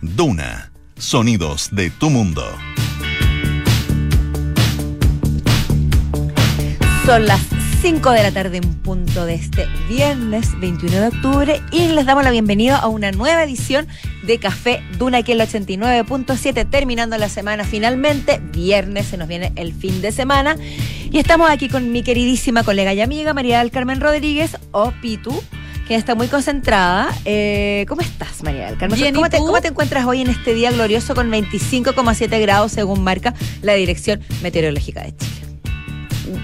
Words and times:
Duna. 0.00 0.70
Sonidos 0.96 1.70
de 1.72 1.90
tu 1.90 2.08
mundo. 2.08 2.44
Son 7.04 7.26
las 7.26 7.40
5 7.82 8.10
de 8.12 8.22
la 8.22 8.30
tarde 8.30 8.58
en 8.58 8.74
punto 8.74 9.26
de 9.26 9.34
este 9.34 9.66
viernes 9.88 10.58
21 10.60 11.00
de 11.00 11.08
octubre 11.08 11.62
y 11.72 11.88
les 11.88 12.06
damos 12.06 12.22
la 12.22 12.30
bienvenida 12.30 12.76
a 12.76 12.86
una 12.86 13.10
nueva 13.10 13.42
edición 13.42 13.88
de 14.24 14.38
Café 14.38 14.82
Duna 14.98 15.18
aquí 15.18 15.32
en 15.32 15.40
el 15.40 15.48
89.7 15.48 16.68
terminando 16.70 17.16
la 17.18 17.28
semana 17.28 17.64
finalmente, 17.64 18.40
viernes 18.52 19.06
se 19.06 19.16
nos 19.16 19.26
viene 19.26 19.52
el 19.56 19.72
fin 19.72 20.00
de 20.00 20.12
semana 20.12 20.56
y 21.10 21.18
estamos 21.18 21.50
aquí 21.50 21.68
con 21.68 21.90
mi 21.90 22.02
queridísima 22.02 22.62
colega 22.62 22.94
y 22.94 23.00
amiga 23.00 23.34
María 23.34 23.60
del 23.60 23.70
Carmen 23.70 24.00
Rodríguez 24.00 24.58
o 24.72 24.92
Pitu 25.00 25.42
que 25.88 25.94
está 25.94 26.14
muy 26.14 26.28
concentrada. 26.28 27.08
Eh, 27.24 27.86
¿Cómo 27.88 28.02
estás, 28.02 28.42
María 28.42 28.66
del 28.66 28.76
Carmen? 28.78 28.98
Bien, 29.00 29.14
¿Cómo, 29.14 29.26
¿y 29.26 29.30
te, 29.30 29.38
tú? 29.38 29.46
¿Cómo 29.46 29.60
te 29.60 29.68
encuentras 29.68 30.04
hoy 30.04 30.20
en 30.20 30.28
este 30.28 30.52
día 30.54 30.70
glorioso 30.70 31.14
con 31.14 31.30
25,7 31.30 32.40
grados 32.40 32.72
según 32.72 33.02
marca 33.02 33.34
la 33.62 33.72
Dirección 33.74 34.20
Meteorológica 34.42 35.02
de 35.02 35.16
Chile? 35.16 35.32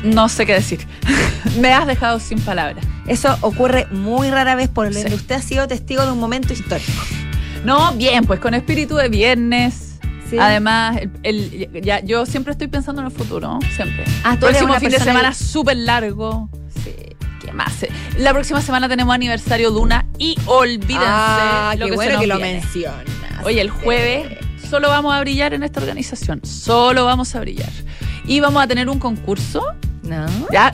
No 0.02 0.28
sé 0.30 0.46
qué 0.46 0.54
decir. 0.54 0.86
Me 1.60 1.72
has 1.72 1.86
dejado 1.86 2.18
sin 2.20 2.40
palabras. 2.40 2.84
Eso 3.06 3.36
ocurre 3.42 3.86
muy 3.90 4.30
rara 4.30 4.54
vez 4.54 4.68
por 4.70 4.86
lo 4.86 4.98
Sí. 4.98 5.04
que 5.04 5.14
usted 5.14 5.34
ha 5.34 5.42
sido 5.42 5.68
testigo 5.68 6.04
de 6.06 6.12
un 6.12 6.18
momento 6.18 6.54
histórico. 6.54 6.90
No, 7.66 7.92
bien, 7.92 8.24
pues 8.24 8.40
con 8.40 8.54
espíritu 8.54 8.96
de 8.96 9.08
viernes. 9.10 9.98
Sí. 10.30 10.38
Además, 10.40 10.98
el, 11.22 11.68
el- 11.74 11.82
ya, 11.82 12.00
yo 12.00 12.24
siempre 12.24 12.52
estoy 12.52 12.68
pensando 12.68 13.02
en 13.02 13.08
el 13.08 13.12
futuro, 13.12 13.46
¿no? 13.46 13.58
siempre. 13.76 14.04
Ah, 14.24 14.36
Próximo 14.40 14.72
fin 14.80 14.88
de 14.88 14.98
semana 15.00 15.34
súper 15.34 15.76
largo. 15.76 16.48
Sí. 17.70 17.86
¿Qué 17.86 17.90
más? 17.90 18.18
La 18.18 18.32
próxima 18.32 18.60
semana 18.60 18.88
tenemos 18.88 19.14
aniversario 19.14 19.70
Duna 19.70 20.06
y 20.18 20.36
olvídense 20.46 21.04
Ah, 21.06 21.74
lo 21.78 21.86
qué 21.86 21.90
que 21.90 21.96
bueno 21.96 22.20
que 22.20 22.27
lo 22.27 22.36
viene. 22.36 22.60
mencionas. 22.60 23.04
Oye, 23.44 23.60
el 23.60 23.70
jueves 23.70 24.38
solo 24.70 24.88
vamos 24.88 25.14
a 25.14 25.20
brillar 25.20 25.54
en 25.54 25.62
esta 25.62 25.80
organización. 25.80 26.40
Solo 26.44 27.05
vamos 27.05 27.34
a 27.34 27.41
brillar. 27.41 27.70
Y 28.27 28.41
vamos 28.41 28.62
a 28.62 28.66
tener 28.66 28.88
un 28.88 28.98
concurso. 28.98 29.62
No. 30.02 30.27
Ya. 30.52 30.72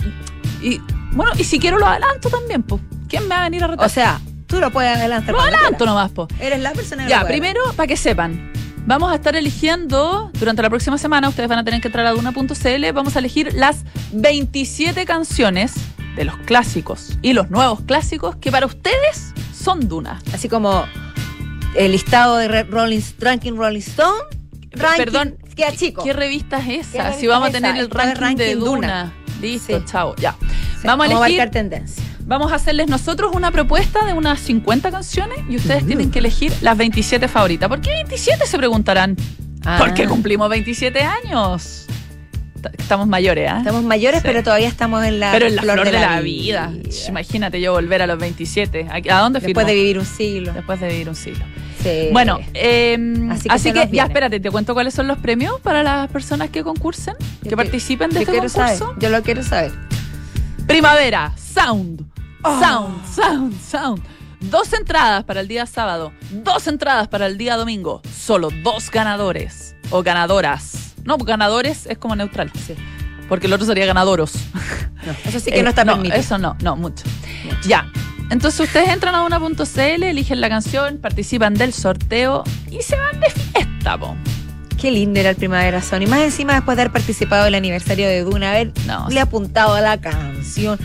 Y 0.62 0.81
bueno, 1.12 1.33
y 1.39 1.45
si 1.45 1.58
quiero 1.58 1.78
lo 1.78 1.86
adelanto 1.86 2.28
también, 2.31 2.62
pues. 2.62 2.81
¿Quién 3.08 3.25
me 3.25 3.31
va 3.31 3.41
a 3.41 3.45
venir 3.45 3.64
a 3.64 3.67
retar? 3.69 3.86
O 3.86 3.89
sea, 3.89 4.20
tú 4.47 4.61
lo 4.61 4.70
puedes 4.70 4.97
adelantar. 4.97 5.34
lo 5.34 5.41
adelanto 5.41 5.69
quieras. 5.78 5.86
nomás, 5.86 6.11
pues. 6.12 6.28
Eres 6.41 6.61
la 6.61 6.73
persona 6.73 7.05
que 7.05 7.11
Ya, 7.11 7.23
lo 7.23 7.27
primero, 7.27 7.61
para 7.75 7.86
que 7.89 7.97
sepan, 7.97 8.53
vamos 8.86 9.11
a 9.11 9.17
estar 9.17 9.34
eligiendo 9.34 10.31
durante 10.39 10.62
la 10.62 10.70
próxima 10.70 10.97
semana, 10.97 11.28
ustedes 11.28 11.48
van 11.48 11.58
a 11.58 11.64
tener 11.64 11.81
que 11.81 11.89
entrar 11.89 12.06
a 12.06 12.12
duna.cl, 12.12 12.92
vamos 12.95 13.17
a 13.17 13.19
elegir 13.19 13.53
las 13.55 13.84
27 14.12 15.05
canciones 15.06 15.73
de 16.16 16.25
los 16.25 16.36
clásicos 16.39 17.19
y 17.22 17.33
los 17.33 17.50
nuevos 17.50 17.80
clásicos 17.83 18.36
que 18.36 18.50
para 18.50 18.66
ustedes 18.66 19.33
son 19.55 19.89
Duna. 19.89 20.20
Así 20.33 20.48
como 20.48 20.84
el 21.75 21.92
listado 21.92 22.36
de 22.36 22.62
Rolling, 22.64 23.00
Ranking 23.19 23.52
Rolling 23.56 23.78
Stone. 23.80 24.19
Ranking, 24.72 25.05
Perdón, 25.05 25.36
queda 25.56 25.72
chico. 25.72 26.02
¿Qué 26.05 26.12
revista 26.12 26.58
es 26.58 26.64
¿Qué 26.67 26.77
esa? 26.80 26.98
revista 27.05 27.20
Si 27.20 27.27
vamos 27.27 27.48
a 27.48 27.52
tener 27.52 27.77
el 27.77 27.91
ranking, 27.91 28.36
de 28.36 28.55
Duna. 28.55 28.70
Duna. 28.70 29.12
Listo, 29.41 29.78
Sí. 29.78 29.84
chao, 29.86 30.14
ya. 30.17 30.36
Sí, 30.80 30.86
vamos 30.86 31.08
a 31.08 31.27
elegir, 31.27 31.50
tendencia. 31.50 32.02
vamos 32.27 32.52
a 32.52 32.56
hacerles 32.56 32.89
nosotros 32.89 33.33
una 33.34 33.50
propuesta 33.50 34.05
de 34.05 34.12
unas 34.12 34.39
50 34.41 34.91
canciones 34.91 35.39
y 35.48 35.56
ustedes 35.56 35.83
Uh. 35.83 35.86
tienen 35.86 36.11
que 36.11 36.19
elegir 36.20 36.52
las 36.61 36.77
27 36.77 37.27
favoritas. 37.28 37.69
¿Por 37.69 37.80
qué 37.80 37.91
27 37.91 38.47
se 38.47 38.56
preguntarán? 38.58 39.17
Ah. 39.64 39.77
Porque 39.78 40.06
cumplimos 40.06 40.48
27 40.48 41.02
años. 41.02 41.86
Ta- 42.61 42.70
Estamos 42.78 43.06
mayores, 43.06 43.50
¿ah? 43.50 43.58
Estamos 43.58 43.83
mayores, 43.83 44.20
Sí. 44.20 44.27
pero 44.28 44.42
todavía 44.42 44.69
estamos 44.69 45.05
en 45.05 45.20
la 45.20 45.33
Pero 45.33 45.47
en 45.47 45.56
la 45.56 45.62
flor, 45.62 45.84
de, 45.84 45.92
la, 45.92 46.20
vida. 46.20 46.72
Imagínate 47.08 47.61
yo 47.61 47.72
volver 47.72 48.02
a 48.02 48.06
los 48.06 48.19
27. 48.19 48.86
¿A 48.91 49.17
a 49.17 49.20
dónde 49.20 49.41
Después 49.41 49.67
de 49.67 49.72
firmo? 49.72 49.83
vivir 49.83 49.98
un 49.98 50.06
siglo. 50.06 50.52
Después 50.52 50.80
de 50.80 50.89
vivir 50.89 51.08
un 51.08 51.17
siglo. 51.17 51.44
Sí. 51.83 52.08
Bueno, 52.12 52.39
eh, 52.52 52.98
Así 53.30 53.48
así 53.50 53.72
que 53.72 53.89
ya 53.91 54.05
espérate, 54.05 54.39
te 54.39 54.50
cuento 54.50 54.75
cuáles 54.75 54.92
son 54.92 55.06
los 55.08 55.19
premios 55.19 55.58
para 55.61 55.83
las 55.83 56.11
personas 56.11 56.50
que 56.50 56.62
concursen, 56.62 57.14
Yo 57.42 57.48
que 57.50 57.56
participen 57.56 58.11
de 58.11 58.20
este 58.20 58.33
concurso. 58.33 58.56
saber. 58.58 58.78
Yo 58.98 59.08
lo 59.08 59.22
quiero 59.22 59.42
saber. 59.42 59.72
Primavera, 60.67 61.33
Sound. 61.36 62.05
Oh. 62.42 62.61
Sound, 62.61 63.14
Sound, 63.14 63.61
Sound. 63.61 64.02
Dos 64.40 64.73
entradas 64.73 65.24
para 65.24 65.40
el 65.40 65.48
día 65.48 65.67
sábado, 65.67 66.12
dos 66.30 66.67
entradas 66.67 67.08
para 67.08 67.27
el 67.27 67.36
día 67.36 67.56
domingo. 67.56 68.01
Solo 68.14 68.48
dos 68.62 68.90
ganadores 68.90 69.74
o 69.90 70.02
ganadoras. 70.02 70.89
No, 71.11 71.25
ganadores 71.25 71.87
es 71.87 71.98
como 71.98 72.15
neutral. 72.15 72.53
Sí. 72.67 72.75
Porque 73.29 73.47
el 73.48 73.53
otro 73.53 73.67
sería 73.67 73.87
ganadoros. 73.87 74.33
No, 75.05 75.13
eso 75.25 75.41
sí 75.41 75.51
que 75.51 75.61
Eh, 75.61 75.63
no 75.63 75.71
está 75.71 75.85
permitido. 75.85 76.17
Eso 76.17 76.39
no, 76.39 76.57
no, 76.63 76.77
mucho. 76.77 77.05
Mucho. 77.45 77.69
Ya. 77.69 77.91
Entonces 78.31 78.61
ustedes 78.61 78.89
entran 78.91 79.15
a 79.15 79.23
una.cl, 79.23 80.03
eligen 80.05 80.41
la 80.41 80.48
canción, 80.48 80.98
participan 80.98 81.55
del 81.55 81.73
sorteo 81.73 82.45
y 82.71 82.81
se 82.83 82.97
van 82.97 83.19
de 83.19 83.31
fiesta, 83.31 83.98
po. 83.98 84.15
Qué 84.81 84.91
lindo 84.91 85.19
era 85.19 85.31
el 85.31 85.37
Primavera 85.37 85.83
Son. 85.83 86.01
Y 86.03 86.07
más 86.07 86.21
encima 86.21 86.55
después 86.55 86.77
de 86.77 86.83
haber 86.83 86.93
participado 86.93 87.45
del 87.45 87.55
aniversario 87.55 88.07
de 88.07 88.23
Duna, 88.23 88.51
haber 88.51 88.73
No, 88.87 89.09
le 89.09 89.21
apuntado 89.21 89.75
a 89.75 89.81
la 89.81 90.01
canción. 90.01 90.79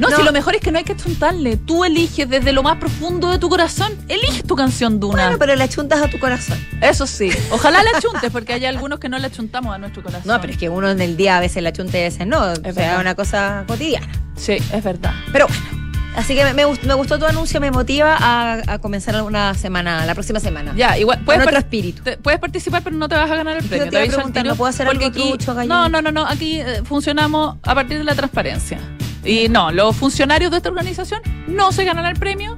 No, 0.00 0.08
No. 0.08 0.16
si 0.16 0.22
lo 0.22 0.32
mejor 0.32 0.54
es 0.54 0.60
que 0.60 0.72
no 0.72 0.78
hay 0.78 0.84
que 0.84 0.96
chuntarle. 0.96 1.56
Tú 1.58 1.84
eliges 1.84 2.28
desde 2.28 2.52
lo 2.52 2.62
más 2.62 2.78
profundo 2.78 3.30
de 3.30 3.38
tu 3.38 3.48
corazón, 3.48 3.92
eliges 4.08 4.44
tu 4.44 4.56
canción 4.56 4.98
Duna. 4.98 5.22
Bueno, 5.24 5.38
pero 5.38 5.54
le 5.54 5.62
achuntas 5.64 6.00
a 6.02 6.08
tu 6.08 6.18
corazón. 6.18 6.58
Eso 6.80 7.06
sí. 7.06 7.30
Ojalá 7.50 7.82
le 7.82 7.90
achuntes, 7.90 8.30
porque 8.32 8.54
hay 8.54 8.64
algunos 8.64 8.98
que 8.98 9.08
no 9.08 9.18
le 9.18 9.26
achuntamos 9.26 9.74
a 9.74 9.78
nuestro 9.78 10.02
corazón. 10.02 10.22
No, 10.26 10.40
pero 10.40 10.52
es 10.52 10.58
que 10.58 10.68
uno 10.68 10.90
en 10.90 11.00
el 11.00 11.16
día 11.16 11.36
a 11.36 11.40
veces 11.40 11.62
le 11.62 11.68
achunta 11.68 11.98
y 11.98 12.00
a 12.00 12.04
veces 12.04 12.26
no. 12.26 12.40
o 12.40 12.54
sea, 12.54 12.62
verdad. 12.62 12.94
es 12.94 13.00
una 13.00 13.14
cosa 13.14 13.64
cotidiana. 13.66 14.08
Sí, 14.36 14.52
es 14.72 14.82
verdad. 14.82 15.12
Pero 15.32 15.46
bueno. 15.46 15.80
Así 16.16 16.34
que 16.34 16.42
me, 16.42 16.54
me 16.54 16.66
gust- 16.66 16.82
me 16.82 16.94
gustó 16.94 17.20
tu 17.20 17.24
anuncio, 17.24 17.60
me 17.60 17.70
motiva 17.70 18.16
a, 18.18 18.54
a 18.66 18.78
comenzar 18.80 19.22
una 19.22 19.54
semana, 19.54 20.04
la 20.06 20.14
próxima 20.14 20.40
semana. 20.40 20.72
Ya, 20.76 20.98
igual. 20.98 21.18
Con 21.18 21.26
Puedes, 21.26 21.46
otro 21.46 21.58
espíritu. 21.58 22.02
te- 22.02 22.16
puedes 22.16 22.40
participar, 22.40 22.82
pero 22.82 22.96
no 22.96 23.08
te 23.08 23.14
vas 23.14 23.30
a 23.30 23.36
ganar 23.36 23.58
el 23.58 23.62
Yo 23.62 23.68
premio. 23.68 23.90
te 23.90 24.02
a 24.02 24.06
preguntar, 24.06 24.44
¿no 24.44 24.56
puedo 24.56 24.68
hacer 24.70 24.88
algo 24.88 25.06
aquí- 25.06 25.28
trucho? 25.36 25.54
No, 25.64 25.88
no, 25.88 26.02
no, 26.02 26.10
no. 26.10 26.26
Aquí 26.26 26.60
eh, 26.60 26.82
funcionamos 26.84 27.58
a 27.62 27.74
partir 27.76 27.98
de 27.98 28.04
la 28.04 28.16
transparencia. 28.16 28.78
Y 29.24 29.48
no, 29.48 29.70
los 29.70 29.96
funcionarios 29.96 30.50
de 30.50 30.58
esta 30.58 30.68
organización 30.70 31.20
no 31.46 31.72
se 31.72 31.84
ganan 31.84 32.06
el 32.06 32.16
premio 32.16 32.56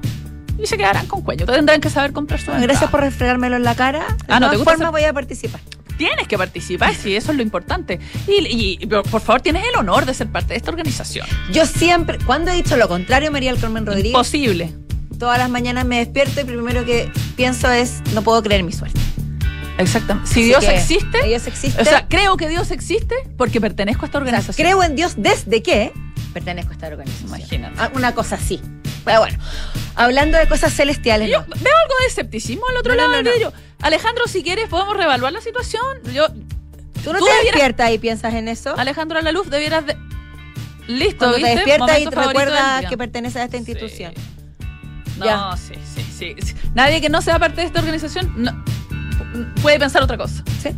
y 0.57 0.65
se 0.67 0.77
quedarán 0.77 1.07
con 1.07 1.21
cuello. 1.21 1.45
Tendrán 1.45 1.81
que 1.81 1.89
saber 1.89 2.13
comprar 2.13 2.39
su 2.39 2.47
Gracias 2.51 2.63
entrada. 2.69 2.91
por 2.91 2.99
refregármelo 3.01 3.55
en 3.57 3.63
la 3.63 3.75
cara. 3.75 4.05
De 4.27 4.33
Ah, 4.33 4.39
¿no 4.39 4.49
te 4.49 4.57
gusta 4.57 4.73
hacer- 4.73 4.91
voy 4.91 5.03
a 5.03 5.13
participar. 5.13 5.59
Tienes 5.97 6.27
que 6.27 6.37
participar, 6.39 6.95
sí, 6.95 7.15
eso 7.15 7.31
es 7.31 7.37
lo 7.37 7.43
importante. 7.43 7.99
Y, 8.27 8.85
por 8.87 9.21
favor, 9.21 9.41
tienes 9.41 9.63
el 9.71 9.75
honor 9.79 10.05
de 10.07 10.13
ser 10.15 10.27
parte 10.27 10.49
de 10.49 10.57
esta 10.57 10.71
organización. 10.71 11.27
Yo 11.51 11.65
siempre, 11.67 12.17
cuando 12.25 12.49
he 12.51 12.55
dicho 12.55 12.75
lo 12.77 12.87
contrario, 12.87 13.31
María 13.31 13.51
del 13.51 13.61
Carmen 13.61 13.85
Rodríguez, 13.85 14.09
Imposible. 14.11 14.73
todas 15.19 15.37
las 15.37 15.49
mañanas 15.51 15.85
me 15.85 15.99
despierto 15.99 16.41
y 16.41 16.45
primero 16.45 16.83
que 16.83 17.11
pienso 17.35 17.69
es, 17.71 18.01
no 18.13 18.23
puedo 18.23 18.41
creer 18.41 18.63
mi 18.63 18.71
suerte. 18.71 18.99
Exactamente. 19.77 20.29
Si 20.29 20.39
Así 20.41 20.43
Dios 20.49 20.63
existe, 20.65 21.23
Dios 21.27 21.47
existe. 21.47 21.81
o 21.81 21.85
sea, 21.85 22.07
creo 22.07 22.37
que 22.37 22.47
Dios 22.47 22.71
existe 22.71 23.15
porque 23.37 23.59
pertenezco 23.61 24.05
a 24.05 24.07
esta 24.07 24.17
O 24.17 24.21
sea, 24.21 24.27
organización. 24.27 24.65
creo 24.67 24.83
en 24.83 24.95
Dios 24.95 25.13
desde 25.17 25.61
que 25.63 25.91
pertenezco 26.33 26.71
a 26.71 26.73
esta 26.73 26.87
organización. 26.87 27.27
Imagínate. 27.29 27.75
Ah, 27.79 27.91
Una 27.93 28.13
cosa 28.13 28.35
así. 28.35 28.59
Pero 29.05 29.19
bueno, 29.19 29.37
hablando 29.95 30.37
de 30.37 30.47
cosas 30.47 30.73
celestiales, 30.73 31.29
Yo 31.29 31.39
no. 31.41 31.55
veo 31.61 31.73
algo 31.83 31.95
de 32.01 32.07
escepticismo 32.07 32.63
al 32.69 32.77
otro 32.77 32.93
No, 32.95 33.01
lado 33.01 33.11
no, 33.13 33.21
no. 33.23 33.29
vidrio. 33.31 33.53
Alejandro, 33.81 34.27
si 34.27 34.43
quieres, 34.43 34.67
podemos 34.69 34.95
reevaluar 34.95 35.33
la 35.33 35.41
situación. 35.41 35.83
Yo, 36.13 36.27
tú 36.29 37.11
no 37.13 37.19
tú 37.19 37.25
te 37.25 37.31
debieras- 37.31 37.43
despiertas 37.43 37.91
y 37.91 37.97
piensas 37.99 38.33
en 38.33 38.47
eso. 38.47 38.77
Alejandro 38.77 39.19
Alaluz, 39.19 39.49
debieras 39.49 39.85
de. 39.85 39.97
Listo, 40.87 41.17
Cuando 41.19 41.37
te 41.37 41.45
despiertas 41.55 41.99
y 41.99 42.05
te 42.07 42.15
recuerdas 42.15 42.85
que 42.87 42.97
perteneces 42.97 43.41
a 43.41 43.43
esta 43.45 43.57
institución. 43.57 44.13
No, 45.17 45.25
Ya. 45.25 45.55
sí, 45.57 45.73
sí, 45.95 46.03
sí, 46.17 46.35
sí. 46.41 46.55
Nadie 46.73 46.99
que 47.01 47.09
no 47.09 47.21
sea 47.21 47.39
parte 47.39 47.61
de 47.61 47.67
esta 47.67 47.79
organización 47.79 48.33
no- 48.35 48.63
puede 49.61 49.79
pensar 49.79 50.01
otra 50.01 50.17
cosa. 50.17 50.43
¿Sí? 50.61 50.69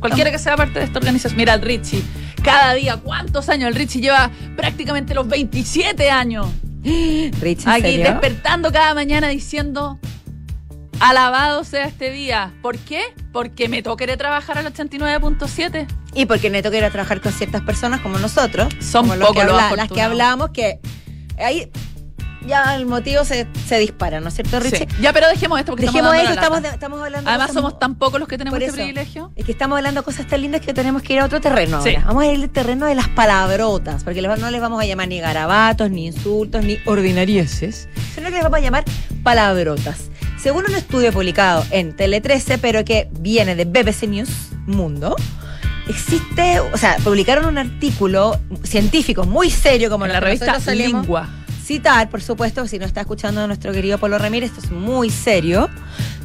Cualquiera 0.00 0.30
que 0.30 0.38
sea 0.38 0.56
parte 0.56 0.78
de 0.78 0.84
esta 0.84 0.98
organización. 0.98 1.36
Mira, 1.36 1.56
Richie. 1.56 2.02
Cada 2.42 2.74
día, 2.74 2.96
¿cuántos 2.96 3.48
años? 3.48 3.68
El 3.68 3.74
Richie 3.74 4.00
lleva 4.00 4.30
prácticamente 4.56 5.14
los 5.14 5.26
27 5.28 6.10
años. 6.10 6.46
Rich, 6.82 7.62
¿en 7.64 7.68
Aquí 7.68 7.80
serio? 7.82 8.04
despertando 8.04 8.72
cada 8.72 8.94
mañana 8.94 9.28
diciendo, 9.28 9.98
alabado 11.00 11.64
sea 11.64 11.86
este 11.86 12.10
día. 12.10 12.52
¿Por 12.62 12.78
qué? 12.78 13.02
Porque 13.32 13.68
me 13.68 13.82
tocaré 13.82 14.16
trabajar 14.16 14.58
al 14.58 14.72
89.7. 14.72 15.86
Y 16.14 16.26
porque 16.26 16.50
Neto 16.50 16.70
quiere 16.70 16.90
trabajar 16.90 17.20
con 17.20 17.32
ciertas 17.32 17.62
personas 17.62 18.00
como 18.00 18.18
nosotros. 18.18 18.72
Son 18.80 19.08
como 19.08 19.32
que 19.32 19.42
habla- 19.42 19.72
las 19.76 19.88
que 19.90 20.00
hablamos 20.02 20.50
que 20.50 20.80
ahí 21.38 21.70
ya 22.46 22.76
el 22.76 22.86
motivo 22.86 23.24
se, 23.24 23.46
se 23.66 23.78
dispara, 23.78 24.20
¿no 24.20 24.28
es 24.28 24.34
cierto, 24.34 24.60
Richie? 24.60 24.78
Sí. 24.78 24.86
Ya, 25.00 25.12
pero 25.12 25.28
dejemos 25.28 25.58
esto 25.58 25.72
porque 25.72 25.86
Dejemos 25.86 26.12
estamos 26.14 26.24
eso, 26.30 26.32
estamos, 26.40 26.62
de- 26.62 26.68
estamos 26.68 27.02
hablando 27.02 27.28
de 27.30 27.34
Además, 27.36 27.52
somos 27.52 27.78
tan 27.78 27.94
pocos 27.96 28.20
los 28.20 28.28
que 28.28 28.38
tenemos 28.38 28.60
este 28.60 28.72
privilegio. 28.72 29.32
Es 29.36 29.44
que 29.44 29.52
estamos 29.52 29.76
hablando 29.76 30.00
de 30.00 30.04
cosas 30.04 30.26
tan 30.26 30.40
lindas 30.40 30.60
que 30.60 30.72
tenemos 30.72 31.02
que 31.02 31.14
ir 31.14 31.20
a 31.20 31.24
otro 31.24 31.40
terreno 31.40 31.82
Sí. 31.82 31.90
ahora. 31.90 32.04
Vamos 32.06 32.22
a 32.22 32.26
ir 32.26 32.42
al 32.42 32.50
terreno 32.50 32.86
de 32.86 32.94
las 32.94 33.08
palabrotas, 33.08 34.04
porque 34.04 34.22
no 34.22 34.50
les 34.50 34.60
vamos 34.60 34.80
a 34.82 34.86
llamar 34.86 35.08
ni 35.08 35.20
garabatos, 35.20 35.90
ni 35.90 36.06
insultos, 36.06 36.64
ni 36.64 36.78
ordinarieses, 36.86 37.88
sino 38.14 38.28
que 38.28 38.34
les 38.36 38.42
vamos 38.44 38.58
a 38.58 38.62
llamar 38.62 38.84
palabrotas. 39.22 39.98
Según 40.40 40.64
un 40.68 40.74
estudio 40.76 41.12
publicado 41.12 41.64
en 41.70 41.96
Tele 41.96 42.20
13, 42.20 42.58
pero 42.58 42.84
que 42.84 43.08
viene 43.18 43.56
de 43.56 43.64
BBC 43.64 44.06
News 44.06 44.28
Mundo, 44.66 45.16
existe, 45.88 46.60
o 46.60 46.76
sea, 46.76 46.96
publicaron 47.02 47.46
un 47.46 47.58
artículo 47.58 48.38
científico 48.62 49.24
muy 49.24 49.50
serio 49.50 49.90
como 49.90 50.06
en 50.06 50.12
la 50.12 50.20
revista 50.20 50.58
Lingua. 50.74 51.28
Citar, 51.68 52.08
por 52.08 52.22
supuesto, 52.22 52.66
si 52.66 52.78
no 52.78 52.86
está 52.86 53.02
escuchando 53.02 53.42
a 53.42 53.46
nuestro 53.46 53.72
querido 53.72 53.98
Polo 53.98 54.16
Ramírez, 54.16 54.52
esto 54.52 54.64
es 54.64 54.72
muy 54.72 55.10
serio, 55.10 55.68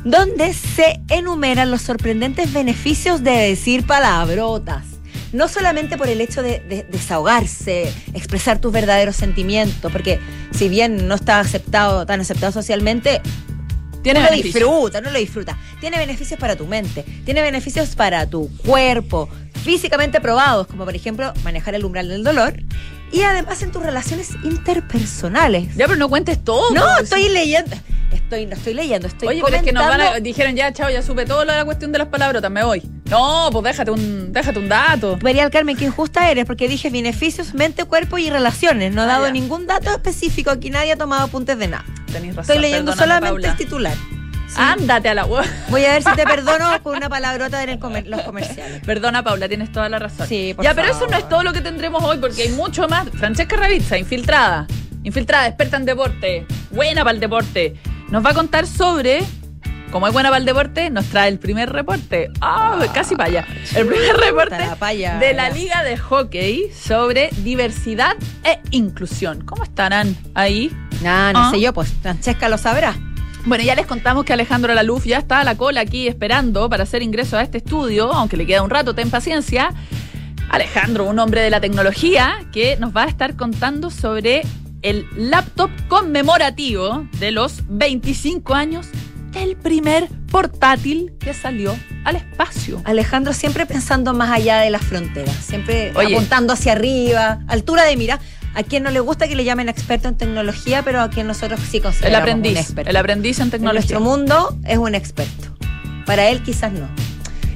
donde 0.05 0.53
se 0.53 1.01
enumeran 1.09 1.69
los 1.69 1.81
sorprendentes 1.81 2.53
beneficios 2.53 3.23
de 3.23 3.31
decir 3.31 3.85
palabrotas. 3.85 4.85
No 5.33 5.49
solamente 5.49 5.97
por 5.97 6.07
el 6.07 6.21
hecho 6.21 6.41
de, 6.41 6.61
de 6.61 6.83
desahogarse, 6.83 7.91
expresar 8.13 8.59
tus 8.59 8.71
verdaderos 8.71 9.17
sentimientos, 9.17 9.91
porque 9.91 10.17
si 10.51 10.69
bien 10.69 11.09
no 11.09 11.15
está 11.15 11.41
aceptado, 11.41 12.05
tan 12.05 12.21
aceptado 12.21 12.53
socialmente, 12.53 13.21
Tiene 14.01 14.21
no 14.21 14.29
lo 14.29 14.35
disfruta, 14.35 15.01
no 15.01 15.11
lo 15.11 15.19
disfruta. 15.19 15.57
Tiene 15.81 15.97
beneficios 15.97 16.39
para 16.39 16.55
tu 16.55 16.67
mente, 16.67 17.03
tiene 17.25 17.41
beneficios 17.41 17.97
para 17.97 18.27
tu 18.27 18.49
cuerpo, 18.65 19.27
físicamente 19.63 20.21
probados, 20.21 20.67
como 20.67 20.85
por 20.85 20.95
ejemplo 20.95 21.33
manejar 21.43 21.75
el 21.75 21.83
umbral 21.83 22.07
del 22.07 22.23
dolor, 22.23 22.53
y 23.13 23.21
además 23.21 23.61
en 23.61 23.71
tus 23.71 23.81
relaciones 23.83 24.31
interpersonales. 24.43 25.75
Ya, 25.75 25.85
pero 25.87 25.97
no 25.97 26.09
cuentes 26.09 26.43
todo. 26.43 26.73
No, 26.73 26.81
pues. 26.97 27.03
estoy 27.03 27.29
leyendo. 27.29 27.75
Estoy, 28.11 28.45
no 28.45 28.55
estoy 28.55 28.73
leyendo, 28.75 29.07
estoy 29.07 29.27
Oye, 29.27 29.41
pero 29.43 29.57
es 29.57 29.63
que 29.63 29.71
nos 29.71 29.83
van 29.83 29.93
a, 29.93 29.97
comentando. 29.97 30.23
dijeron 30.23 30.55
ya, 30.55 30.71
chao, 30.71 30.89
ya 30.89 31.01
supe 31.01 31.25
todo 31.25 31.45
lo 31.45 31.51
de 31.51 31.57
la 31.57 31.65
cuestión 31.65 31.91
de 31.91 31.97
las 31.97 32.07
palabrotas, 32.09 32.51
me 32.51 32.63
voy. 32.63 32.81
No, 33.09 33.49
pues 33.51 33.63
déjate 33.63 33.89
un, 33.91 34.31
déjate 34.31 34.59
un 34.59 34.69
dato. 34.69 35.17
María 35.23 35.41
del 35.43 35.51
Carmen, 35.51 35.75
qué 35.75 35.85
injusta 35.85 36.29
eres, 36.29 36.45
porque 36.45 36.67
dije 36.67 36.89
beneficios, 36.91 37.53
mente, 37.55 37.85
cuerpo 37.85 38.17
y 38.19 38.29
relaciones. 38.29 38.93
No 38.93 39.01
he 39.01 39.05
Ah, 39.05 39.07
dado 39.07 39.25
ya. 39.27 39.31
ningún 39.33 39.65
dato 39.65 39.89
específico, 39.91 40.51
aquí 40.51 40.69
nadie 40.69 40.91
ha 40.91 40.95
tomado 40.95 41.23
apuntes 41.23 41.57
de 41.57 41.67
nada. 41.67 41.85
Tenés 42.11 42.35
razón. 42.35 42.41
Estoy 42.55 42.59
leyendo 42.59 42.93
solamente 42.95 43.29
Paula. 43.29 43.49
el 43.49 43.57
titular. 43.57 43.97
Sí. 44.53 44.61
Ándate 44.61 45.09
a 45.09 45.13
la 45.15 45.25
web. 45.25 45.45
Voy 45.69 45.83
a 45.85 45.93
ver 45.93 46.03
si 46.03 46.11
te 46.15 46.23
perdono 46.25 46.81
con 46.83 46.95
una 46.97 47.09
palabrota 47.09 47.63
en 47.63 47.79
comer- 47.79 48.07
los 48.07 48.21
comerciales. 48.21 48.81
Perdona, 48.85 49.23
Paula, 49.23 49.47
tienes 49.47 49.71
toda 49.71 49.89
la 49.89 49.99
razón. 49.99 50.27
Sí, 50.27 50.53
por 50.55 50.63
ya, 50.63 50.73
pero 50.73 50.89
eso 50.89 51.07
no 51.07 51.17
es 51.17 51.27
todo 51.29 51.43
lo 51.43 51.53
que 51.53 51.61
tendremos 51.61 52.03
hoy, 52.03 52.17
porque 52.17 52.43
hay 52.43 52.49
mucho 52.49 52.87
más. 52.87 53.07
Francesca 53.09 53.55
Ravizza, 53.55 53.97
infiltrada. 53.97 54.67
Infiltrada, 55.03 55.47
experta 55.47 55.77
en 55.77 55.85
deporte. 55.85 56.45
Buena 56.71 57.03
para 57.03 57.13
el 57.15 57.19
deporte. 57.19 57.75
Nos 58.09 58.25
va 58.25 58.29
a 58.29 58.33
contar 58.33 58.67
sobre. 58.67 59.23
Como 59.91 60.07
es 60.07 60.13
buena 60.13 60.29
para 60.29 60.39
el 60.39 60.45
deporte, 60.45 60.89
nos 60.89 61.05
trae 61.05 61.29
el 61.29 61.37
primer 61.37 61.71
reporte. 61.71 62.29
Ah, 62.41 62.79
casi 62.95 63.15
para 63.15 63.29
allá. 63.29 63.47
El 63.75 63.85
primer 63.85 64.15
reporte 64.17 64.57
la 64.57 64.75
paya, 64.75 65.17
de 65.19 65.33
la. 65.33 65.49
Liga 65.51 65.83
de 65.83 65.97
Hockey 65.97 66.71
sobre 66.73 67.29
diversidad 67.43 68.15
e 68.43 68.59
inclusión. 68.71 69.43
¿Cómo 69.45 69.63
estarán 69.63 70.17
ahí? 70.33 70.71
No, 71.03 71.33
no 71.33 71.39
Ah. 71.47 71.51
sé 71.51 71.59
yo, 71.61 71.73
pues 71.73 71.93
Francesca 72.01 72.49
lo 72.49 72.57
sabrá. 72.57 72.95
Bueno, 73.45 73.63
ya 73.65 73.75
les 73.75 73.85
contamos 73.85 74.23
que 74.23 74.31
Alejandro 74.31 74.73
Laluf 74.73 75.05
ya 75.05 75.17
está 75.17 75.41
a 75.41 75.43
la 75.43 75.55
cola 75.55 75.81
aquí 75.81 76.07
esperando 76.07 76.69
para 76.69 76.83
hacer 76.83 77.01
ingreso 77.01 77.37
a 77.37 77.41
este 77.41 77.57
estudio, 77.57 78.13
aunque 78.13 78.37
le 78.37 78.45
queda 78.45 78.63
un 78.63 78.69
rato, 78.69 78.95
ten 78.95 79.09
paciencia. 79.09 79.73
Alejandro, 80.49 81.05
un 81.05 81.19
hombre 81.19 81.41
de 81.41 81.49
la 81.49 81.59
tecnología, 81.59 82.45
que 82.53 82.77
nos 82.77 82.95
va 82.95 83.03
a 83.03 83.07
estar 83.07 83.35
contando 83.35 83.89
sobre 83.89 84.43
el 84.81 85.05
laptop 85.17 85.69
conmemorativo 85.89 87.05
de 87.19 87.31
los 87.31 87.63
25 87.67 88.53
años 88.53 88.87
del 89.31 89.57
primer 89.57 90.07
portátil 90.31 91.13
que 91.19 91.33
salió 91.33 91.75
al 92.05 92.15
espacio. 92.15 92.81
Alejandro 92.85 93.33
siempre 93.33 93.65
pensando 93.65 94.13
más 94.13 94.31
allá 94.31 94.59
de 94.59 94.69
las 94.69 94.83
fronteras, 94.83 95.35
siempre 95.35 95.91
Oye. 95.95 96.15
apuntando 96.15 96.53
hacia 96.53 96.73
arriba, 96.73 97.39
altura 97.47 97.83
de 97.83 97.97
mira. 97.97 98.19
A 98.55 98.63
quien 98.63 98.83
no 98.83 98.91
le 98.91 98.99
gusta 98.99 99.27
que 99.27 99.35
le 99.35 99.43
llamen 99.43 99.67
experto 99.69 100.07
en 100.07 100.15
tecnología, 100.15 100.83
pero 100.83 101.01
a 101.01 101.09
quien 101.09 101.25
nosotros 101.27 101.59
sí 101.59 101.77
El 101.77 101.83
consideramos 101.83 102.17
un 102.17 102.21
aprendiz, 102.21 102.57
experto. 102.59 102.89
el 102.89 102.95
aprendiz 102.97 103.37
en 103.39 103.43
En 103.45 103.51
tecnología. 103.51 103.79
nuestro 103.79 103.99
mundo 103.99 104.57
es 104.65 104.77
un 104.77 104.93
experto. 104.95 105.55
Para 106.05 106.27
él 106.29 106.43
quizás 106.43 106.71
no. 106.71 106.87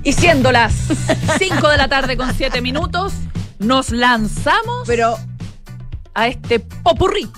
Y 0.04 0.14
siendo 0.14 0.52
las 0.52 0.74
5 1.40 1.68
de 1.70 1.78
la 1.78 1.88
tarde 1.88 2.18
con 2.18 2.34
7 2.34 2.62
minutos, 2.62 3.14
nos 3.60 3.90
lanzamos 3.92 4.88
Pero 4.88 5.18
a 6.14 6.28
este 6.28 6.60
popurrí 6.60 7.30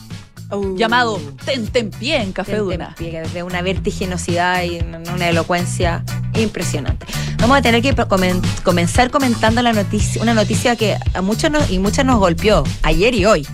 uh, 0.51 0.77
llamado 0.77 1.19
Tente 1.45 1.79
en 1.79 1.89
Pie 1.91 2.21
en 2.21 2.31
Café 2.33 2.57
Duna. 2.57 2.95
de 2.99 3.43
una 3.43 3.61
vertiginosidad 3.61 4.63
y 4.63 4.79
una 5.13 5.29
elocuencia 5.29 6.03
impresionante. 6.35 7.05
Vamos 7.39 7.57
a 7.57 7.61
tener 7.61 7.81
que 7.81 7.95
comen- 7.95 8.41
comenzar 8.63 9.09
comentando 9.11 9.61
la 9.61 9.73
noticia, 9.73 10.21
una 10.21 10.33
noticia 10.33 10.75
que 10.75 10.97
a 11.13 11.21
muchos 11.21 11.49
nos- 11.51 11.69
y 11.71 11.79
muchas 11.79 12.05
nos 12.05 12.19
golpeó 12.19 12.63
ayer 12.83 13.13
y 13.15 13.25
hoy, 13.25 13.47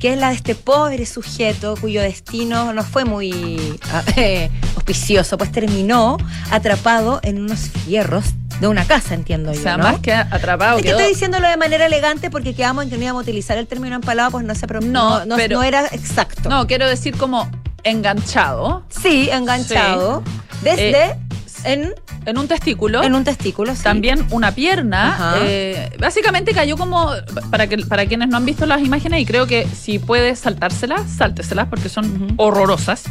que 0.00 0.12
es 0.12 0.18
la 0.18 0.30
de 0.30 0.34
este 0.36 0.54
pobre 0.54 1.06
sujeto 1.06 1.76
cuyo 1.80 2.02
destino 2.02 2.72
no 2.72 2.82
fue 2.82 3.04
muy 3.04 3.78
ah, 3.92 4.02
eh, 4.16 4.50
auspicioso, 4.76 5.38
pues 5.38 5.50
terminó 5.52 6.16
atrapado 6.50 7.20
en 7.22 7.40
unos 7.42 7.60
fierros 7.84 8.24
de 8.60 8.68
una 8.68 8.84
casa, 8.86 9.14
entiendo 9.14 9.50
O 9.50 9.54
yo. 9.54 9.60
sea, 9.62 9.76
¿no? 9.76 9.84
más 9.84 9.98
que 10.00 10.12
atrapado 10.12 10.76
Es 10.78 10.82
que 10.82 10.88
quedó. 10.88 10.98
estoy 10.98 11.12
diciéndolo 11.12 11.48
de 11.48 11.56
manera 11.56 11.86
elegante 11.86 12.30
porque 12.30 12.54
quedamos 12.54 12.84
en 12.84 12.90
que 12.90 12.96
no 12.96 13.02
íbamos 13.04 13.20
a 13.20 13.22
utilizar 13.24 13.58
el 13.58 13.66
término 13.66 13.96
empalado, 13.96 14.30
pues 14.30 14.44
no 14.44 14.54
se 14.54 14.66
pro- 14.66 14.80
No, 14.80 15.20
no, 15.20 15.26
no- 15.26 15.36
pero- 15.36 15.58
no 15.58 15.62
era 15.64 15.86
exacto. 15.92 16.48
No, 16.48 16.66
quiero 16.66 16.88
decir 16.88 17.16
como 17.16 17.50
enganchado 17.82 18.84
Sí, 18.88 19.28
enganchado. 19.30 20.22
Desde 20.62 21.04
Eh, 21.10 21.16
en, 21.64 21.94
en 22.26 22.38
un 22.38 22.48
testículo. 22.48 23.02
en 23.02 23.14
un 23.14 23.24
testículo. 23.24 23.74
sí. 23.74 23.82
También 23.82 24.26
una 24.30 24.52
pierna. 24.52 25.36
Eh, 25.42 25.90
básicamente 25.98 26.52
cayó 26.52 26.76
como, 26.76 27.10
para, 27.50 27.66
que, 27.66 27.78
para 27.78 28.06
quienes 28.06 28.28
no 28.28 28.36
han 28.38 28.44
visto 28.46 28.66
las 28.66 28.80
imágenes, 28.80 29.20
y 29.20 29.26
creo 29.26 29.46
que 29.46 29.66
si 29.68 29.98
puede 29.98 30.36
saltárselas, 30.36 31.02
sálteselas 31.10 31.68
porque 31.68 31.88
son 31.88 32.04
Ujú. 32.22 32.34
horrorosas. 32.36 33.04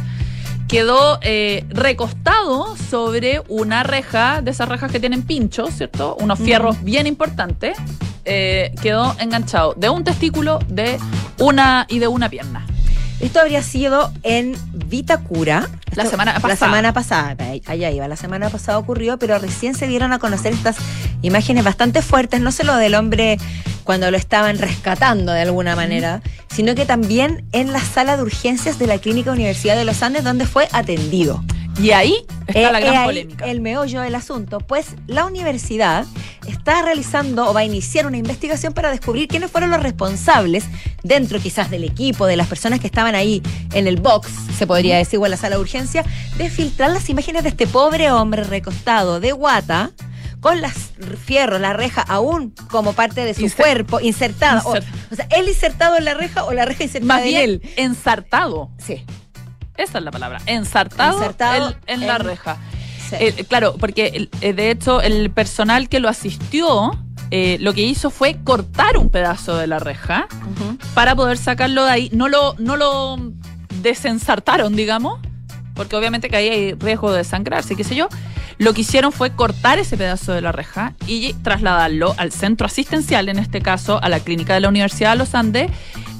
Quedó 0.74 1.20
eh, 1.22 1.64
recostado 1.68 2.76
sobre 2.76 3.40
una 3.48 3.84
reja, 3.84 4.42
de 4.42 4.50
esas 4.50 4.68
rejas 4.68 4.90
que 4.90 4.98
tienen 4.98 5.22
pinchos, 5.22 5.72
¿cierto? 5.72 6.16
Unos 6.18 6.40
fierros 6.40 6.82
bien 6.82 7.06
importantes. 7.06 7.78
Eh, 8.24 8.74
quedó 8.82 9.14
enganchado 9.20 9.74
de 9.74 9.88
un 9.88 10.02
testículo 10.02 10.58
de 10.66 10.98
una 11.38 11.86
y 11.88 12.00
de 12.00 12.08
una 12.08 12.28
pierna. 12.28 12.66
Esto 13.20 13.38
habría 13.38 13.62
sido 13.62 14.12
en 14.24 14.56
Vitacura. 14.88 15.68
La 15.94 16.02
Esto- 16.02 16.10
semana 16.10 16.32
La 16.32 16.40
pasada. 16.40 16.56
semana 16.56 16.92
pasada. 16.92 17.36
Allá 17.66 17.90
iba. 17.92 18.08
La 18.08 18.16
semana 18.16 18.50
pasada 18.50 18.76
ocurrió, 18.78 19.16
pero 19.16 19.38
recién 19.38 19.76
se 19.76 19.86
dieron 19.86 20.12
a 20.12 20.18
conocer 20.18 20.52
estas 20.52 20.74
imágenes 21.22 21.62
bastante 21.62 22.02
fuertes. 22.02 22.40
No 22.40 22.50
solo 22.50 22.74
del 22.74 22.96
hombre 22.96 23.38
cuando 23.84 24.10
lo 24.10 24.16
estaban 24.16 24.58
rescatando 24.58 25.32
de 25.32 25.42
alguna 25.42 25.76
manera, 25.76 26.22
sino 26.48 26.74
que 26.74 26.86
también 26.86 27.44
en 27.52 27.72
la 27.72 27.80
sala 27.80 28.16
de 28.16 28.22
urgencias 28.22 28.78
de 28.78 28.86
la 28.86 28.98
Clínica 28.98 29.30
Universidad 29.32 29.76
de 29.76 29.84
los 29.84 30.02
Andes, 30.02 30.24
donde 30.24 30.46
fue 30.46 30.68
atendido. 30.72 31.44
Y 31.80 31.90
ahí 31.90 32.24
está 32.46 32.60
Eh, 32.60 32.72
la 32.72 32.78
eh, 32.78 32.82
gran 32.82 32.96
ahí 32.96 33.06
polémica. 33.06 33.44
El 33.46 33.60
meollo 33.60 34.00
del 34.00 34.14
asunto, 34.14 34.60
pues 34.60 34.94
la 35.06 35.26
universidad 35.26 36.06
está 36.46 36.82
realizando 36.82 37.48
o 37.48 37.54
va 37.54 37.60
a 37.60 37.64
iniciar 37.64 38.06
una 38.06 38.16
investigación 38.16 38.72
para 38.74 38.90
descubrir 38.90 39.28
quiénes 39.28 39.50
fueron 39.50 39.70
los 39.70 39.82
responsables 39.82 40.64
dentro 41.02 41.40
quizás 41.40 41.70
del 41.70 41.84
equipo, 41.84 42.26
de 42.26 42.36
las 42.36 42.46
personas 42.46 42.80
que 42.80 42.86
estaban 42.86 43.14
ahí 43.14 43.42
en 43.72 43.86
el 43.86 43.96
box, 43.96 44.28
se 44.56 44.66
podría 44.66 44.98
decir, 44.98 45.18
o 45.18 45.24
en 45.24 45.32
la 45.32 45.36
sala 45.36 45.56
de 45.56 45.62
urgencia, 45.62 46.04
de 46.36 46.48
filtrar 46.48 46.90
las 46.90 47.08
imágenes 47.08 47.42
de 47.42 47.48
este 47.48 47.66
pobre 47.66 48.10
hombre 48.10 48.44
recostado 48.44 49.20
de 49.20 49.32
guata 49.32 49.90
con 50.44 50.60
las 50.60 50.92
fierros, 51.24 51.58
la 51.58 51.72
reja 51.72 52.02
aún 52.02 52.54
como 52.70 52.92
parte 52.92 53.24
de 53.24 53.32
su 53.32 53.40
Inser- 53.40 53.56
cuerpo, 53.56 53.98
insertada. 54.00 54.60
O, 54.66 54.74
sea, 55.16 55.26
él 55.30 55.48
insertado 55.48 55.96
en 55.96 56.04
la 56.04 56.12
reja 56.12 56.44
o 56.44 56.52
la 56.52 56.66
reja 56.66 56.82
insertada 56.84 57.06
Más 57.14 57.22
en 57.22 57.28
bien 57.28 57.42
él. 57.42 57.62
ensartado. 57.76 58.68
Sí. 58.76 59.06
Esa 59.78 59.96
es 59.98 60.04
la 60.04 60.10
palabra. 60.10 60.42
Ensartado, 60.44 61.16
Ensartado 61.16 61.74
en, 61.86 62.02
en 62.02 62.06
la 62.06 62.18
reja. 62.18 62.58
sí. 63.08 63.16
Eh, 63.20 63.46
claro, 63.48 63.76
porque 63.80 64.28
eh, 64.42 64.52
de 64.52 64.70
hecho 64.70 65.00
el 65.00 65.30
personal 65.30 65.88
que 65.88 65.98
lo 65.98 66.10
asistió 66.10 66.92
eh, 67.30 67.56
lo 67.60 67.72
que 67.72 67.80
hizo 67.80 68.10
fue 68.10 68.36
cortar 68.44 68.98
un 68.98 69.08
pedazo 69.08 69.56
de 69.56 69.66
la 69.66 69.78
reja 69.78 70.28
para 70.92 71.16
poder 71.16 71.38
sacarlo 71.38 71.86
de 71.86 71.90
ahí. 71.90 72.10
No 72.12 72.28
lo, 72.28 72.54
no 72.58 72.76
lo 72.76 73.16
desensartaron, 73.80 74.76
digamos, 74.76 75.20
porque 75.74 75.96
obviamente 75.96 76.28
que 76.28 76.36
ahí 76.36 76.48
hay 76.50 76.72
riesgo 76.74 77.12
de 77.12 77.24
sangrarse, 77.24 77.76
qué 77.76 77.84
sé 77.84 77.94
yo. 77.94 78.08
Lo 78.58 78.72
que 78.72 78.82
hicieron 78.82 79.12
fue 79.12 79.34
cortar 79.34 79.78
ese 79.78 79.96
pedazo 79.96 80.32
de 80.32 80.40
la 80.40 80.52
reja 80.52 80.94
y 81.06 81.32
trasladarlo 81.34 82.14
al 82.18 82.32
centro 82.32 82.66
asistencial, 82.66 83.28
en 83.28 83.38
este 83.38 83.60
caso 83.60 84.02
a 84.02 84.08
la 84.08 84.20
clínica 84.20 84.54
de 84.54 84.60
la 84.60 84.68
Universidad 84.68 85.12
de 85.12 85.16
los 85.16 85.34
Andes, 85.34 85.70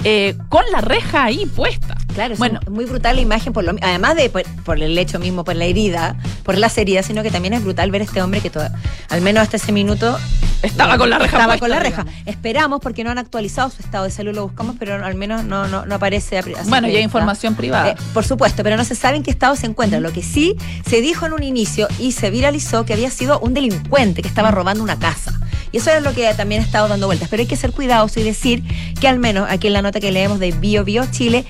eh, 0.05 0.37
con 0.49 0.65
la 0.73 0.81
reja 0.81 1.25
ahí 1.25 1.47
puesta. 1.47 1.97
Claro, 2.15 2.35
es 2.35 2.39
Bueno. 2.39 2.61
un- 2.67 2.75
muy 2.75 2.85
brutal 2.85 3.17
la 3.17 3.23
imagen, 3.23 3.53
por 3.53 3.65
lo, 3.65 3.75
además 3.83 4.15
de 4.17 4.31
por, 4.31 4.45
por 4.65 4.81
el 4.81 4.97
hecho 4.99 5.19
mismo, 5.19 5.43
por 5.45 5.57
la 5.57 5.65
herida, 5.65 6.17
por 6.45 6.57
las 6.59 6.79
heridas, 6.79 7.07
sino 7.07 7.23
que 7.25 7.31
también 7.31 7.55
es 7.55 7.65
brutal 7.65 7.91
ver 7.91 8.03
a 8.03 8.05
este 8.05 8.23
hombre 8.23 8.41
que 8.41 8.51
toda- 8.51 8.73
al 9.11 9.21
menos 9.21 9.43
hasta 9.43 9.57
ese 9.57 9.73
minuto 9.73 10.17
Estaba 10.63 10.97
con 10.97 11.11
la 11.11 11.19
reja 11.19 11.37
Estaba 11.37 11.47
puesta, 11.59 11.61
con 11.61 11.71
la 11.71 11.79
reja. 11.81 12.03
digamos. 12.05 12.23
Esperamos 12.27 12.81
porque 12.81 13.05
no 13.05 13.11
han 13.11 13.19
actualizado 13.19 13.69
su 13.69 13.83
estado 13.83 14.05
de 14.05 14.11
salud, 14.11 14.35
lo 14.35 14.45
buscamos, 14.47 14.77
pero 14.79 15.05
al 15.05 15.15
menos 15.15 15.45
no, 15.45 15.69
no, 15.69 15.85
no 15.85 15.95
aparece. 15.97 16.39
a 16.39 16.43
Bueno, 16.69 16.87
que 16.87 16.95
y 16.95 16.97
hay 16.97 17.03
información 17.03 17.55
privada. 17.55 17.91
Eh, 17.91 17.97
por 18.15 18.25
supuesto, 18.25 18.63
pero 18.63 18.77
no 18.79 18.85
se 18.85 18.95
sabe 18.95 19.19
en 19.19 19.23
qué 19.25 19.31
estado 19.31 19.57
se 19.57 19.67
encuentra. 19.67 20.01
Lo 20.01 20.11
que 20.13 20.23
sí 20.23 20.57
se 20.89 21.03
dijo 21.03 21.27
en 21.27 21.35
un 21.35 21.43
inicio 21.43 21.87
y 21.99 22.13
se 22.13 22.31
viralizó 22.31 22.87
que 22.87 22.95
había 22.95 23.11
sido 23.11 23.41
un 23.41 23.53
delincuente 23.53 24.23
que 24.23 24.29
estaba 24.29 24.51
robando 24.53 24.83
una 24.83 24.99
casa. 24.99 25.39
Y 25.71 25.79
eso 25.79 25.91
es 25.91 26.03
lo 26.03 26.15
que 26.15 26.33
también 26.35 26.63
ha 26.63 26.65
estado 26.65 26.89
dando 26.89 27.07
vueltas. 27.09 27.29
Pero 27.29 27.43
hay 27.43 27.47
que 27.49 27.57
ser 27.57 27.73
cuidadosos 27.73 28.17
y 28.19 28.23
decir 28.23 28.63
que 29.01 29.07
al 29.09 29.19
menos 29.19 29.49
aquí 29.51 29.67
en 29.67 29.73
la 29.75 29.83
nota 29.95 30.01
que 30.01 30.11
leemos 30.11 30.41
de 30.41 30.51
Bio 30.51 30.85
Bio 30.85 31.05
Chile 31.11 31.45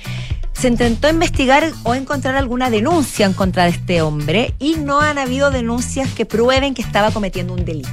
se 0.52 0.68
intentó 0.68 1.08
investigar 1.08 1.72
o 1.82 1.94
encontrar 1.94 2.36
alguna 2.36 2.68
denuncia 2.68 3.24
en 3.26 3.32
contra 3.32 3.64
de 3.64 3.70
este 3.70 4.02
hombre 4.02 4.54
y 4.58 4.76
no 4.76 5.00
han 5.00 5.18
habido 5.18 5.50
denuncias 5.50 6.10
que 6.10 6.26
prueben 6.26 6.74
que 6.74 6.82
estaba 6.82 7.10
cometiendo 7.10 7.54
un 7.54 7.64
delito. 7.64 7.90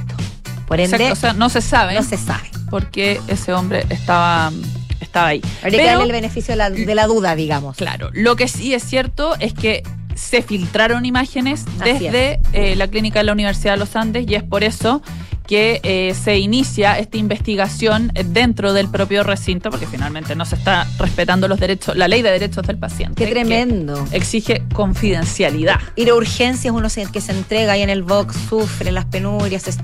Por 0.66 0.78
ende, 0.78 0.96
Exacto, 0.96 1.12
o 1.12 1.16
sea, 1.16 1.32
no 1.32 1.48
se 1.48 1.60
sabe 1.60 1.94
no 1.94 2.02
se 2.02 2.16
sabe. 2.18 2.50
porque 2.70 3.20
ese 3.28 3.52
hombre 3.52 3.84
estaba, 3.88 4.52
estaba 5.00 5.28
ahí. 5.28 5.42
Habría 5.62 5.80
que 5.80 5.86
darle 5.86 6.04
el 6.04 6.12
beneficio 6.12 6.52
de 6.52 6.56
la, 6.56 6.70
de 6.70 6.94
la 6.94 7.06
duda, 7.06 7.34
digamos. 7.34 7.76
Claro, 7.78 8.10
lo 8.12 8.36
que 8.36 8.46
sí 8.46 8.74
es 8.74 8.84
cierto 8.84 9.34
es 9.40 9.54
que 9.54 9.82
se 10.14 10.42
filtraron 10.42 11.06
imágenes 11.06 11.64
Así 11.80 11.92
desde 11.92 12.40
eh, 12.52 12.76
la 12.76 12.88
clínica 12.88 13.20
de 13.20 13.24
la 13.24 13.32
Universidad 13.32 13.72
de 13.72 13.78
los 13.78 13.96
Andes 13.96 14.26
y 14.28 14.34
es 14.34 14.42
por 14.42 14.62
eso 14.62 15.02
que 15.52 15.80
eh, 15.82 16.14
se 16.14 16.38
inicia 16.38 16.98
esta 16.98 17.18
investigación 17.18 18.10
dentro 18.24 18.72
del 18.72 18.88
propio 18.88 19.22
recinto, 19.22 19.68
porque 19.68 19.86
finalmente 19.86 20.34
no 20.34 20.46
se 20.46 20.54
está 20.54 20.86
respetando 20.98 21.46
los 21.46 21.60
derechos, 21.60 21.94
la 21.94 22.08
ley 22.08 22.22
de 22.22 22.30
derechos 22.30 22.66
del 22.66 22.78
paciente. 22.78 23.16
Qué 23.16 23.26
que 23.26 23.32
tremendo. 23.32 24.02
exige 24.12 24.62
confidencialidad. 24.72 25.78
Ir 25.94 26.08
a 26.08 26.14
urgencias, 26.14 26.72
uno 26.74 26.88
se- 26.88 27.04
que 27.04 27.20
se 27.20 27.32
entrega 27.32 27.74
ahí 27.74 27.82
en 27.82 27.90
el 27.90 28.02
box, 28.02 28.34
sufre 28.48 28.92
las 28.92 29.04
penurias 29.04 29.68
es- 29.68 29.76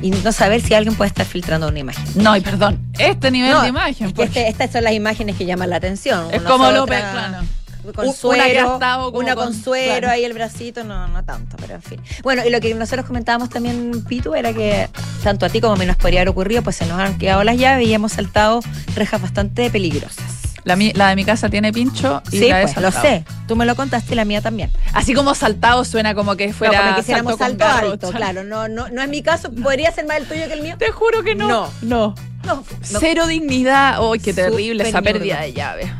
y 0.00 0.10
no 0.10 0.32
saber 0.32 0.62
si 0.62 0.72
alguien 0.72 0.94
puede 0.94 1.08
estar 1.08 1.26
filtrando 1.26 1.68
una 1.68 1.78
imagen. 1.80 2.02
No, 2.14 2.34
y 2.34 2.40
perdón, 2.40 2.78
este 2.98 3.30
nivel 3.30 3.50
No, 3.50 3.60
de 3.60 3.68
imagen. 3.68 4.12
porque 4.12 4.24
este- 4.40 4.48
estas 4.48 4.72
son 4.72 4.84
las 4.84 4.94
imágenes 4.94 5.36
que 5.36 5.44
llaman 5.44 5.68
la 5.68 5.76
atención. 5.76 6.28
es 6.32 6.40
como 6.40 6.70
López, 6.70 6.98
claro. 7.12 7.44
Con 7.92 8.12
suero, 8.12 8.78
una 9.12 9.34
con, 9.34 9.46
con- 9.46 9.54
suero, 9.54 9.90
claro. 10.00 10.10
ahí 10.10 10.24
el 10.24 10.32
bracito, 10.32 10.84
no, 10.84 11.08
no 11.08 11.24
tanto, 11.24 11.56
pero 11.60 11.74
en 11.74 11.82
fin. 11.82 12.00
Bueno, 12.22 12.42
y 12.46 12.50
lo 12.50 12.60
que 12.60 12.74
nosotros 12.74 13.06
comentábamos 13.06 13.50
también, 13.50 14.04
Pitu, 14.08 14.34
era 14.34 14.52
que 14.52 14.88
tanto 15.22 15.46
a 15.46 15.48
ti 15.48 15.60
como 15.60 15.74
a 15.74 15.76
mí 15.76 15.86
nos 15.86 15.96
podría 15.96 16.20
haber 16.20 16.28
ocurrido, 16.30 16.62
pues 16.62 16.76
se 16.76 16.86
nos 16.86 16.98
han 17.00 17.18
quedado 17.18 17.44
las 17.44 17.56
llaves 17.56 17.86
y 17.86 17.94
hemos 17.94 18.12
saltado 18.12 18.60
rejas 18.94 19.20
bastante 19.22 19.70
peligrosas. 19.70 20.24
La, 20.64 20.76
mi- 20.76 20.92
la 20.92 21.08
de 21.08 21.16
mi 21.16 21.24
casa 21.24 21.48
tiene 21.48 21.72
pincho 21.72 22.22
y 22.30 22.38
Sí, 22.38 22.48
la 22.50 22.60
pues, 22.60 22.76
lo 22.76 22.92
sé. 22.92 23.24
Tú 23.48 23.56
me 23.56 23.64
lo 23.64 23.74
contaste 23.76 24.12
y 24.12 24.14
la 24.16 24.26
mía 24.26 24.42
también. 24.42 24.70
Así 24.92 25.14
como 25.14 25.34
saltado 25.34 25.86
suena 25.86 26.14
como 26.14 26.36
que 26.36 26.52
fuera 26.52 26.76
no, 26.76 26.82
como 26.82 26.94
que 26.96 27.00
hiciéramos 27.00 27.38
salto 27.38 27.64
salto, 27.64 27.92
alto, 27.92 28.10
claro. 28.10 28.44
No, 28.44 28.68
no, 28.68 28.88
no 28.90 29.00
es 29.00 29.08
mi 29.08 29.22
caso. 29.22 29.50
¿Podría 29.50 29.90
ser 29.90 30.06
más 30.06 30.18
el 30.18 30.26
tuyo 30.26 30.46
que 30.48 30.52
el 30.52 30.60
mío? 30.62 30.76
Te 30.78 30.90
juro 30.90 31.22
que 31.22 31.34
no. 31.34 31.48
No. 31.48 31.70
No. 31.80 32.14
No. 32.44 32.56
no. 32.56 32.64
Cero 33.00 33.26
dignidad. 33.26 34.06
Uy, 34.06 34.18
qué 34.18 34.34
terrible 34.34 34.86
esa 34.86 35.00
pérdida 35.00 35.40
de 35.40 35.52
llave. 35.54 35.92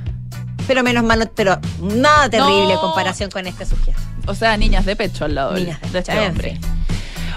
Pero 0.71 0.85
menos 0.85 1.03
mal, 1.03 1.29
pero 1.35 1.59
nada 1.83 2.31
terrible 2.31 2.62
en 2.62 2.75
No. 2.77 2.81
comparación 2.81 3.29
con 3.29 3.45
este 3.45 3.67
sujeto. 3.67 3.99
O 4.29 4.37
sea, 4.37 4.57
niñas 4.57 4.85
de 4.85 4.95
pecho 4.95 5.25
al 5.25 5.35
lado 5.35 5.55
Niñas 5.55 5.81
de 5.93 5.99
este 5.99 6.17
hombre. 6.21 6.61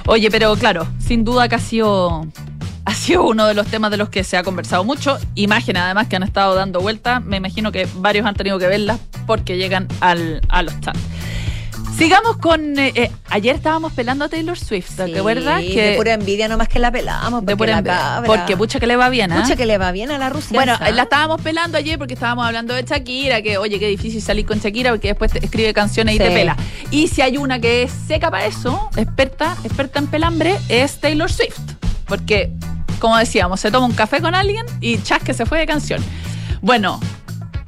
Oye, 0.05 0.29
pero 0.29 0.55
claro, 0.55 0.85
sin 0.99 1.23
duda 1.23 1.49
que 1.49 1.55
ha 1.55 1.59
sido, 1.59 2.27
ha 2.85 2.93
sido 2.93 3.23
uno 3.23 3.47
de 3.47 3.55
los 3.55 3.65
temas 3.65 3.89
de 3.89 3.97
los 3.97 4.09
que 4.09 4.23
se 4.23 4.37
ha 4.37 4.43
conversado 4.43 4.83
mucho. 4.83 5.17
Imágenes 5.33 5.81
además 5.81 6.05
que 6.09 6.15
han 6.15 6.21
estado 6.21 6.53
dando 6.53 6.79
vuelta. 6.79 7.21
Me 7.21 7.37
imagino 7.37 7.71
que 7.71 7.87
varios 7.95 8.27
han 8.27 8.35
tenido 8.35 8.59
que 8.59 8.67
verlas 8.67 8.99
porque 9.25 9.57
llegan 9.57 9.87
al, 9.99 10.39
a 10.49 10.61
los 10.61 10.79
chats. 10.81 10.99
Sigamos 11.97 12.37
con... 12.37 12.77
eh, 12.79 12.91
eh, 12.95 13.11
ayer 13.29 13.55
estábamos 13.55 13.93
pelando 13.93 14.25
a 14.25 14.29
Taylor 14.29 14.57
Swift, 14.57 14.95
¿te 14.95 15.05
Sí, 15.05 15.15
acuerdas? 15.17 15.61
de 15.61 15.93
pura 15.95 16.13
envidia 16.13 16.47
nomás 16.47 16.67
que 16.67 16.79
la 16.79 16.91
pelamos. 16.91 17.41
de 17.45 17.55
porque 17.55 17.57
pura 17.57 17.77
envidia. 17.77 18.23
Porque 18.25 18.57
pucha 18.57 18.79
que 18.79 18.87
le 18.87 18.95
va 18.95 19.09
bien, 19.09 19.31
¿ah? 19.31 19.41
Pucha 19.41 19.55
que 19.55 19.65
le 19.65 19.77
va 19.77 19.91
bien 19.91 20.09
a 20.11 20.17
la 20.17 20.29
Rusia. 20.29 20.49
Bueno, 20.53 20.73
esa. 20.73 20.91
la 20.91 21.03
estábamos 21.03 21.39
pelando 21.41 21.77
ayer 21.77 21.97
porque 21.97 22.15
estábamos 22.15 22.45
hablando 22.45 22.73
de 22.73 22.83
Shakira, 22.83 23.41
que 23.41 23.57
oye, 23.57 23.79
qué 23.79 23.87
difícil 23.87 24.21
salir 24.21 24.45
con 24.45 24.59
Shakira 24.59 24.89
porque 24.91 25.09
después 25.09 25.31
te 25.31 25.45
escribe 25.45 25.73
canciones 25.73 26.15
y 26.15 26.17
te 26.17 26.31
pela. 26.31 26.57
Y 26.91 27.07
si 27.07 27.21
hay 27.21 27.37
una 27.37 27.59
que 27.59 27.83
es 27.83 27.91
seca 28.07 28.29
para 28.31 28.45
eso, 28.47 28.89
experta, 28.97 29.55
experta 29.63 29.99
en 29.99 30.07
pelambre, 30.07 30.57
es 30.69 30.99
Taylor 30.99 31.31
Swift. 31.31 31.59
Porque, 32.07 32.51
como 32.99 33.15
decíamos, 33.17 33.59
se 33.59 33.71
toma 33.71 33.85
un 33.85 33.93
café 33.93 34.19
con 34.19 34.33
alguien 34.35 34.65
y 34.81 34.97
chas 35.03 35.21
que 35.23 35.33
se 35.33 35.45
fue 35.45 35.59
de 35.59 35.67
canción. 35.67 36.03
Bueno, 36.61 36.99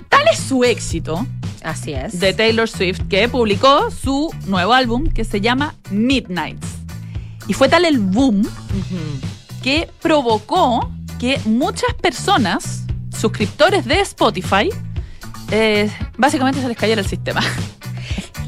tal 0.09 0.27
es 0.31 0.39
su 0.39 0.63
éxito 0.63 1.25
Así 1.65 1.93
es. 1.93 2.19
de 2.19 2.31
Taylor 2.31 2.69
Swift 2.69 3.01
que 3.09 3.27
publicó 3.27 3.89
su 3.89 4.31
nuevo 4.45 4.71
álbum 4.73 5.07
que 5.07 5.23
se 5.23 5.41
llama 5.41 5.73
Midnights. 5.89 6.67
Y 7.47 7.53
fue 7.53 7.69
tal 7.69 7.85
el 7.85 7.97
boom 7.97 8.47
que 9.63 9.89
provocó 9.99 10.91
que 11.19 11.39
muchas 11.45 11.93
personas, 11.95 12.83
suscriptores 13.19 13.85
de 13.85 13.99
Spotify, 14.01 14.69
eh, 15.51 15.91
básicamente 16.17 16.61
se 16.61 16.67
les 16.67 16.77
cayera 16.77 17.01
el 17.01 17.07
sistema. 17.07 17.41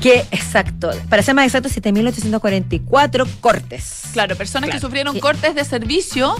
Que 0.01 0.19
exacto. 0.29 0.91
Para 1.09 1.23
ser 1.23 1.33
más 1.33 1.47
exacto, 1.47 1.69
7.844 1.69 3.27
cortes. 3.39 4.03
Claro, 4.13 4.35
personas 4.35 4.69
que 4.69 4.79
sufrieron 4.79 5.19
cortes 5.19 5.55
de 5.55 5.65
servicio 5.65 6.35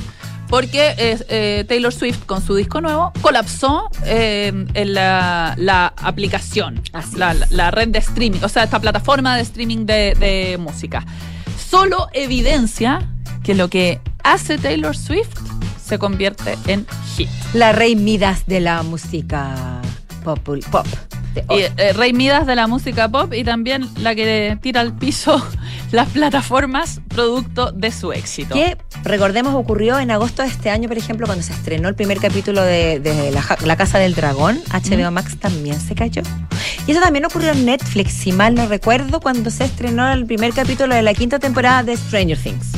porque 0.50 0.94
eh, 0.98 1.18
eh, 1.30 1.66
Taylor 1.68 1.94
Swift 1.94 2.26
con 2.26 2.42
su 2.46 2.56
disco 2.56 2.82
nuevo 2.82 3.12
colapsó 3.22 3.90
eh, 4.06 4.66
en 4.74 4.94
la, 4.94 5.54
la 5.58 5.94
aplicación, 5.98 6.82
la, 6.94 7.00
es. 7.00 7.14
la- 7.14 7.36
la 7.50 7.72
red 7.72 7.90
de 7.90 8.00
streaming, 8.00 8.40
o 8.44 8.50
sea, 8.50 8.64
esta 8.64 8.80
plataforma 8.80 9.36
de 9.36 9.42
streaming 9.44 9.86
de, 9.86 10.16
de 10.20 10.58
música. 10.60 11.06
Solo 11.70 12.08
evidencia 12.14 13.08
que 13.44 13.54
lo 13.56 13.70
que 13.70 14.00
hace 14.24 14.58
Taylor 14.58 14.96
Swift 14.96 15.30
se 15.84 16.00
convierte 16.00 16.58
en 16.68 16.86
hit. 17.16 17.30
La 17.54 17.72
rey 17.72 17.96
Midas 17.96 18.46
de 18.48 18.60
la 18.60 18.84
música 18.84 19.82
pop. 20.24 20.40
pop. 20.72 20.86
Y, 21.50 21.62
eh, 21.82 21.94
Rey 21.94 22.14
Midas 22.14 22.46
de 22.48 22.56
la 22.56 22.68
música 22.68 23.08
pop 23.10 23.34
y 23.34 23.44
también 23.44 23.88
la 24.00 24.16
que 24.16 24.58
tira 24.62 24.82
al 24.82 24.94
piso 24.94 25.44
las 25.92 26.08
plataformas 26.10 27.02
producto 27.08 27.72
de 27.72 27.92
su 27.92 28.12
éxito. 28.14 28.54
que 28.56 28.78
recordemos 29.04 29.54
ocurrió 29.56 30.00
en 30.00 30.12
agosto 30.12 30.42
de 30.44 30.50
este 30.50 30.70
año, 30.70 30.88
por 30.88 30.98
ejemplo, 30.98 31.26
cuando 31.26 31.44
se 31.44 31.54
estrenó 31.54 31.90
el 31.90 31.96
primer 31.96 32.20
capítulo 32.20 32.62
de, 32.62 33.00
de 33.00 33.32
la, 33.32 33.42
Ja- 33.42 33.58
La 33.66 33.76
Casa 33.76 33.98
del 34.00 34.14
Dragón, 34.16 34.60
HBO 34.72 35.12
Max 35.12 35.38
también 35.40 35.80
se 35.80 35.96
cayó. 35.96 36.22
Y 36.86 36.92
eso 36.92 37.02
también 37.02 37.26
ocurrió 37.26 37.52
en 37.52 37.66
Netflix, 37.66 38.14
si 38.14 38.32
mal 38.32 38.56
no 38.56 38.68
recuerdo, 38.68 39.20
cuando 39.20 39.50
se 39.50 39.66
estrenó 39.66 40.12
el 40.12 40.26
primer 40.26 40.54
capítulo 40.54 40.94
de 40.96 41.02
la 41.02 41.14
quinta 41.14 41.40
temporada 41.40 41.84
de 41.84 41.96
Stranger 41.98 42.38
Things. 42.38 42.72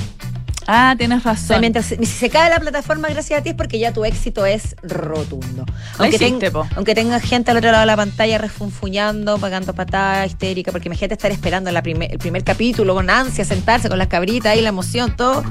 Ah, 0.71 0.93
tienes 0.97 1.19
O 1.19 1.21
sea, 1.23 1.31
razón. 1.33 1.61
mientras 1.61 1.85
si 1.87 2.05
se 2.05 2.29
cae 2.29 2.47
la 2.49 2.59
plataforma 2.59 3.07
gracias 3.09 3.39
a 3.39 3.43
ti 3.43 3.49
es 3.49 3.55
porque 3.55 3.79
ya 3.79 3.91
tu 3.91 4.05
éxito 4.05 4.45
es 4.45 4.75
rotundo. 4.83 5.65
Aunque, 5.97 6.17
hiciste, 6.17 6.39
ten- 6.39 6.53
po. 6.53 6.67
aunque 6.75 6.93
tenga 6.93 7.19
gente 7.19 7.49
al 7.49 7.57
otro 7.57 7.71
lado 7.71 7.79
de 7.81 7.87
la 7.87 7.95
pantalla 7.97 8.37
refunfuñando, 8.37 9.39
pagando 9.39 9.73
patada 9.73 10.27
histérica, 10.27 10.71
porque 10.71 10.87
imagínate 10.89 11.15
estar 11.15 11.31
esperando 11.31 11.71
la 11.71 11.81
primer- 11.81 12.11
el 12.11 12.19
primer 12.19 12.43
capítulo 12.43 12.93
con 12.93 13.09
ansia, 13.09 13.45
sentarse 13.45 13.89
con 13.89 13.97
las 13.97 14.09
cabritas 14.09 14.51
ahí, 14.51 14.61
la 14.61 14.69
emoción, 14.69 15.15
todo, 15.15 15.43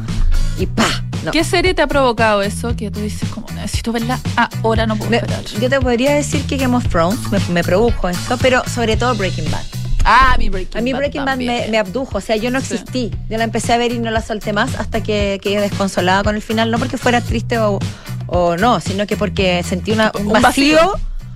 y 0.58 0.66
pa. 0.66 0.86
No. 1.24 1.32
¿Qué 1.32 1.42
serie 1.42 1.74
te 1.74 1.82
ha 1.82 1.88
provocado 1.88 2.42
eso? 2.42 2.76
Que 2.76 2.92
tú 2.92 3.00
dices, 3.00 3.28
como 3.30 3.48
necesito 3.50 3.90
verla 3.90 4.20
ahora, 4.62 4.86
no 4.86 4.94
puedo 4.96 5.10
Me- 5.10 5.16
esperar. 5.16 5.42
yo 5.60 5.68
te 5.68 5.80
podría 5.80 6.14
decir 6.14 6.44
que 6.44 6.56
Game 6.56 6.76
of 6.76 6.86
Thrones 6.88 7.18
me, 7.32 7.40
me 7.52 7.64
produjo 7.64 8.08
eso, 8.08 8.38
pero 8.40 8.62
sobre 8.72 8.96
todo 8.96 9.16
Breaking 9.16 9.50
Bad. 9.50 9.64
Ah, 10.10 10.36
mi 10.38 10.48
Breaking 10.48 10.78
A 10.78 10.80
mí 10.80 10.92
Breaking 10.94 11.24
Bad 11.24 11.36
me, 11.36 11.76
abdujo, 11.78 12.16
o 12.18 12.20
sea, 12.22 12.36
yo 12.36 12.50
no 12.50 12.60
Sí. 12.62 12.74
existí. 12.74 13.10
Yo 13.28 13.36
la 13.36 13.44
empecé 13.44 13.74
a 13.74 13.76
ver 13.76 13.92
y 13.92 13.98
no 13.98 14.10
la 14.10 14.22
solté 14.22 14.52
más 14.54 14.74
hasta 14.76 15.02
que 15.02 15.38
quedé 15.42 15.60
desconsolada 15.60 16.22
con 16.24 16.34
el 16.34 16.40
final, 16.42 16.70
no 16.70 16.78
porque 16.78 16.96
fuera 16.96 17.20
triste 17.20 17.58
o, 17.58 17.78
o 18.26 18.56
no, 18.56 18.80
sino 18.80 19.06
que 19.06 19.16
porque 19.18 19.62
sentí 19.62 19.92
una, 19.92 20.10
un, 20.18 20.28
Un 20.28 20.40
vacío, 20.40 20.78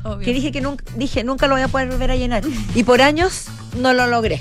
vacío. 0.02 0.18
Que 0.20 0.32
dije 0.32 0.50
que 0.52 0.60
nunca, 0.62 0.84
dije 0.96 1.22
nunca 1.22 1.46
lo 1.48 1.54
voy 1.54 1.62
a 1.62 1.68
poder 1.68 1.88
volver 1.88 2.10
a 2.10 2.16
llenar. 2.16 2.42
Y 2.74 2.82
por 2.82 3.02
años 3.02 3.44
no 3.78 3.92
lo 3.92 4.06
logré. 4.06 4.40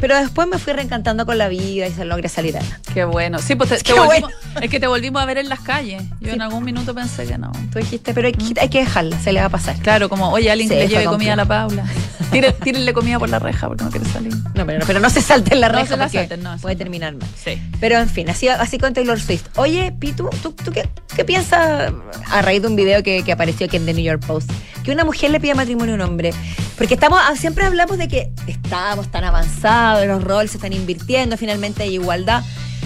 Pero 0.00 0.16
después 0.16 0.48
me 0.48 0.58
fui 0.58 0.72
reencantando 0.72 1.26
con 1.26 1.36
la 1.38 1.48
vida 1.48 1.86
y 1.86 1.92
se 1.92 2.04
logré 2.04 2.28
salir 2.28 2.56
adelante. 2.56 2.90
Qué 2.94 3.04
bueno. 3.04 3.38
Sí, 3.38 3.54
pues 3.54 3.68
te, 3.82 3.92
volvimos- 3.94 4.32
es 4.60 4.70
que 4.70 4.80
te 4.80 4.86
volvimos 4.86 5.22
a 5.22 5.26
ver 5.26 5.38
en 5.38 5.48
las 5.48 5.60
calles. 5.60 6.02
Yo 6.20 6.28
Sí. 6.28 6.34
en 6.34 6.42
algún 6.42 6.64
minuto 6.64 6.94
pensé 6.94 7.26
que 7.26 7.36
no. 7.38 7.52
Tú 7.72 7.78
dijiste, 7.78 8.14
pero 8.14 8.26
hay 8.28 8.32
que, 8.32 8.60
hay 8.60 8.68
que 8.68 8.78
dejarla, 8.80 9.18
se 9.20 9.32
le 9.32 9.40
va 9.40 9.46
a 9.46 9.50
pasar. 9.50 9.76
Claro, 9.80 10.08
como, 10.08 10.30
oye, 10.30 10.50
alguien 10.50 10.68
que 10.68 10.76
le 10.76 10.88
lleve 10.88 11.04
comida 11.04 11.34
a 11.34 11.36
la. 11.36 11.44
Paula. 11.44 11.84
Tíre- 12.30 12.52
Tírenle 12.52 12.92
comida 12.92 13.18
por 13.18 13.28
la 13.28 13.38
reja 13.40 13.66
porque 13.68 13.84
no 13.84 13.90
quiere 13.90 14.06
salir. 14.08 14.32
No, 14.54 14.64
pero, 14.64 14.86
pero 14.86 15.00
no 15.00 15.10
se 15.10 15.20
salten 15.20 15.60
la 15.60 15.68
No 15.68 15.74
reja 15.78 15.88
se 15.88 15.96
la 15.96 16.08
salten, 16.08 16.42
no, 16.42 16.56
puede 16.58 16.76
no. 16.76 16.78
terminar 16.78 17.14
mal. 17.14 17.28
Sí. 17.42 17.60
Pero 17.80 17.98
en 17.98 18.08
fin, 18.08 18.30
así, 18.30 18.46
así 18.48 18.78
con 18.78 18.94
Taylor 18.94 19.20
Swift. 19.20 19.46
Oye, 19.56 19.92
Pitu, 19.98 20.30
¿tú, 20.42 20.52
tú 20.52 20.70
qué, 20.70 20.88
qué 21.16 21.24
piensas 21.24 21.92
a 22.30 22.42
raíz 22.42 22.62
de 22.62 22.68
un 22.68 22.76
video 22.76 23.02
que, 23.02 23.22
que 23.24 23.32
apareció 23.32 23.66
aquí 23.66 23.76
en 23.76 23.84
The 23.86 23.94
New 23.94 24.04
York 24.04 24.24
Post? 24.26 24.50
Que 24.84 24.92
una 24.92 25.04
mujer 25.04 25.30
le 25.30 25.40
pide 25.40 25.54
matrimonio 25.54 25.94
a 25.94 25.96
un 25.96 26.00
hombre. 26.02 26.32
Porque 26.80 26.94
estamos, 26.94 27.20
ah, 27.22 27.36
siempre 27.36 27.66
hablamos 27.66 27.98
de 27.98 28.08
que 28.08 28.32
estamos 28.46 29.08
tan 29.10 29.22
avanzados, 29.24 30.06
los 30.06 30.24
roles 30.24 30.52
se 30.52 30.56
están 30.56 30.72
invirtiendo, 30.72 31.36
finalmente 31.36 31.82
hay 31.82 31.92
igualdad. 31.94 32.42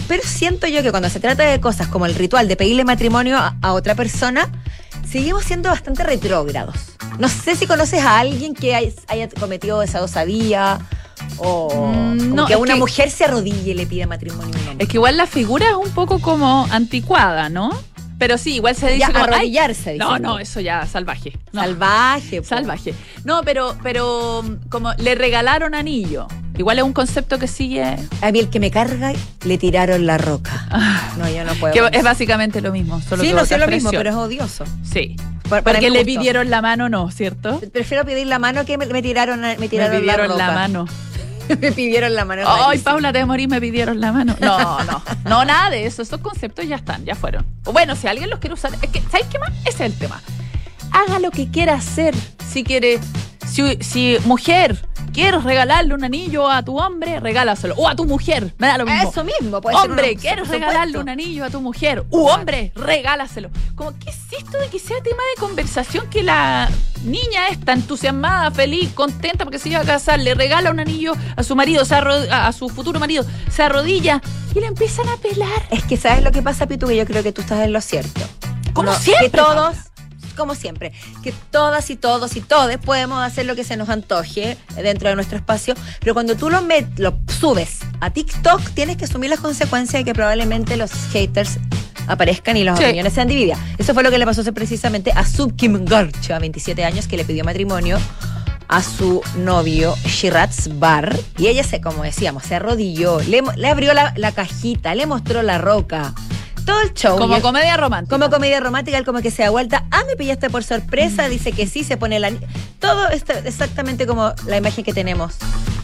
Pero 0.08 0.20
siento 0.24 0.66
yo 0.66 0.82
que 0.82 0.90
cuando 0.90 1.08
se 1.08 1.20
trata 1.20 1.44
de 1.44 1.60
cosas 1.60 1.86
como 1.86 2.04
el 2.04 2.16
ritual 2.16 2.48
de 2.48 2.56
pedirle 2.56 2.84
matrimonio 2.84 3.38
a, 3.38 3.56
a 3.62 3.72
otra 3.72 3.94
persona, 3.94 4.50
seguimos 5.08 5.44
siendo 5.44 5.68
bastante 5.70 6.02
retrógrados. 6.02 6.74
No 7.20 7.28
sé 7.28 7.54
si 7.54 7.68
conoces 7.68 8.02
a 8.02 8.18
alguien 8.18 8.52
que 8.54 8.74
hay- 8.74 8.92
haya 9.06 9.28
cometido 9.28 9.80
esa 9.80 10.02
osadía 10.02 10.80
o 11.38 11.92
Mm, 11.92 12.34
no, 12.34 12.46
que 12.46 12.56
una 12.56 12.74
que- 12.74 12.80
mujer 12.80 13.12
se 13.12 13.24
arrodille 13.26 13.70
y 13.70 13.74
le 13.74 13.86
pida 13.86 14.08
matrimonio 14.08 14.56
a 14.56 14.60
un 14.60 14.68
hombre. 14.70 14.84
Es 14.84 14.88
que 14.88 14.96
igual 14.96 15.16
la 15.16 15.26
figura 15.28 15.70
es 15.70 15.76
un 15.76 15.90
poco 15.94 16.18
como 16.18 16.66
anticuada, 16.72 17.48
¿no? 17.48 17.70
Pero 18.18 18.38
sí, 18.38 18.54
igual 18.54 18.76
se 18.76 18.86
dice 18.86 19.00
Ya, 19.00 19.06
como, 19.08 19.18
"Ay, 19.24 19.30
arrodillarse. 19.32 19.96
No, 19.96 20.08
dicen. 20.10 20.22
no, 20.22 20.38
eso 20.38 20.60
ya, 20.60 20.86
salvaje. 20.86 21.32
No, 21.52 21.62
Salvaje. 21.62 22.42
po. 22.42 22.48
salvaje. 22.48 22.94
No, 23.24 23.42
pero, 23.44 23.76
pero 23.82 24.42
como 24.70 24.92
le 24.98 25.14
regalaron 25.14 25.74
anillo. 25.74 26.26
Igual 26.56 26.78
es 26.78 26.84
un 26.84 26.92
concepto 26.92 27.38
que 27.40 27.48
sigue. 27.48 27.82
A 28.22 28.30
mí 28.30 28.38
el 28.38 28.48
que 28.48 28.60
me 28.60 28.70
carga, 28.70 29.12
le 29.44 29.58
tiraron 29.58 30.06
la 30.06 30.18
roca. 30.18 30.68
No, 31.18 31.28
yo 31.28 31.42
no 31.44 31.52
puedo. 31.54 31.72
Que 31.74 31.96
es 31.98 32.04
básicamente 32.04 32.60
lo 32.60 32.70
mismo. 32.70 33.00
Solo 33.02 33.22
sí, 33.22 33.30
que 33.30 33.34
no 33.34 33.44
sé 33.44 33.58
lo 33.58 33.66
mismo, 33.66 33.90
pero 33.90 34.10
es 34.10 34.16
odioso. 34.16 34.64
Sí. 34.84 35.16
Porque 35.48 35.90
le 35.90 36.04
pidieron 36.04 36.50
la 36.50 36.62
mano, 36.62 36.88
no, 36.88 37.10
¿cierto? 37.10 37.60
Prefiero 37.72 38.04
pedir 38.04 38.26
la 38.28 38.38
mano 38.38 38.64
que 38.64 38.78
me, 38.78 38.86
me 38.86 39.02
tiraron, 39.02 39.40
me 39.40 39.56
Me 39.58 39.68
tiraron 39.68 40.00
pidieron 40.00 40.28
la, 40.28 40.36
la, 40.36 40.46
roca. 40.46 40.54
mano. 40.54 40.86
me 41.60 41.72
pidieron 41.72 42.14
la 42.14 42.24
mano. 42.24 42.42
Ay. 42.46 42.78
Paula, 42.78 43.12
te 43.12 43.24
morir, 43.24 43.48
me 43.48 43.60
pidieron 43.60 44.00
la 44.00 44.12
mano. 44.12 44.36
No, 44.40 44.82
no, 44.84 45.02
no, 45.24 45.44
nada 45.44 45.70
de 45.70 45.86
eso. 45.86 46.02
Esos 46.02 46.20
conceptos 46.20 46.66
ya 46.66 46.76
están, 46.76 47.04
ya 47.04 47.14
fueron. 47.14 47.46
Bueno, 47.64 47.96
si 47.96 48.06
alguien 48.06 48.30
los 48.30 48.38
quiere 48.38 48.54
usar, 48.54 48.72
es 48.80 48.90
que, 48.90 49.02
¿sabes 49.10 49.26
qué 49.30 49.38
más? 49.38 49.50
Ese 49.64 49.84
es 49.84 49.92
el 49.92 49.98
tema. 49.98 50.20
Haga 50.92 51.18
lo 51.18 51.30
que 51.30 51.50
quiera 51.50 51.74
hacer. 51.74 52.14
Si 52.48 52.62
quiere, 52.62 53.00
si, 53.46 53.76
si 53.80 54.16
mujer 54.24 54.78
¿Quieres 55.14 55.44
regalarle 55.44 55.94
un 55.94 56.02
anillo 56.04 56.50
a 56.50 56.62
tu 56.64 56.76
hombre? 56.78 57.20
Regálaselo. 57.20 57.74
O 57.76 57.88
a 57.88 57.94
tu 57.94 58.04
mujer. 58.04 58.52
Me 58.58 58.66
da 58.66 58.78
lo 58.78 58.84
mismo. 58.84 59.10
Eso 59.10 59.22
mismo, 59.24 59.60
puede 59.60 59.76
ser 59.76 59.88
Hombre, 59.90 60.10
una- 60.12 60.20
¿quieres 60.20 60.44
supuesto. 60.44 60.66
regalarle 60.66 60.98
un 60.98 61.08
anillo 61.08 61.44
a 61.44 61.50
tu 61.50 61.60
mujer? 61.60 62.04
U 62.10 62.26
hombre, 62.26 62.72
regálaselo. 62.74 63.50
Como, 63.76 63.96
¿qué 63.98 64.10
es 64.10 64.18
esto 64.36 64.58
de 64.58 64.68
que 64.68 64.78
sea 64.80 64.96
tema 65.02 65.22
de 65.36 65.40
conversación 65.40 66.10
que 66.10 66.24
la 66.24 66.68
niña 67.04 67.46
está 67.48 67.74
entusiasmada, 67.74 68.50
feliz, 68.50 68.90
contenta 68.92 69.44
porque 69.44 69.58
se 69.60 69.68
iba 69.68 69.80
a 69.80 69.84
casar, 69.84 70.18
le 70.18 70.34
regala 70.34 70.70
un 70.72 70.80
anillo 70.80 71.12
a 71.36 71.42
su 71.44 71.54
marido, 71.54 71.84
se 71.84 71.94
a 71.94 72.50
su 72.52 72.68
futuro 72.68 72.98
marido, 72.98 73.24
se 73.50 73.62
arrodilla 73.62 74.20
y 74.54 74.58
le 74.60 74.66
empiezan 74.66 75.08
a 75.08 75.16
pelar? 75.18 75.62
Es 75.70 75.84
que 75.84 75.96
sabes 75.96 76.24
lo 76.24 76.32
que 76.32 76.42
pasa, 76.42 76.66
Pitu, 76.66 76.88
que 76.88 76.96
yo 76.96 77.04
creo 77.06 77.22
que 77.22 77.30
tú 77.32 77.42
estás 77.42 77.60
en 77.64 77.72
lo 77.72 77.80
cierto. 77.80 78.20
Como 78.72 78.90
No, 78.90 78.98
siempre, 78.98 79.30
Que 79.30 79.36
todos, 79.36 79.76
como 80.34 80.54
siempre, 80.54 80.92
que 81.22 81.32
todas 81.50 81.90
y 81.90 81.96
todos 81.96 82.36
y 82.36 82.40
todes 82.40 82.78
podemos 82.78 83.22
hacer 83.22 83.46
lo 83.46 83.54
que 83.56 83.64
se 83.64 83.76
nos 83.76 83.88
antoje 83.88 84.56
dentro 84.76 85.08
de 85.08 85.14
nuestro 85.14 85.38
espacio, 85.38 85.74
pero 86.00 86.14
cuando 86.14 86.36
tú 86.36 86.50
lo, 86.50 86.60
met- 86.62 86.96
lo 86.98 87.14
subes 87.40 87.78
a 88.00 88.10
TikTok, 88.10 88.60
tienes 88.74 88.96
que 88.96 89.04
asumir 89.06 89.30
las 89.30 89.40
consecuencias 89.40 90.00
de 90.00 90.04
que 90.04 90.14
probablemente 90.14 90.76
los 90.76 90.90
haters 91.12 91.58
aparezcan 92.06 92.56
y 92.56 92.64
las 92.64 92.78
Sí. 92.78 92.84
opiniones 92.84 93.12
sean 93.14 93.28
divididas. 93.28 93.58
Eso 93.78 93.94
fue 93.94 94.02
lo 94.02 94.10
que 94.10 94.18
le 94.18 94.26
pasó 94.26 94.42
precisamente 94.52 95.10
a 95.12 95.24
Sub 95.24 95.56
Kim 95.56 95.84
Garcha, 95.84 96.38
27 96.38 96.84
años, 96.84 97.08
que 97.08 97.16
le 97.16 97.24
pidió 97.24 97.44
matrimonio 97.44 97.98
a 98.68 98.82
su 98.82 99.22
novio 99.38 99.94
Shiraz 100.06 100.78
Bar 100.78 101.16
y 101.38 101.46
ella 101.48 101.62
se, 101.64 101.80
como 101.80 102.02
decíamos, 102.02 102.44
se 102.44 102.54
arrodilló, 102.56 103.20
le, 103.20 103.42
abrió 103.68 103.92
la, 103.94 104.12
la 104.16 104.32
cajita, 104.32 104.94
le 104.94 105.06
mostró 105.06 105.42
la 105.42 105.58
roca, 105.58 106.14
todo 106.64 106.80
el 106.80 106.94
show. 106.94 107.18
Como 107.18 107.40
comedia 107.40 107.76
romántica. 107.76 108.16
como 108.16 108.30
comedia 108.30 108.60
romántica, 108.60 108.98
él 108.98 109.04
como 109.04 109.20
que 109.22 109.30
se 109.30 109.42
da 109.42 109.50
vuelta, 109.50 109.84
ah, 109.90 110.02
me 110.06 110.16
pillaste 110.16 110.50
por 110.50 110.64
sorpresa, 110.64 111.28
dice 111.28 111.52
que 111.52 111.66
sí, 111.66 111.84
se 111.84 111.96
pone 111.96 112.18
la... 112.20 112.32
Todo 112.78 113.08
esto 113.08 113.32
exactamente 113.44 114.06
como 114.06 114.32
la 114.46 114.56
imagen 114.56 114.84
que 114.84 114.92
tenemos. 114.92 115.34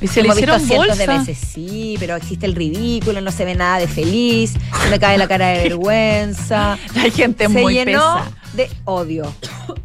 y 0.01 0.07
se 0.09 0.23
le 0.23 0.27
Hemos 0.29 0.37
visto 0.37 0.57
hicieron 0.57 0.61
cientos 0.69 0.99
de 0.99 1.07
bolsa. 1.07 1.19
veces, 1.33 1.49
sí, 1.53 1.97
pero 1.99 2.17
existe 2.17 2.47
el 2.47 2.55
ridículo, 2.55 3.21
no 3.21 3.31
se 3.31 3.45
ve 3.45 3.55
nada 3.55 3.79
de 3.79 3.89
feliz, 3.89 4.55
se 4.83 4.91
me 4.91 4.99
cae 4.99 5.17
la 5.19 5.29
cara 5.29 5.49
de 5.49 5.63
vergüenza. 5.69 6.79
Hay 6.97 7.11
gente 7.11 7.45
se 7.45 7.49
muy 7.49 7.75
llenó 7.75 8.17
pesa. 8.17 8.31
de 8.55 8.71
odio. 8.85 9.33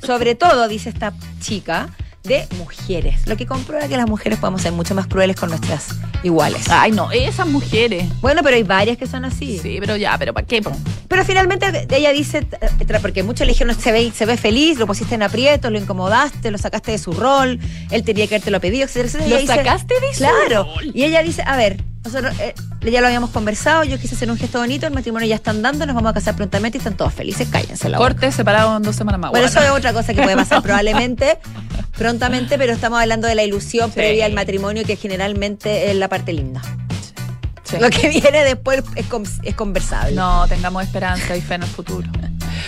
Sobre 0.05 0.35
todo, 0.35 0.67
dice 0.67 0.89
esta 0.89 1.13
chica, 1.41 1.89
de 2.25 2.47
mujeres. 2.57 3.25
Lo 3.27 3.37
que 3.37 3.45
comprueba 3.45 3.87
que 3.87 3.97
las 3.97 4.07
mujeres 4.07 4.39
podemos 4.39 4.61
ser 4.61 4.71
mucho 4.71 4.95
más 4.95 5.07
crueles 5.07 5.35
con 5.35 5.49
nuestras 5.49 5.87
iguales. 6.23 6.67
Ay, 6.69 6.91
no, 6.91 7.11
esas 7.11 7.47
mujeres. 7.47 8.05
Bueno, 8.21 8.41
pero 8.43 8.55
hay 8.55 8.63
varias 8.63 8.97
que 8.97 9.07
son 9.07 9.25
así. 9.25 9.59
Sí, 9.59 9.77
pero 9.79 9.95
ya, 9.95 10.17
pero 10.17 10.33
¿para 10.33 10.45
qué? 10.45 10.61
po? 10.61 10.71
Pero 11.07 11.23
finalmente 11.23 11.87
ella 11.95 12.11
dice, 12.11 12.45
porque 13.01 13.23
muchos 13.23 13.45
le 13.45 13.53
dijeron, 13.53 13.79
se 13.79 13.91
ve, 13.91 14.11
se 14.15 14.25
ve 14.25 14.37
feliz, 14.37 14.77
lo 14.77 14.87
pusiste 14.87 15.15
en 15.15 15.23
aprietos, 15.23 15.71
lo 15.71 15.77
incomodaste, 15.79 16.51
lo 16.51 16.57
sacaste 16.57 16.91
de 16.91 16.97
su 16.97 17.13
rol, 17.13 17.59
él 17.91 18.03
tenía 18.03 18.27
que 18.27 18.35
haberte 18.35 18.51
lo 18.51 18.59
pedido, 18.59 18.85
etcétera, 18.85 19.07
etcétera. 19.07 19.27
Y 19.27 19.29
¿Lo 19.29 19.35
ella 19.37 19.53
dice, 19.53 19.55
sacaste 19.65 19.93
de 19.99 20.13
su 20.13 20.17
Claro. 20.19 20.63
rol? 20.75 20.91
Y 20.93 21.03
ella 21.03 21.21
dice, 21.21 21.43
a 21.45 21.55
ver, 21.55 21.83
nosotros 22.05 22.35
eh, 22.39 22.53
ya 22.81 23.01
lo 23.01 23.07
habíamos 23.07 23.31
conversado, 23.31 23.83
yo 23.83 23.99
quise 23.99 24.15
hacer 24.15 24.29
un 24.29 24.37
gesto 24.37 24.59
bonito, 24.59 24.85
el 24.87 24.93
matrimonio 24.93 25.27
ya 25.27 25.35
están 25.35 25.61
dando, 25.61 25.85
nos 25.85 25.95
vamos 25.95 26.11
a 26.11 26.13
casar 26.13 26.35
prontamente 26.35 26.77
y 26.77 26.79
están 26.79 26.95
todos 26.95 27.13
felices, 27.13 27.47
cállense 27.51 27.89
la. 27.89 27.97
Corte 27.97 28.31
separado 28.31 28.77
en 28.77 28.83
dos 28.83 28.95
semanas 28.95 29.19
más. 29.19 29.31
Bueno, 29.31 29.47
eso 29.47 29.59
es 29.59 29.69
otra 29.71 29.91
cosa 29.91 30.13
que 30.13 30.21
puede 30.21 30.35
pasar 30.35 30.61
probablemente 30.63 31.39
prontamente, 31.97 32.57
pero 32.57 32.73
estamos 32.73 32.99
hablando 33.01 33.27
de 33.27 33.35
la 33.35 33.43
ilusión 33.43 33.89
Sí. 33.89 33.95
previa 33.95 34.25
al 34.25 34.33
matrimonio, 34.33 34.83
que 34.85 34.95
generalmente 34.95 35.89
es 35.89 35.95
la 35.97 36.07
parte 36.09 36.33
linda. 36.33 36.61
Sí. 37.63 37.77
Lo 37.79 37.89
que 37.89 38.09
viene 38.09 38.43
después 38.43 38.83
es 39.43 39.55
conversable. 39.55 40.15
No, 40.15 40.45
tengamos 40.47 40.83
esperanza 40.83 41.35
y 41.35 41.41
fe 41.41 41.55
en 41.55 41.63
el 41.63 41.69
futuro. 41.69 42.07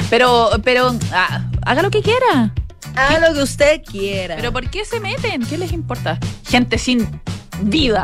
Pero, 0.10 0.50
pero, 0.63 0.96
ah, 1.12 1.44
haga 1.63 1.82
lo 1.84 1.91
que 1.91 2.01
quiera. 2.01 2.53
Haga 2.96 3.27
lo 3.29 3.36
que 3.36 3.44
usted 3.44 3.82
quiera. 3.84 4.36
Pero 4.38 4.51
¿por 4.51 4.70
qué 4.72 4.86
se 4.86 5.00
meten? 5.00 5.46
¿Qué 5.46 5.58
les 5.58 5.72
importa? 5.72 6.17
Gente 6.48 6.77
sin 6.79 7.22
vida, 7.62 8.03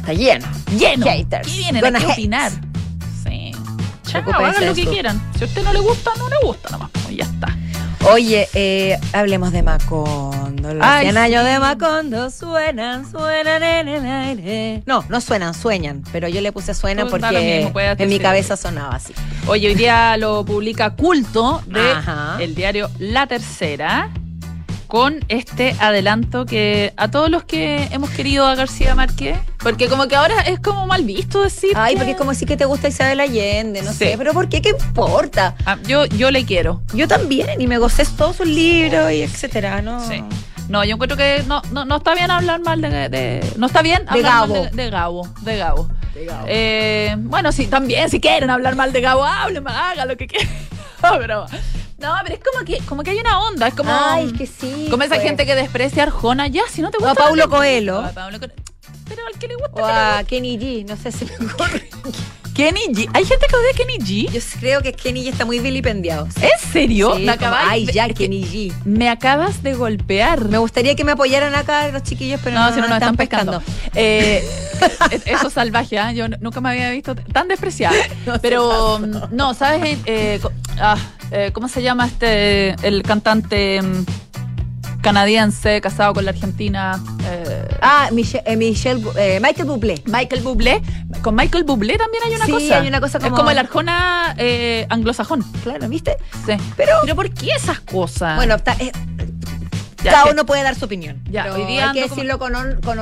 está 0.00 0.12
lleno. 0.12 0.46
lleno. 0.76 1.06
Haters. 1.06 1.48
¿Qué 1.48 1.58
vienen 1.58 1.80
Gonna 1.82 1.98
a 2.00 2.12
opinar? 2.12 2.52
Sí. 3.22 3.52
Chao, 4.06 4.22
hagan 4.32 4.66
lo 4.66 4.74
que 4.74 4.86
quieran. 4.86 5.20
Si 5.36 5.44
a 5.44 5.46
usted 5.46 5.62
no 5.62 5.72
le 5.72 5.80
gusta, 5.80 6.10
no 6.18 6.28
le 6.28 6.36
gusta 6.42 6.70
nomás. 6.70 6.90
Pues 7.04 7.16
ya 7.16 7.24
está. 7.24 7.56
Oye, 8.10 8.48
eh, 8.54 8.98
hablemos 9.12 9.52
de 9.52 9.62
Macondo. 9.62 10.72
Los 10.74 10.86
Ay, 10.86 11.04
100 11.04 11.18
años 11.18 11.44
sí. 11.44 11.50
de 11.52 11.58
Macondo 11.58 12.30
suenan, 12.30 13.10
suenan 13.10 13.62
en 13.62 13.88
el 13.88 14.06
aire. 14.06 14.82
No, 14.86 15.04
no 15.08 15.20
suenan, 15.20 15.52
sueñan. 15.52 16.02
Pero 16.10 16.26
yo 16.26 16.40
le 16.40 16.50
puse 16.50 16.72
suenan 16.72 17.08
Pues 17.08 17.20
porque 17.20 17.64
mismo, 17.66 17.78
en 17.78 18.08
mi 18.08 18.18
cabeza 18.18 18.56
sonaba 18.56 18.96
así. 18.96 19.12
Oye, 19.46 19.68
hoy 19.68 19.74
día 19.74 20.16
lo 20.16 20.44
publica 20.46 20.96
Culto 20.96 21.62
de 21.66 21.90
Ajá. 21.92 22.38
el 22.40 22.54
diario 22.54 22.90
La 22.98 23.26
Tercera 23.26 24.10
con 24.90 25.24
este 25.28 25.74
adelanto 25.78 26.44
que 26.44 26.92
a 26.96 27.08
todos 27.10 27.30
los 27.30 27.44
que 27.44 27.88
hemos 27.92 28.10
querido 28.10 28.44
a 28.46 28.54
García 28.56 28.94
Márquez, 28.94 29.38
porque 29.58 29.88
como 29.88 30.08
que 30.08 30.16
ahora 30.16 30.40
es 30.42 30.58
como 30.60 30.86
mal 30.86 31.04
visto 31.04 31.42
decir 31.42 31.72
Ay, 31.76 31.94
que- 31.94 31.98
porque 31.98 32.10
es 32.12 32.16
como 32.18 32.34
si 32.34 32.44
que 32.44 32.56
te 32.56 32.64
gusta 32.64 32.88
Isabel 32.88 33.20
Allende, 33.20 33.82
no 33.82 33.92
Sí. 33.92 33.98
sé. 33.98 34.14
Pero 34.18 34.32
¿por 34.34 34.48
qué? 34.48 34.60
¿Qué 34.60 34.70
importa? 34.70 35.54
Ah, 35.64 35.78
yo, 35.86 36.04
yo 36.06 36.30
le 36.30 36.44
quiero. 36.44 36.82
Yo 36.92 37.06
también, 37.08 37.60
y 37.60 37.66
me 37.68 37.78
gocé 37.78 38.04
todos 38.16 38.36
sus 38.36 38.46
libros 38.48 39.10
y 39.12 39.22
etcétera, 39.22 39.80
¿no? 39.80 40.06
Sí. 40.06 40.22
No, 40.68 40.84
yo 40.84 40.94
encuentro 40.94 41.16
que 41.16 41.42
no, 41.46 41.62
no, 41.72 41.84
no 41.84 41.96
está 41.96 42.14
bien 42.14 42.30
hablar 42.30 42.60
mal 42.60 42.80
de, 42.80 43.08
de- 43.08 43.52
no 43.56 43.66
está 43.66 43.82
bien 43.82 44.02
hablar 44.08 44.32
Gabo. 44.32 44.54
mal 44.54 44.70
de, 44.72 44.82
de 44.84 44.90
Gabo, 44.90 45.28
de 45.42 45.56
Gabo. 45.56 45.88
Eh, 46.46 47.14
bueno, 47.18 47.52
sí, 47.52 47.66
también, 47.68 48.10
si 48.10 48.20
quieren 48.20 48.50
hablar 48.50 48.74
mal 48.76 48.92
de 48.92 49.00
Gabo, 49.00 49.24
hablen, 49.24 49.66
hagan 49.68 50.08
lo 50.08 50.16
que 50.16 50.26
quieran. 50.26 50.48
No, 51.02 51.16
pero, 51.18 51.46
no, 52.00 52.14
pero 52.24 52.34
es 52.36 52.40
como 52.42 52.64
que, 52.64 52.78
como 52.86 53.02
que 53.02 53.10
hay 53.10 53.18
una 53.18 53.40
onda, 53.40 53.68
es 53.68 53.74
como, 53.74 53.90
Ay, 53.92 54.26
es 54.26 54.32
que 54.32 54.46
sí. 54.46 54.86
como 54.90 55.02
esa 55.02 55.14
pues. 55.16 55.26
gente 55.26 55.46
que 55.46 55.54
desprecia 55.54 56.02
a 56.02 56.06
Arjona, 56.06 56.46
ya, 56.48 56.62
si 56.70 56.82
no 56.82 56.90
te 56.90 56.96
O 56.98 57.00
gusta. 57.00 57.12
a 57.12 57.14
Paulo 57.26 57.42
dale. 57.42 57.50
Coelho. 57.50 57.98
O 57.98 58.04
a 58.04 58.10
Paulo 58.12 58.38
Coelho. 58.38 58.54
Pero 59.08 59.22
al 59.26 59.38
que 59.38 59.48
le 59.48 59.54
gusta, 59.56 59.82
O 59.82 59.84
a 59.84 60.24
Kenny 60.24 60.56
G, 60.58 60.86
no 60.88 60.96
sé 60.96 61.10
si 61.12 61.24
me 61.24 61.46
ocurre. 61.46 61.88
Kenny 62.54 62.80
G. 62.92 63.08
Hay 63.14 63.24
gente 63.24 63.46
que 63.48 63.56
odia 63.56 63.70
a 63.72 63.76
Kenny 63.76 63.98
G. 63.98 64.30
Yo 64.30 64.40
creo 64.60 64.82
que 64.82 64.92
Kenny 64.92 65.24
G 65.24 65.28
está 65.32 65.44
muy 65.44 65.60
vilipendiado. 65.60 66.26
¿En 66.40 66.72
serio? 66.72 67.14
Sí, 67.16 67.24
Me 67.24 67.32
acabas- 67.32 67.64
Ay, 67.68 67.86
ya, 67.86 68.08
Kenny 68.08 68.44
G. 68.44 68.72
Me 68.84 69.08
acabas 69.08 69.62
de 69.62 69.74
golpear. 69.74 70.44
Me 70.46 70.58
gustaría 70.58 70.94
que 70.94 71.02
me 71.04 71.12
apoyaran 71.12 71.54
acá 71.54 71.88
los 71.88 72.02
chiquillos, 72.02 72.40
pero 72.42 72.56
no, 72.58 72.66
no, 72.68 72.74
si 72.74 72.80
no 72.80 72.88
nos 72.88 72.96
están 72.96 73.14
están 73.14 73.16
pescando. 73.16 73.62
Eh, 73.94 74.44
es- 75.10 75.26
eso 75.26 75.48
es 75.48 75.52
salvaje, 75.54 75.98
¿ah? 75.98 76.12
Yo 76.12 76.28
nunca 76.28 76.60
me 76.60 76.70
había 76.70 76.90
visto 76.90 77.14
tan 77.14 77.48
despreciada. 77.48 77.96
Pero, 78.42 78.98
mm, 78.98 79.22
no, 79.34 79.54
¿sabes? 79.54 79.98
Eh, 80.06 80.38
co- 80.42 80.52
ah, 80.80 80.96
eh, 81.30 81.50
¿Cómo 81.52 81.68
se 81.68 81.82
llama 81.82 82.06
este, 82.06 82.70
el 82.86 83.02
cantante 83.02 83.80
mm, 83.82 84.04
canadiense 85.02 85.80
casado 85.80 86.12
con 86.14 86.24
la 86.24 86.30
argentina? 86.32 87.02
Eh, 87.24 87.66
Ah, 87.82 88.08
Michelle, 88.12 88.42
eh, 88.46 88.56
Michelle 88.56 89.02
eh, 89.16 89.40
Michael 89.42 89.66
Bublé. 89.66 90.02
Michael 90.06 90.42
Bublé. 90.42 90.82
Con 91.22 91.34
Michael 91.34 91.64
Bublé 91.64 91.96
también 91.96 92.22
hay 92.26 92.34
una 92.34 92.44
Sí, 92.46 92.52
cosa. 92.52 92.78
hay 92.80 92.88
una 92.88 93.00
cosa 93.00 93.18
Es 93.18 93.24
como- 93.24 93.36
como 93.36 93.50
el 93.50 93.58
arjona 93.58 94.34
eh, 94.36 94.86
anglosajón. 94.90 95.42
Claro, 95.62 95.88
¿viste? 95.88 96.16
Sí. 96.46 96.52
Pero- 96.76 96.92
Pero 97.02 97.16
¿por 97.16 97.30
qué 97.30 97.48
esas 97.56 97.80
cosas? 97.80 98.36
Bueno, 98.36 98.56
cada 100.02 100.26
uno 100.30 100.44
puede 100.46 100.62
dar 100.62 100.74
su 100.74 100.84
opinión. 100.84 101.22
Ya, 101.30 101.44
pero 101.44 101.54
hoy 101.56 101.64
día 101.66 101.90
hay 101.90 101.94
que 101.94 102.02
como- 102.02 102.14
decirlo 102.14 102.38
con, 102.38 102.54
hon- 102.54 102.80
con, 102.82 102.98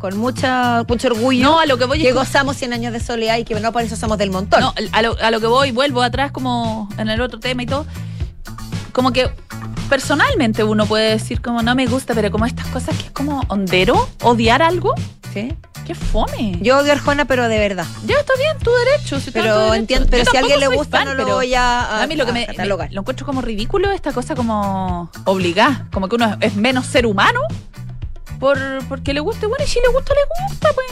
con 0.00 0.16
mucha, 0.16 0.82
mucho 0.88 1.08
orgullo. 1.08 1.44
No, 1.44 1.60
a 1.60 1.66
lo 1.66 1.76
que 1.78 1.84
voy 1.84 2.00
que 2.00 2.12
gozamos 2.12 2.56
100 2.56 2.72
años 2.72 2.92
de 2.94 3.00
soledad 3.00 3.36
y 3.36 3.44
que 3.44 3.54
no 3.60 3.70
por 3.70 3.82
eso 3.82 3.94
somos 3.96 4.16
del 4.18 4.30
montón. 4.30 4.60
No, 4.62 4.74
a 4.92 5.02
lo, 5.02 5.16
a 5.20 5.30
lo 5.30 5.40
que 5.40 5.46
voy, 5.46 5.70
vuelvo 5.72 6.02
atrás 6.02 6.32
como 6.32 6.88
en 6.96 7.08
el 7.10 7.20
otro 7.20 7.38
tema 7.38 7.62
y 7.62 7.66
todo. 7.66 7.86
Como 8.92 9.12
que 9.12 9.30
personalmente 9.90 10.64
uno 10.64 10.86
puede 10.86 11.10
decir 11.10 11.40
como 11.42 11.62
no 11.62 11.74
me 11.74 11.86
gusta, 11.86 12.14
pero 12.14 12.30
como 12.30 12.46
estas 12.46 12.66
cosas 12.68 12.96
que 12.96 13.04
es 13.04 13.10
como 13.10 13.42
hondero, 13.48 14.08
odiar 14.22 14.62
algo, 14.62 14.94
¿Sí? 15.34 15.54
qué 15.86 15.94
fome. 15.94 16.58
Yo 16.62 16.78
odio 16.78 16.92
a 16.92 16.94
Arjona, 16.94 17.24
pero 17.26 17.46
de 17.48 17.58
verdad. 17.58 17.84
ya 18.06 18.16
está 18.18 18.32
bien, 18.38 18.56
tu 18.58 18.70
derecho. 18.70 19.20
si 19.20 19.30
Pero 19.32 19.74
entiendo, 19.74 20.08
pero 20.10 20.24
si 20.30 20.36
a 20.36 20.40
alguien 20.40 20.60
le 20.60 20.68
gusta, 20.68 20.98
fan, 20.98 21.08
no 21.08 21.14
lo 21.14 21.26
voy 21.26 21.54
a, 21.54 21.80
a- 21.82 22.02
a 22.02 22.06
mí 22.06 22.16
lo 22.16 22.24
que 22.24 22.32
me, 22.32 22.48
me- 22.56 22.66
lo 22.66 22.80
encuentro 23.00 23.26
como 23.26 23.42
ridículo 23.42 23.90
esta 23.92 24.12
cosa 24.12 24.34
como 24.34 25.10
obligada, 25.24 25.88
como 25.92 26.08
que 26.08 26.16
uno 26.16 26.36
es, 26.40 26.52
es 26.52 26.56
menos 26.56 26.86
ser 26.86 27.04
humano 27.06 27.40
por 28.40 28.58
porque 28.88 29.12
le 29.14 29.20
guste, 29.20 29.46
bueno, 29.46 29.64
y 29.64 29.68
si 29.68 29.78
le 29.80 29.88
gusta, 29.88 30.12
le 30.14 30.48
gusta, 30.50 30.68
pues. 30.74 30.86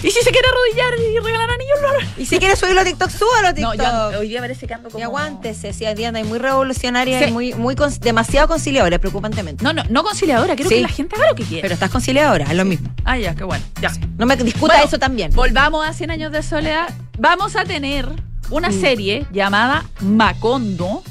Y 0.00 0.12
si 0.12 0.22
se 0.22 0.30
quiere 0.30 0.46
arrodillar 0.46 0.92
y 1.10 1.18
regalar 1.18 1.50
anillos, 1.50 1.80
lo 1.82 1.88
hará. 1.88 1.98
Y 2.16 2.24
si 2.26 2.38
quieres 2.38 2.56
subirlo 2.60 2.82
a 2.82 2.84
TikTok, 2.84 3.10
súbalo 3.10 3.48
a 3.48 3.52
No, 3.52 3.72
TikTok. 3.72 4.12
yo 4.12 4.18
hoy 4.20 4.28
día 4.28 4.38
parece 4.38 4.68
que 4.68 4.74
ando 4.74 4.90
como 4.90 5.00
Y 5.00 5.02
aguántese, 5.02 5.72
si 5.72 5.92
día 5.92 6.08
anda 6.08 6.22
muy 6.22 6.38
revolucionaria 6.38 7.18
Sí. 7.18 7.24
y 7.24 7.32
muy, 7.32 7.52
muy 7.54 7.74
con- 7.74 7.92
demasiado 7.98 8.46
conciliadora, 8.46 9.00
preocupantemente. 9.00 9.64
No, 9.64 9.72
no, 9.72 9.82
no 9.90 10.04
conciliadora, 10.04 10.54
quiero 10.54 10.68
Sí. 10.68 10.76
que 10.76 10.82
la 10.82 10.88
gente 10.88 11.16
haga 11.16 11.30
lo 11.30 11.34
que 11.34 11.42
quiera. 11.42 11.62
Pero 11.62 11.74
estás 11.74 11.90
conciliadora, 11.90 12.44
es 12.44 12.54
lo 12.54 12.64
mismo. 12.64 12.94
ah, 13.04 13.18
ya, 13.18 13.34
qué 13.34 13.42
bueno. 13.42 13.64
Ya. 13.82 13.90
No 14.18 14.26
me 14.26 14.36
discuta 14.36 14.74
Bueno, 14.74 14.84
eso 14.86 14.98
también. 15.00 15.32
Volvamos 15.34 15.84
a 15.84 15.92
100 15.92 16.12
años 16.12 16.30
de 16.30 16.44
soledad. 16.44 16.88
Vamos 17.18 17.56
a 17.56 17.64
tener 17.64 18.06
una 18.50 18.68
Mm. 18.68 18.80
serie 18.80 19.26
llamada 19.32 19.84
Macondo 20.00 21.02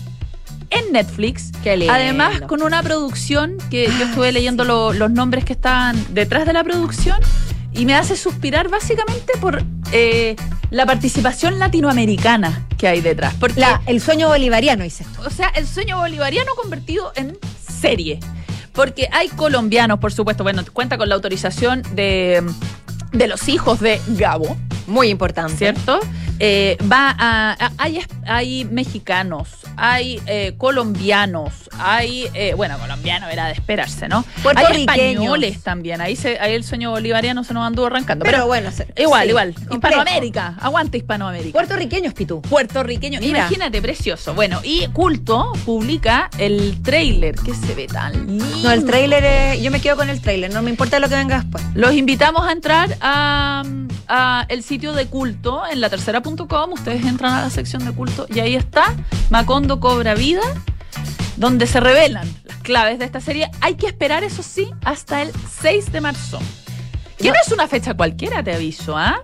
en 0.70 0.92
Netflix. 0.94 1.52
Qué 1.64 1.78
lindo. 1.78 1.94
Además, 1.94 2.42
con 2.42 2.62
una 2.62 2.82
producción 2.84 3.58
que 3.70 3.86
yo 4.00 4.06
estuve 4.06 4.32
leyendo 4.32 4.64
lo- 4.64 4.94
los 4.94 5.12
nombres 5.12 5.46
que 5.46 5.54
están 5.54 5.96
detrás 6.14 6.46
de 6.46 6.54
la 6.54 6.64
producción 6.64 7.18
y 7.74 7.86
me 7.86 7.94
hace 7.96 8.16
suspirar 8.16 8.70
básicamente 8.70 9.34
por 9.40 9.64
eh, 9.92 10.36
la 10.70 10.86
participación 10.86 11.60
latinoamericana 11.60 12.66
que 12.78 12.88
hay 12.88 13.02
detrás. 13.02 13.34
Porque, 13.40 13.60
La- 13.62 13.82
el 13.86 14.02
sueño 14.02 14.28
bolivariano, 14.28 14.84
dices 14.84 15.08
tú. 15.16 15.22
o 15.26 15.30
sea, 15.30 15.48
el 15.50 15.66
sueño 15.68 15.98
bolivariano 15.98 16.52
convertido 16.62 17.12
en 17.16 17.38
serie. 17.82 18.20
porque 18.74 19.10
hay 19.12 19.28
colombianos, 19.30 19.98
por 20.00 20.14
supuesto, 20.14 20.44
bueno, 20.44 20.62
cuenta 20.72 20.98
con 21.00 21.10
la 21.10 21.16
autorización 21.16 21.82
de, 21.96 22.44
de 23.12 23.28
los 23.28 23.48
hijos 23.50 23.80
de 23.80 24.00
Gabo, 24.10 24.56
Muy 24.86 25.10
importante. 25.10 25.58
¿cierto? 25.58 26.00
Eh, 26.40 26.78
va 26.92 27.10
a, 27.18 27.54
a- 27.54 27.72
hay, 27.80 28.02
hay 28.28 28.66
mexicanos, 28.66 29.50
hay 29.78 30.20
eh, 30.26 30.54
colombianos, 30.58 31.54
hay, 31.80 32.28
eh, 32.34 32.54
bueno, 32.56 32.78
colombiano 32.80 33.28
era 33.30 33.46
de 33.48 33.54
esperarse, 33.54 34.08
¿no? 34.08 34.26
Hay 34.38 34.44
Puertorriqueños. 34.44 34.88
españoles 34.98 35.62
también, 35.64 36.02
ahí, 36.02 36.16
se, 36.16 36.40
ahí 36.40 36.54
el 36.54 36.64
sueño 36.64 36.92
bolivariano 36.92 37.44
se 37.44 37.54
nos 37.54 37.66
anduvo 37.66 37.86
arrancando. 37.88 38.26
Pero, 38.26 38.38
Pero, 38.38 38.48
bueno, 38.48 38.72
se- 38.72 38.88
igual, 38.98 39.24
sí, 39.24 39.30
igual, 39.30 39.54
complejo. 39.54 39.76
Hispanoamérica, 40.00 40.56
aguante 40.60 40.98
Hispanoamérica. 40.98 41.52
Puertorriqueños, 41.54 42.14
Pitu. 42.14 42.42
Puertorriqueño, 42.42 43.20
Mira. 43.20 43.40
imagínate, 43.40 43.82
precioso. 43.82 44.34
Bueno, 44.34 44.60
y 44.64 44.88
Culto 44.88 45.52
publica 45.66 46.30
el 46.38 46.82
trailer 46.82 47.36
que 47.36 47.54
se 47.54 47.76
ve 47.76 47.88
tan 47.88 48.14
lindo. 48.28 48.46
No, 48.64 48.72
el 48.72 48.86
tráiler 48.86 49.24
es- 49.24 49.62
Yo 49.62 49.72
me 49.72 49.80
quedo 49.82 49.96
con 49.98 50.10
el 50.10 50.22
tráiler, 50.22 50.52
no 50.54 50.62
me 50.62 50.70
importa 50.72 51.00
lo 51.00 51.08
que 51.10 51.16
venga 51.16 51.40
después. 51.40 51.64
Los 51.76 51.94
invitamos 51.94 52.48
a 52.48 52.52
entrar 52.52 52.98
a, 53.02 53.64
a 54.08 54.46
el 54.50 54.64
sitio 54.64 54.94
de 54.94 55.06
culto 55.08 55.64
en 55.72 55.82
la 55.82 55.90
tercera.com. 55.90 56.72
Ustedes 56.74 57.06
entran 57.06 57.34
a 57.34 57.42
la 57.42 57.50
sección 57.50 57.84
de 57.86 57.92
culto 57.92 58.26
y 58.34 58.40
ahí 58.40 58.56
está 58.56 58.96
Macondo 59.30 59.67
Cobra 59.80 60.16
Vida, 60.16 60.42
donde 61.36 61.68
se 61.68 61.80
revelan 61.80 62.28
las 62.46 62.58
claves 62.58 63.00
de 63.00 63.06
esta 63.06 63.22
serie. 63.22 63.50
Hay 63.62 63.76
que 63.76 63.88
esperar, 63.88 64.24
eso 64.24 64.42
sí, 64.44 64.68
hasta 64.84 65.22
el 65.22 65.32
6 65.62 65.92
de 65.92 66.02
marzo. 66.02 66.40
Que 67.18 67.28
no, 67.30 67.34
No. 67.34 67.40
es 67.46 67.52
una 67.52 67.68
fecha 67.68 67.94
cualquiera, 67.96 68.44
te 68.44 68.54
aviso, 68.54 68.98
¿ah? 68.98 69.24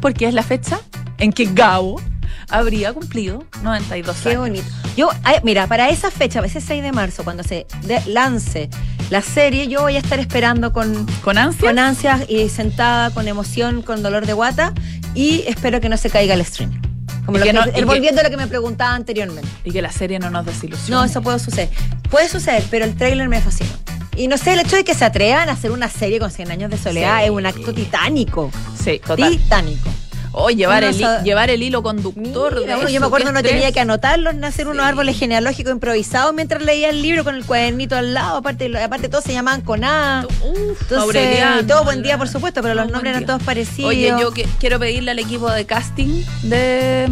Porque 0.00 0.26
es 0.26 0.34
la 0.34 0.42
fecha 0.42 0.80
en 1.18 1.32
que 1.32 1.46
Gabo 1.52 2.00
habría 2.48 2.92
cumplido 2.92 3.44
92 3.62 4.16
Qué 4.22 4.28
años. 4.30 4.40
bonito. 4.40 4.66
Yo, 4.96 5.10
mira, 5.42 5.66
para 5.66 5.88
esa 5.88 6.10
fecha, 6.10 6.40
ese 6.44 6.60
6 6.60 6.82
de 6.82 6.92
marzo, 6.92 7.24
cuando 7.24 7.42
se 7.42 7.66
lance 8.06 8.70
la 9.10 9.22
serie, 9.22 9.68
yo 9.68 9.82
voy 9.82 9.96
a 9.96 9.98
estar 9.98 10.18
esperando 10.18 10.72
con, 10.72 11.06
¿Con 11.22 11.38
ansia? 11.38 11.68
con 11.68 11.78
ansias 11.78 12.22
y 12.28 12.48
sentada, 12.48 13.10
con 13.10 13.28
emoción, 13.28 13.82
con 13.82 14.02
dolor 14.02 14.26
de 14.26 14.32
guata, 14.32 14.72
y 15.14 15.44
espero 15.46 15.80
que 15.80 15.88
no 15.88 15.96
se 15.96 16.10
caiga 16.10 16.34
el 16.34 16.40
streaming. 16.40 16.78
Como 17.26 17.38
lo 17.38 17.44
que 17.44 17.50
que- 17.50 17.52
no- 17.52 17.66
y 17.68 17.72
que- 17.72 17.84
volviendo 17.84 18.20
a 18.20 18.24
lo 18.24 18.30
que 18.30 18.36
me 18.36 18.46
preguntaba 18.46 18.94
anteriormente. 18.94 19.48
Y 19.64 19.70
que 19.72 19.82
la 19.82 19.92
serie 19.92 20.18
no 20.18 20.30
nos 20.30 20.46
desilusione. 20.46 20.90
No, 21.00 21.04
eso 21.04 21.20
puede 21.22 21.38
suceder. 21.38 21.68
Puede 22.10 22.28
suceder, 22.28 22.64
pero 22.70 22.84
el 22.84 22.94
tráiler 22.96 23.28
me 23.28 23.40
fascinó. 23.40 23.70
Y 24.16 24.28
no 24.28 24.38
sé, 24.38 24.54
el 24.54 24.60
hecho 24.60 24.76
de 24.76 24.84
que 24.84 24.94
se 24.94 25.04
atrevan 25.04 25.50
a 25.50 25.52
hacer 25.52 25.70
una 25.72 25.90
serie 25.90 26.18
con 26.18 26.30
100 26.30 26.50
años 26.50 26.70
de 26.70 26.78
soledad 26.78 27.18
Sí. 27.18 27.24
es 27.24 27.30
un 27.30 27.44
acto 27.44 27.74
titánico. 27.74 28.50
Sí, 28.82 28.98
total. 29.06 29.30
Titánico. 29.36 29.90
O 30.38 30.50
llevar, 30.50 30.84
el, 30.84 30.94
llevar 31.24 31.48
el 31.48 31.62
hilo 31.62 31.82
conductor. 31.82 32.60
Mira, 32.60 32.74
de 32.74 32.80
uno, 32.82 32.88
yo 32.90 33.00
me 33.00 33.06
acuerdo 33.06 33.30
uno 33.30 33.38
estrés. 33.38 33.54
tenía 33.54 33.72
que 33.72 33.80
anotarlos, 33.80 34.34
hacer 34.42 34.68
unos 34.68 34.84
árboles 34.84 35.18
genealógicos 35.18 35.72
improvisados 35.72 36.34
mientras 36.34 36.62
leía 36.62 36.90
el 36.90 37.00
libro 37.00 37.24
con 37.24 37.36
el 37.36 37.44
cuadernito 37.46 37.96
al 37.96 38.12
lado. 38.12 38.36
Aparte, 38.36 38.70
aparte 38.78 39.08
todos 39.08 39.24
se 39.24 39.32
llamaban 39.32 39.62
con 39.62 39.82
A. 39.82 40.26
Uf, 40.42 40.82
Entonces, 40.82 40.98
Aureliano, 40.98 41.66
todo 41.66 41.84
buen 41.84 42.02
día, 42.02 42.18
por 42.18 42.28
supuesto, 42.28 42.60
pero 42.60 42.74
los 42.74 42.90
nombres 42.90 43.12
eran 43.14 43.24
todos 43.24 43.42
parecidos. 43.42 43.88
Oye, 43.90 44.12
yo 44.20 44.30
que- 44.32 44.46
quiero 44.60 44.78
pedirle 44.78 45.12
al 45.12 45.18
equipo 45.18 45.50
de 45.50 45.64
casting 45.64 46.22
de, 46.42 47.08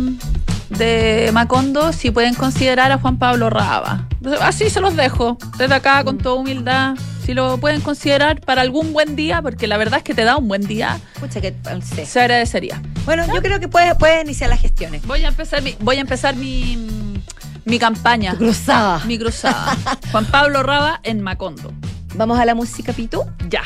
de 0.69 1.31
Macondo 1.33 1.95
si 1.95 2.11
pueden 2.11 2.35
considerar 2.35 2.93
a 2.93 2.99
Juan 2.99 3.19
Pablo 3.19 3.49
Raba. 3.49 4.07
Así 4.43 4.69
se 4.69 4.83
los 4.83 4.97
dejo, 4.97 5.39
desde 5.57 5.75
acá 5.75 6.05
con 6.05 6.19
toda 6.19 6.35
humildad. 6.37 6.95
Si 7.25 7.33
lo 7.35 7.57
pueden 7.59 7.81
considerar 7.81 8.41
para 8.41 8.61
algún 8.63 8.93
buen 8.93 9.17
día, 9.17 9.41
porque 9.41 9.67
la 9.67 9.77
verdad 9.79 9.99
es 9.99 10.05
que 10.05 10.15
te 10.15 10.25
da 10.25 10.37
un 10.37 10.47
buen 10.47 10.67
día, 10.67 10.99
Pucha, 11.21 11.41
que 11.41 11.55
no 11.73 11.81
sé. 11.81 12.05
se 12.05 12.21
agradecería. 12.21 12.83
Bueno, 13.07 13.25
yo 13.33 13.41
creo 13.41 13.59
que 13.61 13.69
puede, 13.69 13.95
puede 13.95 14.21
iniciar 14.23 14.51
las 14.51 14.61
gestiones. 14.61 15.07
Voy 15.07 15.25
a 15.25 15.29
empezar 15.29 15.63
mi, 15.63 15.75
voy 15.81 15.97
a 15.97 16.01
empezar 16.01 16.37
mi, 16.37 17.23
mi 17.65 17.79
campaña, 17.79 18.35
Cruzada. 18.37 19.01
mi 19.07 19.19
cruzada. 19.19 19.77
Juan 20.13 20.27
Pablo 20.27 20.63
Raba 20.63 21.01
en 21.03 21.23
Macondo. 21.23 21.73
Vamos 22.15 22.39
a 22.39 22.45
la 22.45 22.55
música, 22.55 22.93
Pitu. 22.93 23.25
Ya, 23.49 23.63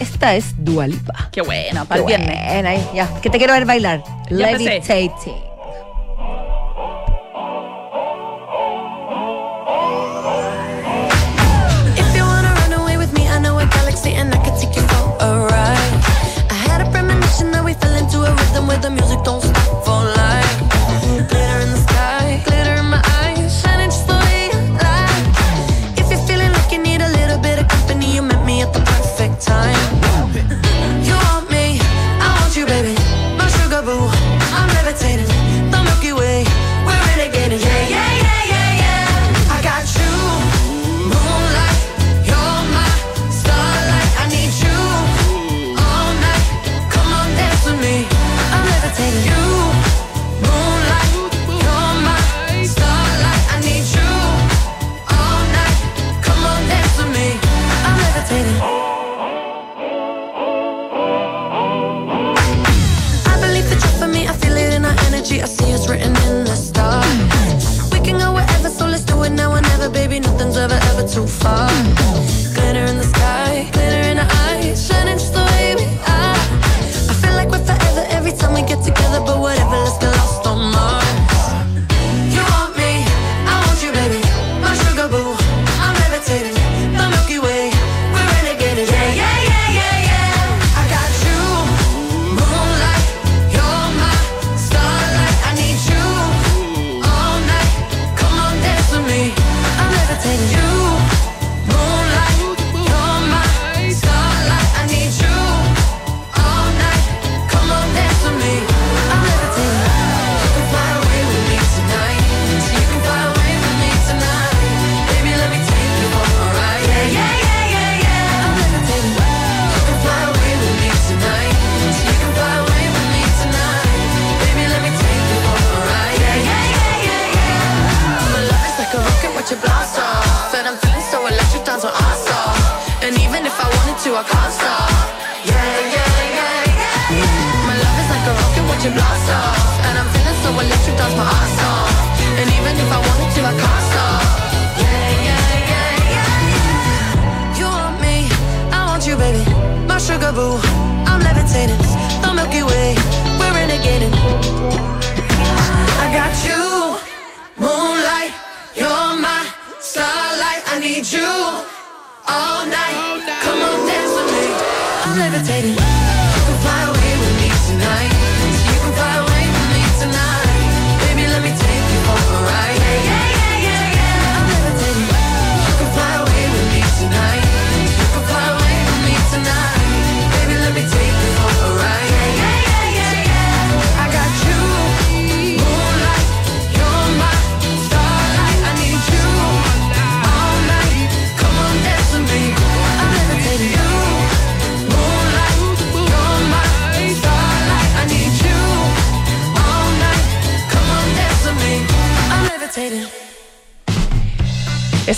Esta 0.00 0.34
es 0.36 0.54
Dualipa. 0.64 1.30
qué 1.32 1.42
bueno, 1.42 1.84
para 1.86 2.00
el 2.00 2.06
viernes. 2.06 2.80
ya. 2.94 3.08
Que 3.20 3.28
te 3.28 3.38
quiero 3.38 3.52
ver 3.54 3.64
bailar. 3.66 4.02
Levitating. 4.30 5.10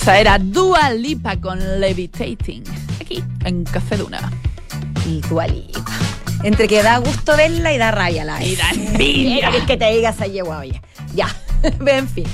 Esa 0.07 0.21
era 0.21 0.38
Dua 0.38 0.90
Lipa 0.90 1.37
con 1.40 1.59
Levitating. 1.81 2.62
Aquí, 3.01 3.25
en 3.45 3.64
Café 3.64 3.97
Duna. 3.97 4.31
Y 5.05 5.21
Dua 5.23 5.49
Lipa. 5.49 5.85
Entre 6.45 6.69
que 6.69 6.81
da 6.81 6.99
gusto 6.99 7.37
verla 7.37 7.73
y 7.73 7.79
da 7.79 7.90
rabia 7.90 8.25
la 8.25 8.38
vez. 8.38 8.51
Y 8.51 8.55
da 8.55 8.71
envidia. 8.71 9.49
Es 9.57 9.64
que 9.64 9.77
te 9.77 9.92
digas 9.92 10.16
yegua, 10.33 10.59
oye. 10.59 10.81
Ya. 11.12 11.27
en 11.87 12.09
fin. 12.09 12.25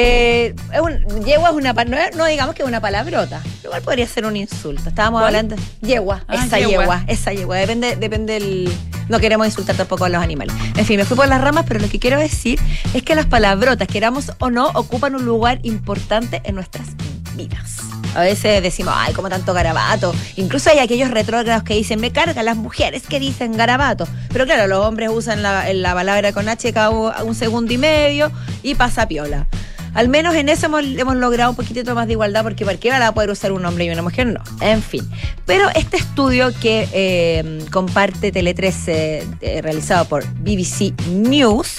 Eh, 0.00 0.54
es 0.72 0.80
un- 0.80 1.24
yegua 1.24 1.48
es 1.50 1.54
una 1.56 1.72
no, 1.72 1.96
no 2.16 2.24
digamos 2.26 2.54
que 2.54 2.62
es 2.62 2.68
una 2.68 2.80
palabrota. 2.80 3.42
Igual 3.64 3.82
podría 3.82 4.06
ser 4.06 4.26
un 4.26 4.36
insulto. 4.36 4.88
Estábamos 4.88 5.20
¿Cuál? 5.20 5.34
hablando. 5.34 5.56
Yegua, 5.82 6.22
Ah, 6.28 6.36
esa 6.44 6.58
yegua. 6.58 6.82
yegua. 6.82 7.04
esa 7.08 7.32
yegua. 7.32 7.56
Depende, 7.56 7.96
depende 7.96 8.36
el. 8.36 8.72
No 9.08 9.18
queremos 9.18 9.46
insultar 9.46 9.74
tampoco 9.74 10.04
a 10.04 10.08
los 10.08 10.22
animales. 10.22 10.54
En 10.76 10.84
fin, 10.86 10.98
me 10.98 11.04
fui 11.04 11.16
por 11.16 11.26
las 11.26 11.40
ramas, 11.40 11.64
pero 11.66 11.80
lo 11.80 11.88
que 11.88 11.98
quiero 11.98 12.18
decir 12.18 12.60
es 12.94 13.02
que 13.02 13.14
las 13.16 13.26
palabrotas, 13.26 13.88
queramos 13.88 14.32
o 14.38 14.50
no, 14.50 14.68
ocupan 14.74 15.14
un 15.16 15.24
lugar 15.24 15.58
importante 15.62 16.42
en 16.44 16.54
nuestras 16.54 16.86
vidas. 17.34 17.78
A 18.14 18.20
veces 18.20 18.62
decimos, 18.62 18.94
ay, 18.96 19.14
como 19.14 19.28
tanto 19.28 19.52
garabato. 19.54 20.14
Incluso 20.36 20.70
hay 20.70 20.78
aquellos 20.78 21.10
retrógrados 21.10 21.62
que 21.62 21.74
dicen, 21.74 22.00
me 22.00 22.10
cargan 22.12 22.44
las 22.44 22.56
mujeres 22.56 23.02
que 23.08 23.18
dicen 23.18 23.56
garabato. 23.56 24.06
Pero 24.32 24.44
claro, 24.44 24.66
los 24.66 24.84
hombres 24.84 25.08
usan 25.12 25.42
la, 25.42 25.72
la 25.72 25.94
palabra 25.94 26.32
con 26.32 26.48
H 26.48 26.72
cada 26.72 26.90
un 26.90 27.34
segundo 27.34 27.72
y 27.72 27.78
medio 27.78 28.30
y 28.62 28.74
pasa 28.74 29.08
piola. 29.08 29.46
Al 29.94 30.08
menos 30.08 30.34
en 30.34 30.48
eso 30.48 30.66
hemos, 30.66 30.84
hemos 30.84 31.16
logrado 31.16 31.50
un 31.50 31.56
poquitito 31.56 31.94
más 31.94 32.06
de 32.06 32.12
igualdad 32.12 32.42
porque 32.42 32.64
¿por 32.64 32.78
qué 32.78 32.90
van 32.90 33.02
a 33.02 33.12
poder 33.12 33.30
usar 33.30 33.52
un 33.52 33.64
hombre 33.64 33.84
y 33.84 33.90
una 33.90 34.02
mujer? 34.02 34.26
No, 34.26 34.40
en 34.60 34.82
fin. 34.82 35.08
Pero 35.46 35.68
este 35.74 35.96
estudio 35.96 36.52
que 36.60 36.88
eh, 36.92 37.64
comparte 37.70 38.32
Tele 38.32 38.54
13, 38.54 39.26
eh, 39.40 39.62
realizado 39.62 40.04
por 40.06 40.24
BBC 40.40 40.92
News, 41.08 41.78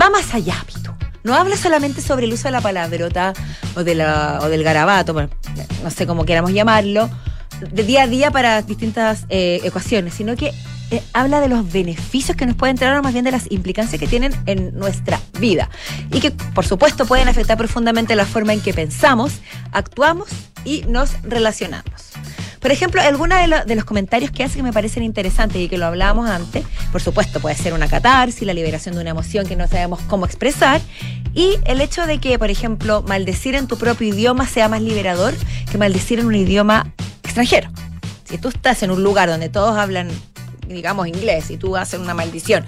va 0.00 0.10
más 0.10 0.34
allá. 0.34 0.56
No 1.22 1.34
habla 1.34 1.56
solamente 1.56 2.00
sobre 2.00 2.24
el 2.24 2.32
uso 2.32 2.44
de 2.44 2.52
la 2.52 2.60
palabrota 2.60 3.34
o, 3.74 3.84
de 3.84 3.94
la, 3.94 4.38
o 4.42 4.48
del 4.48 4.62
garabato, 4.62 5.12
no 5.12 5.90
sé 5.90 6.06
cómo 6.06 6.24
queramos 6.24 6.52
llamarlo, 6.52 7.10
de 7.60 7.82
día 7.82 8.04
a 8.04 8.06
día 8.06 8.30
para 8.30 8.62
distintas 8.62 9.26
eh, 9.28 9.60
ecuaciones, 9.62 10.14
sino 10.14 10.34
que 10.34 10.52
eh, 10.90 11.02
habla 11.12 11.40
de 11.40 11.48
los 11.48 11.70
beneficios 11.70 12.36
que 12.36 12.46
nos 12.46 12.56
pueden 12.56 12.76
traer 12.76 12.98
o 12.98 13.02
más 13.02 13.12
bien 13.12 13.24
de 13.24 13.30
las 13.30 13.50
implicancias 13.50 14.00
que 14.00 14.06
tienen 14.06 14.32
en 14.46 14.76
nuestra 14.78 15.20
vida 15.38 15.70
y 16.12 16.20
que 16.20 16.30
por 16.30 16.66
supuesto 16.66 17.06
pueden 17.06 17.28
afectar 17.28 17.56
profundamente 17.56 18.16
la 18.16 18.26
forma 18.26 18.52
en 18.52 18.60
que 18.60 18.74
pensamos, 18.74 19.40
actuamos 19.72 20.28
y 20.64 20.82
nos 20.88 21.22
relacionamos. 21.22 22.10
Por 22.60 22.70
ejemplo, 22.70 23.00
algunos 23.00 23.38
de, 23.38 23.62
de 23.64 23.74
los 23.74 23.84
comentarios 23.84 24.30
que 24.30 24.44
hace 24.44 24.56
que 24.56 24.62
me 24.62 24.72
parecen 24.72 25.02
interesantes 25.02 25.62
y 25.62 25.68
que 25.68 25.78
lo 25.78 25.86
hablábamos 25.86 26.28
antes, 26.28 26.64
por 26.92 27.00
supuesto 27.00 27.40
puede 27.40 27.54
ser 27.56 27.72
una 27.72 27.88
catarsis, 27.88 28.42
la 28.42 28.52
liberación 28.52 28.94
de 28.94 29.00
una 29.00 29.10
emoción 29.10 29.46
que 29.46 29.56
no 29.56 29.66
sabemos 29.66 30.00
cómo 30.08 30.26
expresar, 30.26 30.80
y 31.32 31.58
el 31.64 31.80
hecho 31.80 32.06
de 32.06 32.18
que, 32.18 32.38
por 32.38 32.50
ejemplo, 32.50 33.02
maldecir 33.02 33.54
en 33.54 33.66
tu 33.66 33.78
propio 33.78 34.08
idioma 34.08 34.46
sea 34.46 34.68
más 34.68 34.82
liberador 34.82 35.34
que 35.70 35.78
maldecir 35.78 36.18
en 36.18 36.26
un 36.26 36.34
idioma 36.34 36.92
extranjero. 37.22 37.70
Si 38.24 38.36
tú 38.36 38.48
estás 38.48 38.82
en 38.82 38.90
un 38.90 39.02
lugar 39.02 39.28
donde 39.28 39.48
todos 39.48 39.76
hablan, 39.76 40.08
digamos, 40.72 41.06
inglés 41.06 41.50
y 41.50 41.56
tú 41.56 41.76
haces 41.76 42.00
una 42.00 42.14
maldición 42.14 42.64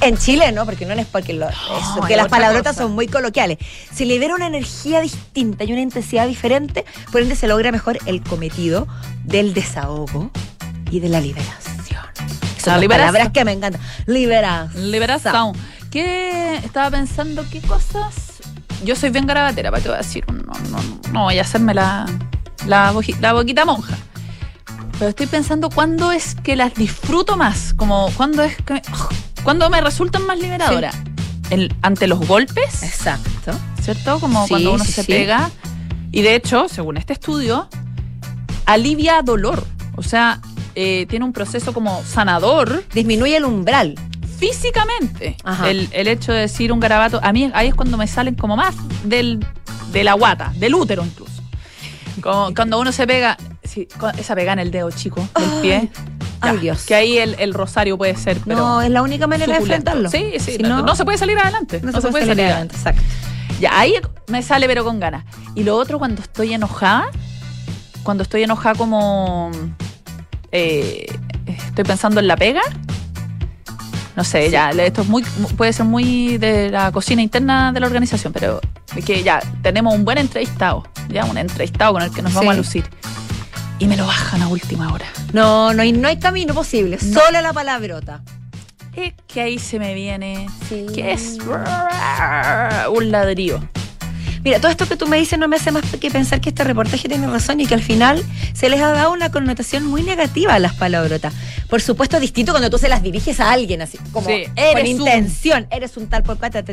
en 0.00 0.16
Chile, 0.16 0.52
¿no? 0.52 0.64
Porque 0.64 0.86
no 0.86 0.94
es 0.94 1.06
porque, 1.06 1.32
lo- 1.32 1.48
porque 1.96 2.14
las 2.16 2.28
palabrotas 2.28 2.74
cosa. 2.74 2.84
son 2.84 2.92
muy 2.92 3.06
coloquiales. 3.08 3.58
Se 3.92 4.04
libera 4.04 4.34
una 4.34 4.46
energía 4.46 5.00
distinta 5.00 5.64
y 5.64 5.72
una 5.72 5.80
intensidad 5.82 6.26
diferente, 6.26 6.84
por 7.10 7.20
ende 7.22 7.34
se 7.34 7.48
logra 7.48 7.72
mejor 7.72 7.98
el 8.06 8.22
cometido 8.22 8.86
del 9.24 9.54
desahogo 9.54 10.30
y 10.90 11.00
de 11.00 11.08
la 11.08 11.20
liberación. 11.20 11.68
Son 12.62 12.74
La 12.74 12.78
liberación. 12.78 13.12
palabras 13.12 13.32
que 13.32 13.44
me 13.44 13.52
encantan. 13.52 13.80
Liberación. 14.06 14.90
Liberación. 14.90 15.52
¿Qué 15.90 16.56
estaba 16.56 16.90
pensando? 16.90 17.44
¿Qué 17.50 17.60
cosas? 17.62 18.14
Yo 18.84 18.94
soy 18.94 19.10
bien 19.10 19.26
garabatera, 19.26 19.70
para 19.70 19.82
te 19.82 19.88
voy 19.88 19.94
a 19.96 20.02
decir. 20.02 20.24
No, 20.30 20.52
no, 20.70 20.82
no, 20.82 21.00
no 21.12 21.22
voy 21.24 21.38
a 21.38 21.42
hacerme 21.42 21.72
la, 21.74 22.04
la 22.66 22.92
boquita 23.32 23.64
monja. 23.64 23.96
Pero 24.98 25.10
estoy 25.10 25.26
pensando 25.26 25.70
cuándo 25.70 26.10
es 26.12 26.34
que 26.34 26.56
las 26.56 26.74
disfruto 26.74 27.36
más. 27.36 27.72
Como 27.74 28.10
cuándo 28.16 28.42
es 28.42 28.56
que. 28.56 28.82
¿Cuándo 29.44 29.70
me 29.70 29.80
resultan 29.80 30.26
más 30.26 30.38
liberadoras? 30.38 30.96
El- 31.50 31.74
ante 31.82 32.06
los 32.08 32.18
golpes, 32.26 32.82
Exacto. 32.82 33.52
¿cierto? 33.80 34.18
Como 34.20 34.42
Sí, 34.44 34.48
cuando 34.50 34.72
uno 34.74 34.84
sí, 34.84 34.92
se 34.92 35.04
pega. 35.04 35.50
Y 36.10 36.22
de 36.22 36.34
hecho, 36.34 36.68
según 36.68 36.96
este 36.96 37.12
estudio, 37.12 37.68
alivia 38.66 39.22
dolor. 39.22 39.64
O 39.96 40.02
sea, 40.02 40.40
eh, 40.74 41.06
tiene 41.08 41.24
un 41.24 41.32
proceso 41.32 41.72
como 41.72 42.02
sanador 42.04 42.84
Disminuye 42.92 43.36
el 43.36 43.44
umbral. 43.44 43.94
físicamente. 44.38 45.36
El, 45.64 45.88
el 45.92 46.08
hecho 46.08 46.32
de 46.32 46.40
decir 46.40 46.72
un 46.72 46.80
garabato, 46.80 47.20
a 47.22 47.32
mí 47.32 47.50
ahí 47.54 47.68
es 47.68 47.74
cuando 47.74 47.96
me 47.96 48.06
salen 48.06 48.34
como 48.34 48.56
más 48.56 48.74
del, 49.04 49.44
de 49.92 50.04
la 50.04 50.12
guata, 50.14 50.52
del 50.56 50.74
útero 50.74 51.04
incluso. 51.04 51.42
Como 52.20 52.54
cuando 52.54 52.78
uno 52.78 52.92
se 52.92 53.06
pega, 53.06 53.36
sí, 53.68 53.86
con 53.98 54.18
esa 54.18 54.34
pega 54.34 54.52
en 54.52 54.58
el 54.58 54.70
dedo 54.70 54.90
chico 54.90 55.20
del 55.38 55.48
Ay, 55.50 55.60
pie. 55.62 55.90
ay, 56.40 56.54
ya, 56.54 56.60
Dios. 56.60 56.84
Que 56.86 56.94
ahí 56.94 57.18
el, 57.18 57.36
el 57.38 57.54
rosario 57.54 57.96
puede 57.98 58.16
ser, 58.16 58.38
pero 58.44 58.58
no, 58.58 58.82
es 58.82 58.90
la 58.90 59.02
única 59.02 59.26
manera 59.26 59.52
de 59.52 59.58
enfrentarlo. 59.58 60.10
Sí, 60.10 60.32
sí, 60.38 60.52
Si 60.56 60.62
no, 60.62 60.82
no 60.82 60.94
se 60.96 61.04
puede 61.04 61.18
salir 61.18 61.38
adelante. 61.38 61.80
no 61.82 61.92
se 62.00 62.08
puede 62.08 62.26
salir 62.26 62.44
adelante. 62.46 62.74
Exacto. 62.76 63.02
Ya, 63.60 63.78
ahí 63.78 63.94
me 64.28 64.42
sale 64.42 64.66
pero 64.66 64.84
con 64.84 65.00
ganas. 65.00 65.24
Y 65.54 65.64
lo 65.64 65.76
otro 65.76 65.98
cuando 65.98 66.22
estoy 66.22 66.54
enojada, 66.54 67.06
cuando 68.02 68.22
estoy 68.22 68.42
enojada 68.44 68.74
como 68.76 69.50
eh, 70.52 71.06
estoy 71.46 71.84
pensando 71.84 72.20
en 72.20 72.28
la 72.28 72.36
pega. 72.36 72.62
No 74.16 74.24
sé, 74.24 74.50
ya, 74.50 74.70
esto 74.70 75.02
es 75.02 75.08
muy, 75.08 75.22
puede 75.56 75.72
ser 75.72 75.86
muy 75.86 76.38
de 76.38 76.70
la 76.70 76.90
cocina 76.90 77.22
interna 77.22 77.70
de 77.72 77.78
la 77.78 77.86
organización, 77.86 78.32
pero 78.32 78.60
que 79.06 79.22
ya 79.22 79.40
tenemos 79.62 79.94
un 79.94 80.04
buen 80.04 80.18
entrevistado, 80.18 80.82
ya 81.08 81.24
un 81.24 81.38
entrevistado 81.38 81.92
con 81.92 82.02
el 82.02 82.10
que 82.10 82.20
nos 82.22 82.34
vamos 82.34 82.52
a 82.52 82.56
lucir. 82.56 82.84
Y 83.78 83.86
me 83.86 83.96
lo 83.96 84.06
bajan 84.06 84.42
a 84.42 84.48
última 84.48 84.92
hora. 84.92 85.06
No, 85.32 85.72
no 85.72 85.82
hay, 85.82 85.92
no 85.92 86.08
hay 86.08 86.18
camino 86.18 86.52
posible. 86.54 86.98
No. 87.02 87.20
Solo 87.20 87.40
la 87.40 87.52
palabrota. 87.52 88.22
Es 88.96 89.14
que 89.28 89.40
ahí 89.42 89.58
se 89.60 89.78
me 89.78 89.94
viene, 89.94 90.48
Sí. 90.68 90.86
que 90.92 91.12
es 91.12 91.38
un 92.90 93.10
ladrillo. 93.12 93.60
Mira, 94.44 94.60
todo 94.60 94.70
esto 94.70 94.86
que 94.88 94.96
tú 94.96 95.06
me 95.06 95.18
dices 95.18 95.38
no 95.38 95.46
me 95.48 95.56
hace 95.56 95.70
más 95.72 95.82
que 96.00 96.10
pensar 96.10 96.40
que 96.40 96.48
este 96.50 96.64
reportaje 96.64 97.08
tiene 97.08 97.26
razón 97.26 97.60
y 97.60 97.66
que 97.66 97.74
al 97.74 97.82
final 97.82 98.24
se 98.54 98.68
les 98.68 98.80
ha 98.80 98.92
dado 98.92 99.12
una 99.12 99.30
connotación 99.30 99.84
muy 99.84 100.02
negativa 100.02 100.54
a 100.54 100.58
las 100.58 100.74
palabrotas. 100.74 101.34
Por 101.68 101.80
supuesto, 101.82 102.18
distinto 102.18 102.52
cuando 102.52 102.70
tú 102.70 102.78
se 102.78 102.88
las 102.88 103.02
diriges 103.02 103.40
a 103.40 103.50
alguien 103.52 103.82
así, 103.82 103.98
como 104.12 104.28
Sí, 104.28 104.44
con 104.46 104.58
eres 104.58 104.84
un- 104.84 105.00
intención, 105.00 105.66
eres 105.70 105.96
un 105.96 106.08
tal 106.08 106.22
por 106.22 106.36
ta, 106.36 106.50
ta, 106.50 106.62
ta. 106.62 106.72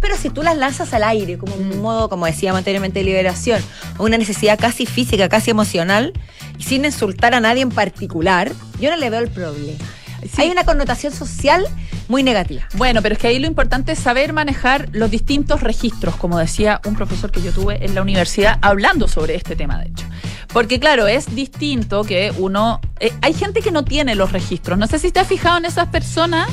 Pero 0.00 0.16
si 0.16 0.30
tú 0.30 0.42
las 0.42 0.56
lanzas 0.56 0.92
al 0.94 1.04
aire, 1.04 1.38
como 1.38 1.56
Mm. 1.56 1.72
un 1.72 1.82
modo, 1.82 2.08
como 2.08 2.26
decíamos 2.26 2.58
anteriormente, 2.58 3.00
de 3.00 3.04
liberación, 3.04 3.62
o 3.98 4.04
una 4.04 4.18
necesidad 4.18 4.58
casi 4.58 4.86
física, 4.86 5.28
casi 5.28 5.50
emocional, 5.50 6.12
y 6.58 6.62
sin 6.62 6.84
insultar 6.84 7.34
a 7.34 7.40
nadie 7.40 7.62
en 7.62 7.70
particular, 7.70 8.52
yo 8.80 8.90
no 8.90 8.96
le 8.96 9.10
veo 9.10 9.20
el 9.20 9.28
problema. 9.30 9.78
Sí. 10.22 10.42
Hay 10.42 10.50
una 10.50 10.64
connotación 10.64 11.12
social 11.12 11.64
muy 12.08 12.22
negativa. 12.22 12.66
Bueno, 12.74 13.00
pero 13.02 13.14
es 13.14 13.18
que 13.20 13.28
ahí 13.28 13.38
lo 13.38 13.46
importante 13.46 13.92
es 13.92 13.98
saber 13.98 14.32
manejar 14.32 14.88
los 14.92 15.10
distintos 15.10 15.60
registros, 15.62 16.16
como 16.16 16.38
decía 16.38 16.80
un 16.84 16.96
profesor 16.96 17.30
que 17.30 17.42
yo 17.42 17.52
tuve 17.52 17.84
en 17.84 17.94
la 17.94 18.02
universidad 18.02 18.58
hablando 18.62 19.06
sobre 19.08 19.34
este 19.34 19.54
tema, 19.56 19.78
de 19.78 19.88
hecho. 19.88 20.04
Porque 20.52 20.80
claro, 20.80 21.06
es 21.06 21.34
distinto 21.34 22.02
que 22.02 22.32
uno... 22.38 22.80
eh, 22.98 23.12
hay 23.20 23.34
gente 23.34 23.60
que 23.60 23.70
no 23.70 23.84
tiene 23.84 24.14
los 24.14 24.32
registros. 24.32 24.78
No 24.78 24.86
sé 24.86 24.98
si 24.98 25.12
te 25.12 25.20
has 25.20 25.28
fijado 25.28 25.58
en 25.58 25.64
esas 25.66 25.88
personas 25.88 26.48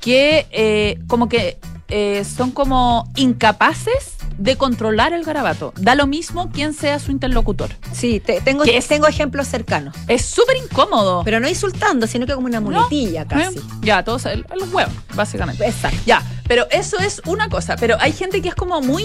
que 0.00 0.46
eh, 0.50 0.98
como 1.06 1.28
que 1.28 1.58
eh, 1.92 2.24
son 2.24 2.50
como 2.50 3.06
incapaces 3.16 4.14
de 4.38 4.56
controlar 4.56 5.12
el 5.12 5.24
garabato. 5.24 5.72
Da 5.78 5.94
lo 5.94 6.06
mismo 6.06 6.50
quién 6.52 6.72
sea 6.72 6.98
su 6.98 7.12
interlocutor. 7.12 7.70
Sí, 7.92 8.18
te- 8.18 8.40
tengo, 8.40 8.64
¿Qué 8.64 8.78
es? 8.78 8.88
tengo 8.88 9.06
ejemplos 9.06 9.46
cercanos. 9.46 9.94
Es 10.08 10.24
súper 10.24 10.56
incómodo. 10.56 11.22
Pero 11.24 11.38
no 11.38 11.48
insultando, 11.48 12.06
sino 12.06 12.26
que 12.26 12.34
como 12.34 12.46
una 12.46 12.58
¿No? 12.60 12.70
muletilla 12.70 13.26
casi. 13.26 13.58
Eh, 13.58 13.62
Ya, 13.82 14.02
todos 14.02 14.24
el, 14.26 14.46
el 14.50 14.62
huevo, 14.72 14.90
básicamente. 15.14 15.66
Exacto. 15.66 15.98
Ya, 16.06 16.22
pero 16.48 16.66
eso 16.70 16.98
es 16.98 17.20
una 17.26 17.48
cosa. 17.50 17.76
Pero 17.76 17.96
hay 18.00 18.12
gente 18.12 18.40
que 18.42 18.48
es 18.48 18.54
como 18.54 18.80
muy. 18.80 19.04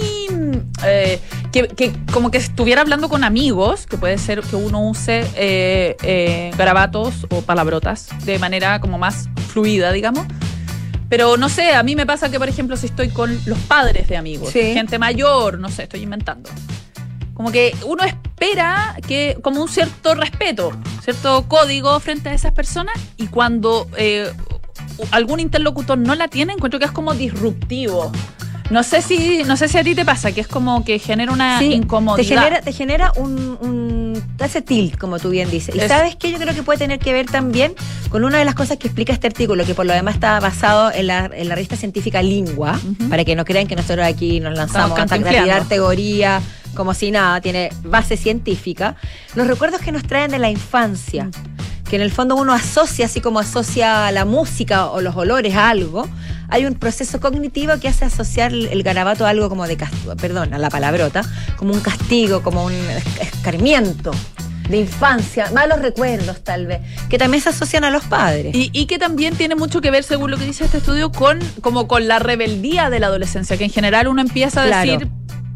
eh, 0.85 1.19
que, 1.51 1.67
que 1.67 1.91
como 2.13 2.31
que 2.31 2.37
estuviera 2.37 2.81
hablando 2.81 3.09
con 3.09 3.23
amigos, 3.23 3.85
que 3.85 3.97
puede 3.97 4.17
ser 4.17 4.41
que 4.41 4.55
uno 4.55 4.81
use 4.87 5.25
eh, 5.35 5.97
eh, 6.03 6.51
garabatos 6.57 7.27
o 7.29 7.41
palabrotas 7.41 8.07
de 8.25 8.39
manera 8.39 8.79
como 8.79 8.97
más 8.97 9.27
fluida, 9.49 9.91
digamos. 9.91 10.25
Pero 11.09 11.37
no 11.37 11.47
sé, 11.49 11.73
a 11.73 11.83
mí 11.83 11.95
me 11.95 12.05
pasa 12.05 12.29
que, 12.29 12.37
por 12.37 12.49
ejemplo, 12.49 12.75
si 12.75 12.87
estoy 12.87 13.09
con 13.09 13.39
los 13.45 13.57
padres 13.59 14.07
de 14.09 14.17
amigos, 14.17 14.51
Sí. 14.51 14.73
gente 14.73 14.99
mayor, 14.99 15.57
no 15.59 15.69
sé, 15.69 15.83
estoy 15.83 16.01
inventando. 16.03 16.49
Como 17.33 17.51
que 17.51 17.75
uno 17.85 18.03
espera 18.03 18.97
que, 19.07 19.37
como 19.41 19.61
un 19.61 19.69
cierto 19.69 20.15
respeto, 20.15 20.71
cierto 21.03 21.45
código 21.47 21.99
frente 21.99 22.29
a 22.29 22.33
esas 22.33 22.51
personas, 22.51 22.95
y 23.15 23.27
cuando 23.27 23.87
eh, 23.95 24.31
algún 25.11 25.39
interlocutor 25.39 25.97
no 25.97 26.15
la 26.15 26.27
tiene, 26.27 26.53
encuentro 26.53 26.79
que 26.79 26.85
es 26.85 26.91
como 26.91 27.13
disruptivo. 27.13 28.11
No 28.69 28.83
sé 28.83 29.01
si, 29.01 29.43
no 29.45 29.55
sé 29.55 29.69
si 29.69 29.77
a 29.77 29.83
ti 29.83 29.95
te 29.95 30.03
pasa, 30.03 30.33
que 30.33 30.41
es 30.41 30.47
como 30.47 30.83
que 30.83 30.99
genera 30.99 31.31
una 31.31 31.59
Sí, 31.59 31.73
incomodidad. 31.73 32.17
te 32.27 32.35
genera, 32.35 32.61
te 32.61 32.73
genera 32.73 33.11
un, 33.15 33.57
un 33.61 34.23
te 34.35 34.43
hace 34.43 34.61
tilt, 34.61 34.97
como 34.97 35.19
tú 35.19 35.29
bien 35.29 35.49
dices. 35.49 35.73
Y 35.73 35.79
Es- 35.79 35.87
sabes 35.87 36.15
que 36.17 36.31
yo 36.31 36.37
creo 36.37 36.53
que 36.53 36.63
puede 36.63 36.77
tener 36.79 36.99
que 36.99 37.13
ver 37.13 37.27
también 37.27 37.73
con 38.09 38.25
una 38.25 38.37
de 38.39 38.45
las 38.45 38.55
cosas 38.55 38.77
que 38.77 38.87
explica 38.87 39.13
este 39.13 39.27
artículo, 39.27 39.65
que 39.65 39.73
por 39.73 39.85
lo 39.85 39.93
demás 39.93 40.15
está 40.15 40.39
basado 40.41 40.91
en 40.91 41.07
la, 41.07 41.29
en 41.33 41.47
la 41.47 41.55
revista 41.55 41.77
científica 41.77 42.21
Lingua, 42.21 42.77
para 43.09 43.23
que 43.23 43.35
no 43.35 43.45
crean 43.45 43.67
que 43.67 43.75
nosotros 43.75 44.05
aquí 44.05 44.39
nos 44.41 44.57
lanzamos 44.57 44.99
a, 44.99 45.05
tirar 45.05 45.63
teoría 45.65 46.41
como 46.75 46.93
si 46.93 47.09
nada, 47.09 47.41
tiene 47.41 47.69
base 47.83 48.17
científica, 48.17 48.95
los 49.33 49.47
recuerdos 49.47 49.81
que 49.81 49.91
nos 49.91 50.03
traen 50.03 50.29
de 50.29 50.37
la 50.39 50.51
infancia, 50.51 51.29
que 51.89 51.95
en 51.95 52.01
el 52.01 52.11
fondo 52.11 52.35
uno 52.35 52.53
asocia, 52.53 53.05
así 53.05 53.21
como 53.21 53.39
asocia 53.39 54.11
la 54.11 54.25
música 54.25 54.87
o 54.87 55.01
los 55.01 55.15
olores 55.15 55.55
a 55.55 55.69
algo, 55.69 56.07
hay 56.49 56.65
un 56.65 56.75
proceso 56.75 57.19
cognitivo 57.19 57.73
que 57.79 57.87
hace 57.87 58.05
asociar 58.05 58.51
el 58.53 58.83
garabato 58.83 59.25
a 59.25 59.29
algo 59.29 59.49
como 59.49 59.67
de 59.67 59.77
castigo, 59.77 60.15
perdón, 60.15 60.53
a 60.53 60.57
la 60.57 60.69
palabrota, 60.69 61.21
como 61.57 61.73
un 61.73 61.79
castigo, 61.81 62.41
como 62.41 62.65
un 62.65 62.73
esc- 62.73 63.21
escarmiento 63.21 64.11
de 64.69 64.79
infancia, 64.81 65.49
malos 65.53 65.79
recuerdos 65.79 66.43
tal 66.43 66.67
vez, 66.67 66.81
que 67.09 67.17
también 67.17 67.41
se 67.41 67.49
asocian 67.49 67.85
a 67.85 67.89
los 67.89 68.03
padres. 68.03 68.53
Y, 68.53 68.69
y 68.73 68.85
que 68.85 68.99
también 68.99 69.35
tiene 69.37 69.55
mucho 69.55 69.79
que 69.79 69.91
ver, 69.91 70.03
según 70.03 70.29
lo 70.29 70.37
que 70.37 70.43
dice 70.43 70.65
este 70.65 70.79
estudio, 70.79 71.09
con 71.11 71.39
como 71.61 71.87
con 71.87 72.07
la 72.09 72.19
rebeldía 72.19 72.89
de 72.89 72.99
la 72.99 73.07
adolescencia, 73.07 73.55
que 73.57 73.63
en 73.63 73.71
general 73.71 74.09
uno 74.09 74.21
empieza 74.21 74.63
a 74.63 74.65
Claro. 74.65 74.91
decir 74.91 75.07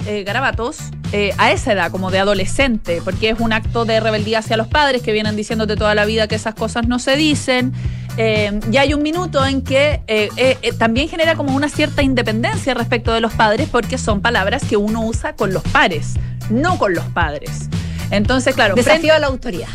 eh, 0.08 0.24
garabatos 0.24 0.78
eh, 1.12 1.34
a 1.38 1.52
esa 1.52 1.74
edad, 1.74 1.91
como 1.91 2.10
de 2.12 2.19
adolescente, 2.19 3.02
porque 3.04 3.30
es 3.30 3.39
un 3.39 3.54
acto 3.54 3.86
de 3.86 4.00
rebeldía 4.00 4.39
hacia 4.39 4.58
los 4.58 4.67
padres 4.67 5.02
que 5.02 5.12
vienen 5.12 5.36
diciéndote 5.36 5.76
toda 5.76 5.93
la 5.95 6.06
vida 6.06 6.28
que 6.28 6.36
esas 6.36 6.56
cosas 6.56 6.88
no 6.88 7.00
se 7.00 7.15
dicen. 7.15 7.74
Eh, 8.17 8.60
y 8.71 8.78
hay 8.78 8.93
un 8.93 9.02
minuto 9.04 9.45
en 9.45 9.62
que 9.62 10.02
eh, 10.08 10.30
eh, 10.36 10.74
también 10.78 11.08
genera 11.08 11.36
como 11.36 11.56
una 11.56 11.69
cierta 11.69 12.02
independencia 12.04 12.74
respecto 12.74 13.13
de 13.13 13.21
los 13.21 13.34
padres, 13.34 13.69
porque 13.71 13.97
son 13.97 14.21
palabras 14.21 14.63
que 14.67 14.78
uno 14.78 15.02
usa 15.06 15.34
con 15.36 15.54
los 15.54 15.63
pares, 15.63 16.15
no 16.50 16.78
con 16.78 16.93
los 16.93 17.06
padres. 17.06 17.69
Entonces, 18.10 18.54
claro, 18.56 18.76
Desafío 18.76 19.13
a 19.13 19.19
la 19.19 19.28
autoridad. 19.28 19.69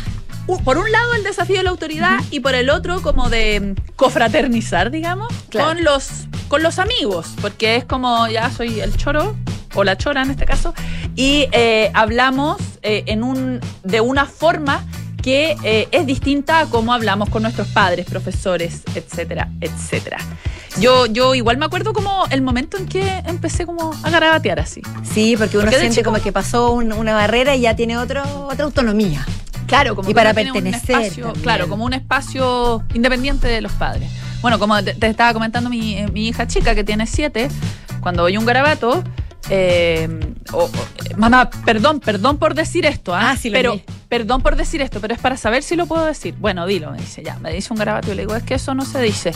por 0.63 0.77
un 0.77 0.91
lado 0.91 1.15
el 1.15 1.23
desafío 1.23 1.57
de 1.57 1.63
la 1.63 1.71
autoridad 1.71 2.19
y 2.29 2.39
por 2.39 2.53
el 2.53 2.69
otro 2.69 3.01
como 3.01 3.29
de 3.29 3.75
mm, 3.75 3.93
cofraternizar, 3.95 4.91
digamos, 4.91 5.27
Claro. 5.49 5.69
con 5.69 5.83
los 5.83 6.09
con 6.47 6.63
los 6.63 6.79
amigos, 6.79 7.33
porque 7.41 7.75
es 7.75 7.83
como 7.85 8.27
ya 8.29 8.49
soy 8.51 8.79
el 8.79 8.95
choro 8.95 9.35
o 9.75 9.83
la 9.83 9.97
chora 9.97 10.21
en 10.23 10.31
este 10.31 10.45
caso 10.45 10.73
y 11.15 11.47
eh, 11.51 11.91
hablamos 11.93 12.57
eh, 12.81 13.03
en 13.07 13.23
un 13.23 13.59
de 13.83 14.01
una 14.01 14.25
forma 14.25 14.85
que 15.21 15.57
eh, 15.63 15.87
es 15.91 16.05
distinta 16.05 16.59
a 16.61 16.65
cómo 16.67 16.93
hablamos 16.93 17.29
con 17.29 17.41
nuestros 17.43 17.67
padres, 17.69 18.05
profesores, 18.05 18.83
etcétera, 18.95 19.49
etcétera. 19.59 20.17
Yo, 20.79 21.05
yo 21.07 21.33
igual 21.35 21.57
me 21.57 21.65
acuerdo 21.65 21.91
como 21.91 22.25
el 22.29 22.41
momento 22.41 22.77
en 22.77 22.85
que 22.85 23.03
empecé 23.25 23.65
como 23.65 23.91
a 24.03 24.09
garabatear 24.09 24.59
así. 24.59 24.81
Sí, 25.03 25.35
porque 25.35 25.57
uno 25.57 25.65
Porque 25.65 25.79
siente 25.79 25.97
chico- 25.97 26.11
como 26.11 26.23
que 26.23 26.31
pasó 26.31 26.71
un- 26.71 26.93
una 26.93 27.13
barrera 27.13 27.55
y 27.55 27.61
ya 27.61 27.75
tiene 27.75 27.97
otro, 27.97 28.21
otra 28.47 28.65
autonomía. 28.65 29.25
Claro, 29.65 29.95
como 29.95 30.07
Y 30.07 30.11
que 30.13 30.15
para 30.15 30.33
tiene 30.33 30.51
un 30.51 30.61
pertenecer 30.61 31.01
espacio- 31.01 31.33
claro, 31.41 31.67
como 31.67 31.83
un 31.83 31.93
espacio 31.93 32.83
independiente 32.93 33.47
de 33.47 33.59
los 33.61 33.71
padres. 33.73 34.09
Bueno, 34.41 34.59
como 34.59 34.81
te, 34.81 34.93
te 34.93 35.07
estaba 35.07 35.33
comentando 35.33 35.69
mi, 35.69 36.05
mi 36.13 36.27
hija 36.29 36.47
chica 36.47 36.73
que 36.75 36.83
tiene 36.85 37.05
siete, 37.07 37.49
cuando 37.99 38.23
oye 38.23 38.37
un 38.37 38.45
garabato, 38.45 39.03
eh, 39.49 40.07
mamá, 41.15 41.49
perdón, 41.65 41.99
perdón 41.99 42.37
por 42.37 42.53
decir 42.53 42.85
esto, 42.85 43.13
¿ah? 43.13 43.31
Ah, 43.31 43.35
sí 43.37 43.49
lo 43.49 43.55
pero 43.57 43.73
vi. 43.73 43.83
perdón 44.07 44.41
por 44.41 44.55
decir 44.55 44.81
esto, 44.81 44.99
pero 45.01 45.13
es 45.13 45.19
para 45.19 45.37
saber 45.37 45.63
si 45.63 45.75
lo 45.75 45.85
puedo 45.85 46.05
decir. 46.05 46.35
Bueno, 46.39 46.65
dilo, 46.65 46.91
me 46.91 46.97
dice, 46.97 47.23
ya, 47.23 47.37
me 47.39 47.51
dice 47.51 47.71
un 47.71 47.79
garabato 47.79 48.11
y 48.11 48.15
le 48.15 48.23
digo, 48.23 48.35
es 48.35 48.43
que 48.43 48.55
eso 48.55 48.73
no 48.73 48.85
se 48.85 49.01
dice. 49.01 49.31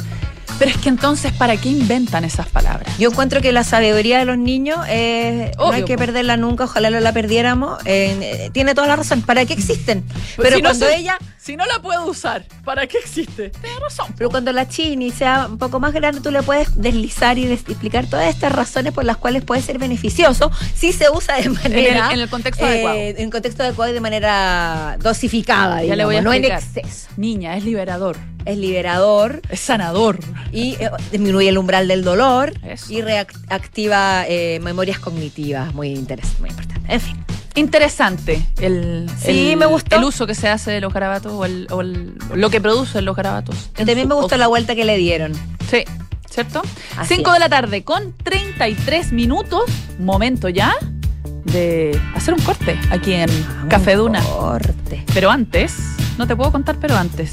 Pero 0.61 0.69
es 0.75 0.77
que 0.77 0.89
entonces, 0.89 1.31
¿para 1.33 1.57
qué 1.57 1.69
inventan 1.69 2.23
esas 2.23 2.47
palabras? 2.47 2.95
Yo 2.99 3.09
encuentro 3.09 3.41
que 3.41 3.51
la 3.51 3.63
sabiduría 3.63 4.19
de 4.19 4.25
los 4.25 4.37
niños 4.37 4.77
eh, 4.87 5.51
no 5.57 5.71
hay 5.71 5.83
que 5.85 5.97
perderla 5.97 6.37
nunca, 6.37 6.65
ojalá 6.65 6.91
no 6.91 6.99
la 6.99 7.11
perdiéramos. 7.13 7.79
eh, 7.85 8.15
eh, 8.21 8.49
tiene 8.53 8.75
toda 8.75 8.85
la 8.87 8.95
razón. 8.95 9.23
¿Para 9.23 9.43
qué 9.45 9.53
existen? 9.53 10.03
Pero 10.37 10.57
si 10.57 10.61
no 10.61 10.69
cuando 10.69 10.85
se- 10.85 10.97
ella, 10.97 11.17
Si 11.39 11.55
no 11.57 11.65
la 11.65 11.81
puedo 11.81 12.05
usar, 12.05 12.45
¿para 12.63 12.85
qué 12.85 12.99
existe? 12.99 13.49
Tienes 13.49 13.79
razón. 13.79 14.13
pero 14.15 14.29
cuando 14.29 14.51
la 14.53 14.67
chini 14.69 15.09
sea 15.09 15.47
un 15.49 15.57
poco 15.57 15.79
más 15.79 15.91
grande, 15.93 16.21
tú 16.21 16.29
le 16.29 16.43
puedes 16.43 16.79
deslizar 16.79 17.39
y 17.39 17.47
des- 17.47 17.61
explicar 17.67 18.05
todas 18.05 18.27
estas 18.29 18.51
razones 18.51 18.93
por 18.93 19.03
las 19.03 19.17
cuales 19.17 19.43
puede 19.43 19.63
ser 19.63 19.79
beneficioso 19.79 20.51
si 20.75 20.93
se 20.93 21.09
usa 21.09 21.37
de 21.37 21.49
manera 21.49 22.11
en 22.13 22.19
el 22.19 22.29
contexto 22.29 22.63
eh, 22.63 22.69
adecuado. 22.69 22.97
En 22.99 23.31
contexto 23.31 23.63
adecuado 23.63 23.89
y 23.89 23.95
de 23.95 24.01
manera 24.01 24.97
dosificada, 25.01 25.83
Ya 25.83 25.95
le 25.95 26.05
voy 26.05 26.17
a 26.17 26.19
digamos, 26.19 26.39
no 26.39 26.45
en 26.45 26.53
exceso. 26.53 27.07
Niña, 27.17 27.57
es 27.57 27.63
liberador, 27.63 28.17
Es 28.45 28.57
liberador, 28.57 29.41
es 29.49 29.59
sanador. 29.59 30.19
y 30.51 30.73
eh, 30.79 30.89
disminuye 31.11 31.49
el 31.49 31.57
umbral 31.57 31.87
del 31.87 32.03
dolor 32.03 32.53
Eso. 32.63 32.91
y 32.91 33.01
reactiva 33.01 34.25
eh, 34.27 34.59
memorias 34.61 34.99
cognitivas 34.99 35.73
muy 35.73 35.89
interesantes, 35.89 36.39
muy 36.39 36.49
importantes. 36.49 36.91
En 36.93 36.99
fin. 37.01 37.25
Interesante 37.55 38.41
el, 38.61 39.09
Sí, 39.21 39.51
el- 39.51 39.57
me 39.57 39.65
gustó. 39.65 39.97
el 39.97 40.03
uso 40.05 40.25
que 40.25 40.35
se 40.35 40.47
hace 40.47 40.71
de 40.71 40.79
los 40.81 40.93
garabatos 40.93 41.33
o, 41.33 41.45
el- 41.45 41.67
o 41.69 41.81
el- 41.81 42.13
lo 42.33 42.49
que 42.49 42.61
producen 42.61 43.03
los 43.05 43.15
garabatos. 43.15 43.69
Y 43.77 43.85
también 43.85 44.07
me 44.07 44.15
gustó 44.15 44.37
la 44.37 44.47
vuelta 44.47 44.73
que 44.75 44.85
le 44.85 44.95
dieron. 44.97 45.33
Sí, 45.69 45.83
¿cierto? 46.29 46.61
Así 46.97 47.15
5 47.15 47.29
es. 47.29 47.33
de 47.35 47.39
la 47.39 47.49
tarde 47.49 47.83
con 47.83 48.13
33 48.23 49.11
minutos. 49.11 49.63
Momento 49.99 50.47
ya 50.49 50.73
de 51.43 51.99
hacer 52.15 52.33
un 52.33 52.39
corte 52.41 52.79
aquí 52.89 53.13
en 53.13 53.29
Café 53.69 53.93
Un 53.97 54.13
Duna. 54.13 54.23
Corte. 54.23 55.03
Pero 55.13 55.29
antes, 55.29 55.75
no 56.17 56.25
te 56.27 56.35
puedo 56.37 56.51
contar, 56.53 56.77
pero 56.79 56.95
antes. 56.95 57.31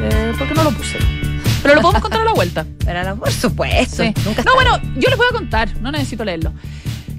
Eh, 0.00 0.32
porque 0.38 0.54
no 0.54 0.64
lo 0.64 0.70
puse. 0.72 0.98
Pero 1.62 1.74
lo 1.74 1.82
podemos 1.82 2.02
contar 2.02 2.20
a 2.20 2.24
la 2.24 2.32
vuelta. 2.32 2.66
Pero 2.84 3.04
no, 3.04 3.16
por 3.16 3.32
supuesto. 3.32 4.02
Sí. 4.02 4.14
Nunca 4.24 4.42
No, 4.44 4.54
bueno, 4.54 4.78
yo 4.96 5.08
les 5.08 5.16
voy 5.16 5.26
a 5.30 5.34
contar, 5.34 5.68
no 5.80 5.90
necesito 5.90 6.24
leerlo. 6.24 6.52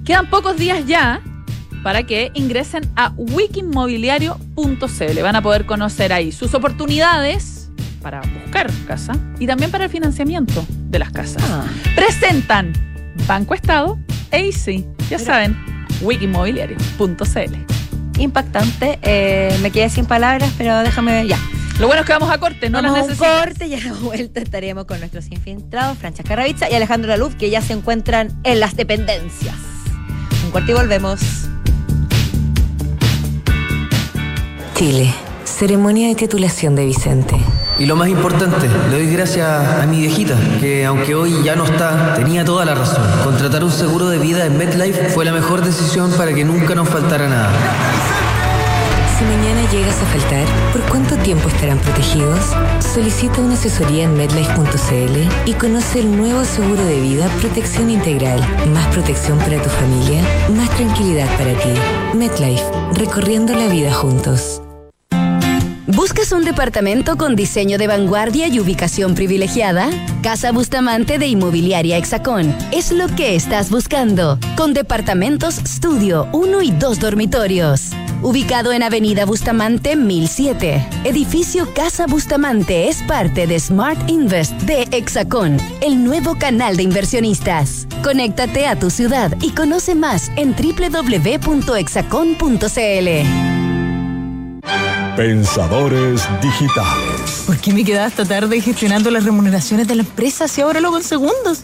Quedan 0.06 0.30
pocos 0.30 0.58
días 0.58 0.86
ya 0.88 1.22
para 1.84 2.04
que 2.04 2.32
ingresen 2.34 2.90
a 2.96 3.12
wikimobiliario.cl. 3.16 5.22
Van 5.22 5.36
a 5.36 5.42
poder 5.42 5.66
conocer 5.66 6.14
ahí 6.14 6.32
sus 6.32 6.54
oportunidades 6.54 7.70
para 8.02 8.22
buscar 8.22 8.72
casa 8.88 9.14
y 9.40 9.48
también 9.48 9.72
para 9.72 9.86
el 9.86 9.90
financiamiento 9.90 10.66
de 10.70 11.00
las 11.00 11.12
casas. 11.12 11.44
Ah, 11.50 11.66
Presentan 11.96 12.74
Banco 13.28 13.54
Estado 13.54 13.98
e 14.32 14.46
Easy. 14.48 14.86
Ya 15.10 15.20
saben, 15.20 15.58
wikimobiliario.cl. 16.02 18.20
impactante. 18.20 19.00
Eh, 19.02 19.58
me 19.62 19.72
quedé 19.72 19.90
sin 19.90 20.06
palabras, 20.06 20.52
pero 20.58 20.80
déjame 20.80 21.14
ver 21.14 21.28
ya. 21.28 21.40
Lo 21.80 21.88
bueno 21.88 22.02
es 22.02 22.06
que 22.08 22.12
vamos 22.14 22.30
a 22.30 22.38
corte, 22.38 22.70
no 22.70 22.82
Vamos 22.82 22.92
las 22.92 23.00
a 23.00 23.04
un 23.04 23.10
necesitas. 23.10 23.46
corte 23.46 23.68
y 23.68 23.74
a 23.76 23.80
la 23.80 23.94
vuelta 23.94 24.42
estaremos 24.42 24.84
con 24.86 25.00
nuestros 25.00 25.32
infiltrados, 25.32 25.98
Francesca 25.98 26.36
Ravizza 26.36 26.70
y 26.70 26.76
Alejandro 26.76 27.10
Laluz, 27.10 27.36
que 27.36 27.50
ya 27.50 27.62
se 27.62 27.72
encuentran 27.72 28.38
en 28.44 28.60
las 28.60 28.76
dependencias. 28.76 29.56
Un 30.44 30.52
corte 30.52 30.72
y 30.72 30.76
volvemos. 30.76 31.22
Chile. 34.76 35.14
Ceremonia 35.46 36.08
de 36.08 36.16
titulación 36.16 36.76
de 36.76 36.86
Vicente. 36.86 37.36
Y 37.80 37.86
lo 37.86 37.96
más 37.96 38.08
importante, 38.08 38.68
le 38.92 38.98
doy 39.04 39.14
gracias 39.14 39.48
a 39.48 39.86
mi 39.86 40.00
viejita, 40.00 40.36
que 40.60 40.86
aunque 40.86 41.16
hoy 41.16 41.44
ya 41.44 41.56
no 41.56 41.66
está, 41.66 42.14
tenía 42.14 42.46
toda 42.46 42.64
la 42.66 42.76
razón. 42.76 43.04
Contratar 43.24 43.64
un 43.64 43.72
seguro 43.72 44.10
de 44.10 44.20
vida 44.20 44.46
en 44.46 44.58
MetLife 44.58 45.10
fue 45.10 45.26
la 45.26 45.32
mejor 45.34 45.62
decisión 45.64 46.12
para 46.12 46.34
que 46.34 46.46
nunca 46.46 46.76
nos 46.76 46.88
faltara 46.88 47.28
nada. 47.28 47.52
Si 49.20 49.26
mañana 49.26 49.70
llegas 49.70 50.02
a 50.02 50.06
faltar, 50.06 50.48
¿por 50.72 50.82
cuánto 50.84 51.18
tiempo 51.18 51.50
estarán 51.50 51.78
protegidos? 51.80 52.40
Solicita 52.80 53.42
una 53.42 53.56
asesoría 53.56 54.06
en 54.06 54.16
medlife.cl 54.16 55.46
y 55.46 55.54
conoce 55.56 56.00
el 56.00 56.16
nuevo 56.16 56.46
seguro 56.46 56.82
de 56.86 57.02
vida 57.02 57.28
Protección 57.42 57.90
Integral. 57.90 58.40
Más 58.74 58.88
protección 58.94 59.38
para 59.40 59.62
tu 59.62 59.70
familia, 59.70 60.22
más 60.56 60.70
tranquilidad 60.70 61.28
para 61.38 61.52
ti. 61.52 61.70
MedLife, 62.14 62.64
recorriendo 62.94 63.54
la 63.54 63.68
vida 63.68 63.94
juntos. 63.94 64.62
¿Buscas 65.86 66.32
un 66.32 66.46
departamento 66.46 67.18
con 67.18 67.36
diseño 67.36 67.78
de 67.78 67.88
vanguardia 67.88 68.48
y 68.48 68.62
ubicación 68.62 69.16
privilegiada? 69.16 69.90
Casa 70.24 70.54
Bustamante 70.54 71.20
de 71.20 71.28
Inmobiliaria 71.28 71.98
Hexacón 71.98 72.56
es 72.72 72.94
lo 72.94 73.08
que 73.08 73.36
estás 73.36 73.70
buscando, 73.70 74.40
con 74.56 74.74
departamentos 74.74 75.58
estudio, 75.58 76.30
uno 76.32 76.62
y 76.62 76.72
dos 76.72 77.02
dormitorios. 77.02 77.90
Ubicado 78.22 78.74
en 78.74 78.84
Avenida 78.84 79.26
Bustamante 79.26 79.96
1007, 79.96 80.86
edificio 81.06 81.74
Casa 81.74 82.06
Bustamante 82.06 82.90
es 82.90 83.02
parte 83.04 83.48
de 83.48 83.58
Smart 83.58 84.10
Invest 84.10 84.52
de 84.64 84.90
Hexacón, 84.92 85.56
el 85.80 86.04
nuevo 86.04 86.36
canal 86.38 86.76
de 86.76 86.84
inversionistas. 86.84 87.88
Conéctate 88.04 88.68
a 88.68 88.78
tu 88.78 88.90
ciudad 88.90 89.34
y 89.42 89.52
conoce 89.52 89.96
más 89.96 90.32
en 90.36 90.54
www.hexacon.cl. 90.54 91.66
Pensadores 95.16 96.28
digitales. 96.42 97.44
¿Por 97.48 97.58
qué 97.58 97.72
me 97.72 97.86
quedaba 97.86 98.08
hasta 98.08 98.26
tarde 98.26 98.60
gestionando 98.60 99.12
las 99.12 99.24
remuneraciones 99.24 99.88
de 99.88 99.96
la 99.96 100.02
empresa 100.02 100.50
si 100.50 100.60
ahora 100.60 100.82
lo 100.82 100.90
hago 100.90 100.98
en 100.98 101.04
segundos? 101.04 101.64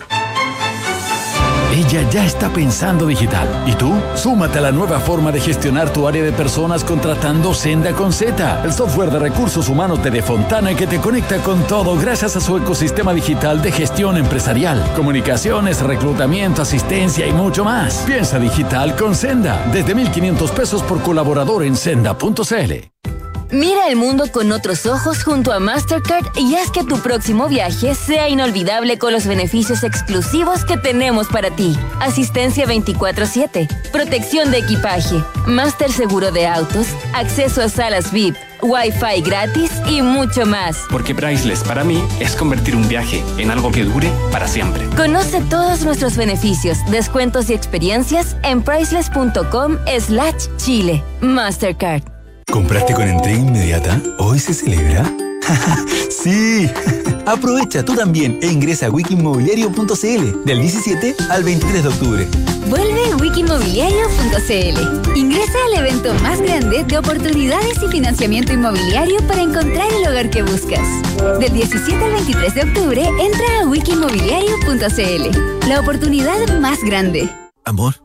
Ella 1.76 2.10
ya 2.10 2.26
está 2.26 2.50
pensando 2.54 3.06
digital. 3.06 3.50
¿Y 3.68 3.74
tú? 3.74 3.94
Súmate 4.16 4.60
a 4.60 4.62
la 4.62 4.72
nueva 4.72 4.98
forma 4.98 5.30
de 5.34 5.42
gestionar 5.42 5.92
tu 5.92 6.08
área 6.08 6.24
de 6.24 6.32
personas 6.32 6.86
contratando 6.86 7.54
Senda 7.54 7.92
con 7.92 8.14
Z, 8.14 8.64
el 8.64 8.72
software 8.72 9.12
de 9.12 9.20
recursos 9.20 9.68
humanos 9.68 10.02
de 10.02 10.10
Defontana 10.10 10.74
que 10.74 10.88
te 10.88 11.02
conecta 11.02 11.40
con 11.40 11.68
todo 11.68 11.98
gracias 11.98 12.38
a 12.38 12.40
su 12.40 12.56
ecosistema 12.56 13.14
digital 13.14 13.62
de 13.62 13.74
gestión 13.74 14.16
empresarial, 14.16 14.82
comunicaciones, 14.96 15.82
reclutamiento, 15.82 16.62
asistencia 16.62 17.28
y 17.28 17.34
mucho 17.34 17.66
más. 17.66 18.04
Piensa 18.08 18.40
digital 18.40 18.96
con 18.96 19.14
Senda, 19.14 19.62
desde 19.74 19.94
1.500 19.94 20.52
pesos 20.52 20.82
por 20.82 21.02
colaborador 21.02 21.66
en 21.66 21.76
senda.cl. 21.76 23.15
Mira 23.56 23.88
el 23.88 23.96
mundo 23.96 24.26
con 24.34 24.52
otros 24.52 24.86
ojos 24.86 25.24
junto 25.24 25.54
a 25.54 25.62
Mastercard 25.62 26.26
y 26.38 26.56
haz 26.56 26.72
que 26.72 26.84
tu 26.84 27.00
próximo 27.00 27.48
viaje 27.48 27.96
sea 27.96 28.28
inolvidable 28.28 28.98
con 28.98 29.14
los 29.14 29.26
beneficios 29.26 29.84
exclusivos 29.84 30.66
que 30.66 30.76
tenemos 30.76 31.28
para 31.30 31.52
ti. 31.52 31.74
Asistencia 32.02 32.66
24/7, 32.66 33.70
protección 33.94 34.52
de 34.52 34.58
equipaje, 34.58 35.24
Master 35.48 35.90
Seguro 35.90 36.34
de 36.34 36.48
Autos, 36.48 36.88
acceso 37.14 37.62
a 37.62 37.70
salas 37.70 38.12
VIP, 38.12 38.36
Wi-Fi 38.62 39.22
gratis 39.22 39.72
y 39.90 40.02
mucho 40.02 40.46
más. 40.46 40.80
Porque 40.92 41.16
Priceless 41.16 41.64
para 41.64 41.86
mí 41.86 42.04
es 42.20 42.36
convertir 42.36 42.76
un 42.76 42.86
viaje 42.90 43.24
en 43.38 43.52
algo 43.52 43.72
que 43.72 43.86
dure 43.86 44.12
para 44.34 44.50
siempre. 44.50 44.86
Conoce 44.98 45.40
todos 45.50 45.86
nuestros 45.86 46.18
beneficios, 46.18 46.78
descuentos 46.92 47.50
y 47.50 47.54
experiencias 47.54 48.36
en 48.44 48.62
priceless.com 48.62 49.78
slash 49.98 50.48
Chile. 50.58 51.02
Mastercard. 51.22 52.15
¿Compraste 52.52 52.94
con 52.94 53.08
entrega 53.08 53.40
inmediata? 53.40 54.02
¿Hoy 54.20 54.40
se 54.40 54.54
celebra? 54.54 55.12
¡Sí! 56.10 56.70
Aprovecha 57.26 57.84
tú 57.84 57.96
también 57.96 58.40
e 58.42 58.48
ingresa 58.48 58.88
a 58.88 58.92
wikimobiliario.cl 58.92 60.44
del 60.46 60.62
17 60.62 61.16
al 61.30 61.44
23 61.44 61.84
de 61.84 61.90
octubre. 61.90 62.28
Vuelve 62.70 63.12
a 63.12 63.16
wikimobiliario.cl. 63.18 65.18
Ingresa 65.18 65.58
al 65.68 65.80
evento 65.80 66.14
más 66.16 66.42
grande 66.42 66.84
de 66.84 66.98
oportunidades 66.98 67.82
y 67.84 67.88
financiamiento 67.88 68.54
inmobiliario 68.54 69.18
para 69.28 69.42
encontrar 69.42 69.92
el 69.92 70.08
hogar 70.08 70.30
que 70.30 70.44
buscas. 70.44 70.88
Del 71.40 71.54
17 71.54 72.04
al 72.04 72.12
23 72.14 72.56
de 72.56 72.62
octubre, 72.62 73.04
entra 73.20 73.62
a 73.62 73.68
wikimobiliario.cl. 73.68 75.68
La 75.68 75.80
oportunidad 75.80 76.60
más 76.60 76.80
grande. 76.84 77.30
Amor. 77.66 78.05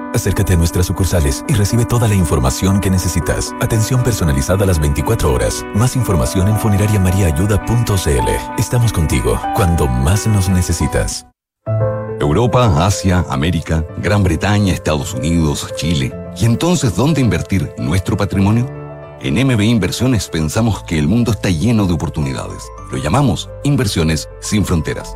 Acércate 0.13 0.53
a 0.53 0.57
nuestras 0.57 0.87
sucursales 0.87 1.45
y 1.47 1.53
recibe 1.53 1.85
toda 1.85 2.07
la 2.07 2.15
información 2.15 2.81
que 2.81 2.89
necesitas. 2.89 3.53
Atención 3.61 4.03
personalizada 4.03 4.63
a 4.63 4.67
las 4.67 4.79
24 4.79 5.33
horas. 5.33 5.65
Más 5.73 5.95
información 5.95 6.49
en 6.49 6.59
funerariamariaayuda.cl. 6.59 8.29
Estamos 8.57 8.91
contigo 8.91 9.39
cuando 9.55 9.87
más 9.87 10.27
nos 10.27 10.49
necesitas. 10.49 11.25
Europa, 12.19 12.85
Asia, 12.85 13.25
América, 13.29 13.85
Gran 13.97 14.23
Bretaña, 14.23 14.73
Estados 14.73 15.13
Unidos, 15.13 15.73
Chile. 15.75 16.13
¿Y 16.37 16.45
entonces 16.45 16.95
dónde 16.95 17.21
invertir 17.21 17.73
nuestro 17.77 18.17
patrimonio? 18.17 18.69
En 19.21 19.35
MB 19.35 19.61
Inversiones 19.61 20.27
pensamos 20.27 20.83
que 20.83 20.99
el 20.99 21.07
mundo 21.07 21.31
está 21.31 21.49
lleno 21.49 21.85
de 21.85 21.93
oportunidades. 21.93 22.63
Lo 22.91 22.97
llamamos 22.97 23.49
Inversiones 23.63 24.27
sin 24.39 24.65
Fronteras. 24.65 25.15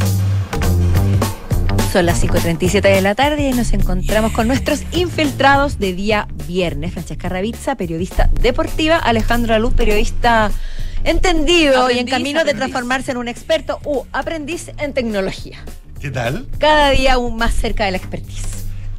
Son 1.91 2.05
las 2.05 2.23
5.37 2.23 2.81
de 2.81 3.01
la 3.01 3.15
tarde 3.15 3.49
y 3.49 3.53
nos 3.53 3.73
encontramos 3.73 4.31
con 4.31 4.47
nuestros 4.47 4.83
infiltrados 4.93 5.77
de 5.77 5.91
día 5.93 6.27
viernes. 6.47 6.93
Francesca 6.93 7.27
Ravizza, 7.27 7.75
periodista 7.75 8.29
deportiva, 8.39 8.97
Alejandro 8.97 9.53
Alú, 9.55 9.73
periodista 9.73 10.51
entendido 11.03 11.89
y 11.89 11.93
en 11.99 12.07
Aprendiz, 12.07 12.11
camino 12.11 12.43
de 12.45 12.53
transformarse 12.53 13.11
en 13.11 13.17
un 13.17 13.27
experto 13.27 13.79
u 13.83 14.03
aprendiz 14.13 14.71
en 14.77 14.93
tecnología. 14.93 15.59
¿Qué 15.99 16.11
tal? 16.11 16.47
Cada 16.59 16.91
día 16.91 17.13
aún 17.13 17.35
más 17.35 17.53
cerca 17.53 17.83
de 17.85 17.91
la 17.91 17.97
expertise. 17.97 18.47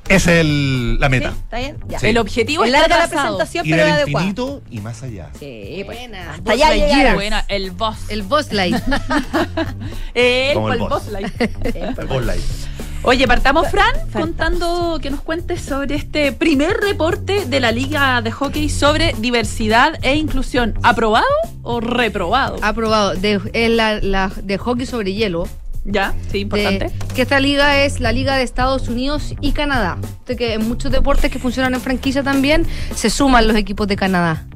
Es 0.08 0.26
el, 0.26 1.00
la 1.00 1.08
meta. 1.08 1.28
¿Está 1.30 1.58
bien? 1.58 1.78
Ya. 1.88 1.98
Sí. 1.98 2.08
El 2.08 2.18
objetivo 2.18 2.64
Es 2.64 2.72
larga 2.72 2.98
la 2.98 3.08
presentación, 3.08 3.64
Ir 3.64 3.72
pero 3.76 3.86
al 3.86 3.92
adecuada. 3.92 4.26
infinito 4.26 4.62
y 4.70 4.80
más 4.80 5.02
allá. 5.02 5.30
Sí, 5.38 5.82
pues. 5.86 5.96
Buena. 5.96 6.32
Hasta 6.34 6.52
allá 6.52 6.74
llegar. 6.74 7.14
Buena, 7.14 7.44
el 7.48 7.70
boss. 7.70 7.96
El 8.10 8.22
Boss 8.22 8.52
Light. 8.52 8.76
El, 10.14 10.58
el 10.58 10.72
el 10.72 10.78
boss. 10.80 10.88
boss 10.90 11.08
light. 11.08 11.40
El 11.74 12.06
Ball 12.06 12.26
Light. 12.26 12.42
Oye, 13.04 13.26
partamos, 13.26 13.68
Fran, 13.68 13.92
contando 14.12 14.98
que 15.02 15.10
nos 15.10 15.20
cuentes 15.22 15.60
sobre 15.60 15.96
este 15.96 16.30
primer 16.30 16.76
reporte 16.76 17.46
de 17.46 17.58
la 17.58 17.72
Liga 17.72 18.22
de 18.22 18.30
Hockey 18.30 18.68
sobre 18.68 19.12
diversidad 19.18 19.98
e 20.02 20.14
inclusión. 20.14 20.74
¿Aprobado 20.84 21.26
o 21.62 21.80
reprobado? 21.80 22.58
Aprobado. 22.62 23.14
De, 23.14 23.40
es 23.52 23.70
la, 23.70 23.98
la- 24.00 24.30
de 24.44 24.56
hockey 24.56 24.86
sobre 24.86 25.14
hielo. 25.14 25.48
ya, 25.84 26.14
sí, 26.30 26.38
importante. 26.40 26.90
de- 26.90 27.14
que 27.14 27.22
esta 27.22 27.40
liga 27.40 27.82
es 27.82 27.98
la 27.98 28.12
liga 28.12 28.36
de 28.36 28.44
Estados 28.44 28.88
Unidos 28.88 29.34
y 29.40 29.50
Canadá. 29.50 29.98
Usted 30.20 30.36
que 30.36 30.54
en 30.54 30.68
muchos 30.68 30.92
deportes 30.92 31.28
que 31.32 31.40
funcionan 31.40 31.74
en 31.74 31.80
franquicia 31.80 32.22
también 32.22 32.64
se 32.94 33.10
suman 33.10 33.48
los 33.48 33.56
equipos 33.56 33.88
de 33.88 33.96
Canadá. 33.96 34.46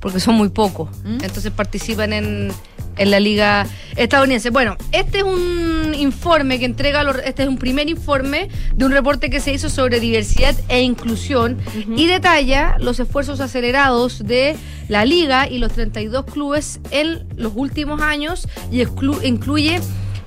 Porque 0.00 0.18
son 0.20 0.34
muy 0.34 0.48
pocos. 0.48 0.88
Entonces 1.04 1.50
participan 1.52 2.12
en, 2.12 2.50
en 2.96 3.10
la 3.10 3.20
liga 3.20 3.66
estadounidense. 3.96 4.48
Bueno, 4.50 4.76
este 4.92 5.18
es 5.18 5.24
un 5.24 5.94
informe 5.94 6.58
que 6.58 6.64
entrega, 6.64 7.02
los- 7.02 7.18
este 7.18 7.42
es 7.42 7.48
un 7.48 7.58
primer 7.58 7.88
informe 7.90 8.48
de 8.74 8.84
un 8.86 8.92
reporte 8.92 9.28
que 9.28 9.40
se 9.40 9.52
hizo 9.52 9.68
sobre 9.68 10.00
diversidad 10.00 10.54
e 10.68 10.80
inclusión 10.82 11.58
y 11.96 12.06
detalla 12.06 12.76
los 12.80 12.98
esfuerzos 12.98 13.40
acelerados 13.40 14.24
de 14.26 14.56
la 14.88 15.04
liga 15.04 15.46
y 15.48 15.58
los 15.58 15.72
32 15.72 16.24
clubes 16.24 16.80
en 16.90 17.26
los 17.36 17.52
últimos 17.54 18.00
años 18.00 18.48
y 18.72 18.78
exclu- 18.80 19.22
incluye, 19.22 19.80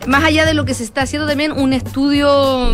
más 0.05 0.23
allá 0.23 0.45
de 0.45 0.53
lo 0.53 0.65
que 0.65 0.73
se 0.75 0.83
está 0.83 1.01
haciendo 1.01 1.27
también, 1.27 1.51
un 1.51 1.73
estudio 1.73 2.71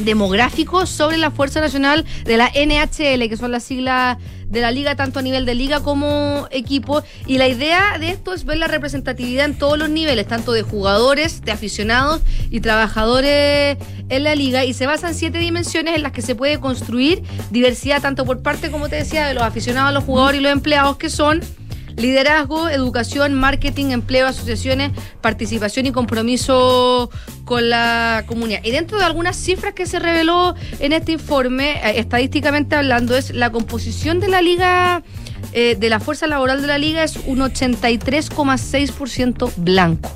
demográfico 0.00 0.86
sobre 0.86 1.18
la 1.18 1.30
Fuerza 1.30 1.60
Nacional 1.60 2.04
de 2.24 2.36
la 2.36 2.48
NHL, 2.54 3.28
que 3.28 3.36
son 3.36 3.50
las 3.52 3.64
siglas 3.64 4.18
de 4.50 4.60
la 4.60 4.70
liga, 4.70 4.96
tanto 4.96 5.20
a 5.20 5.22
nivel 5.22 5.46
de 5.46 5.54
liga 5.54 5.80
como 5.80 6.46
equipo. 6.50 7.02
Y 7.26 7.38
la 7.38 7.48
idea 7.48 7.96
de 7.98 8.10
esto 8.10 8.34
es 8.34 8.44
ver 8.44 8.58
la 8.58 8.66
representatividad 8.66 9.46
en 9.46 9.56
todos 9.56 9.78
los 9.78 9.88
niveles, 9.88 10.26
tanto 10.26 10.52
de 10.52 10.62
jugadores, 10.62 11.42
de 11.42 11.52
aficionados 11.52 12.20
y 12.50 12.60
trabajadores 12.60 13.78
en 14.08 14.24
la 14.24 14.34
liga. 14.34 14.64
Y 14.64 14.74
se 14.74 14.86
basa 14.86 15.08
en 15.08 15.14
siete 15.14 15.38
dimensiones 15.38 15.94
en 15.96 16.02
las 16.02 16.12
que 16.12 16.22
se 16.22 16.34
puede 16.34 16.58
construir 16.58 17.22
diversidad, 17.50 18.02
tanto 18.02 18.26
por 18.26 18.42
parte, 18.42 18.70
como 18.70 18.88
te 18.88 18.96
decía, 18.96 19.26
de 19.26 19.34
los 19.34 19.44
aficionados, 19.44 19.94
los 19.94 20.04
jugadores 20.04 20.40
y 20.40 20.42
los 20.42 20.52
empleados, 20.52 20.96
que 20.96 21.08
son 21.08 21.40
Liderazgo, 22.00 22.68
educación, 22.68 23.34
marketing, 23.34 23.90
empleo, 23.90 24.26
asociaciones, 24.26 24.92
participación 25.20 25.86
y 25.86 25.92
compromiso 25.92 27.10
con 27.44 27.68
la 27.68 28.24
comunidad. 28.26 28.60
Y 28.64 28.70
dentro 28.70 28.98
de 28.98 29.04
algunas 29.04 29.36
cifras 29.36 29.74
que 29.74 29.86
se 29.86 29.98
reveló 29.98 30.54
en 30.78 30.92
este 30.92 31.12
informe, 31.12 31.72
eh, 31.72 31.98
estadísticamente 31.98 32.76
hablando, 32.76 33.16
es 33.16 33.34
la 33.34 33.50
composición 33.50 34.20
de 34.20 34.28
la 34.28 34.40
liga, 34.40 35.02
eh, 35.52 35.76
de 35.78 35.90
la 35.90 36.00
fuerza 36.00 36.26
laboral 36.26 36.62
de 36.62 36.68
la 36.68 36.78
liga 36.78 37.04
es 37.04 37.16
un 37.26 37.40
83,6% 37.40 39.52
blanco. 39.56 40.10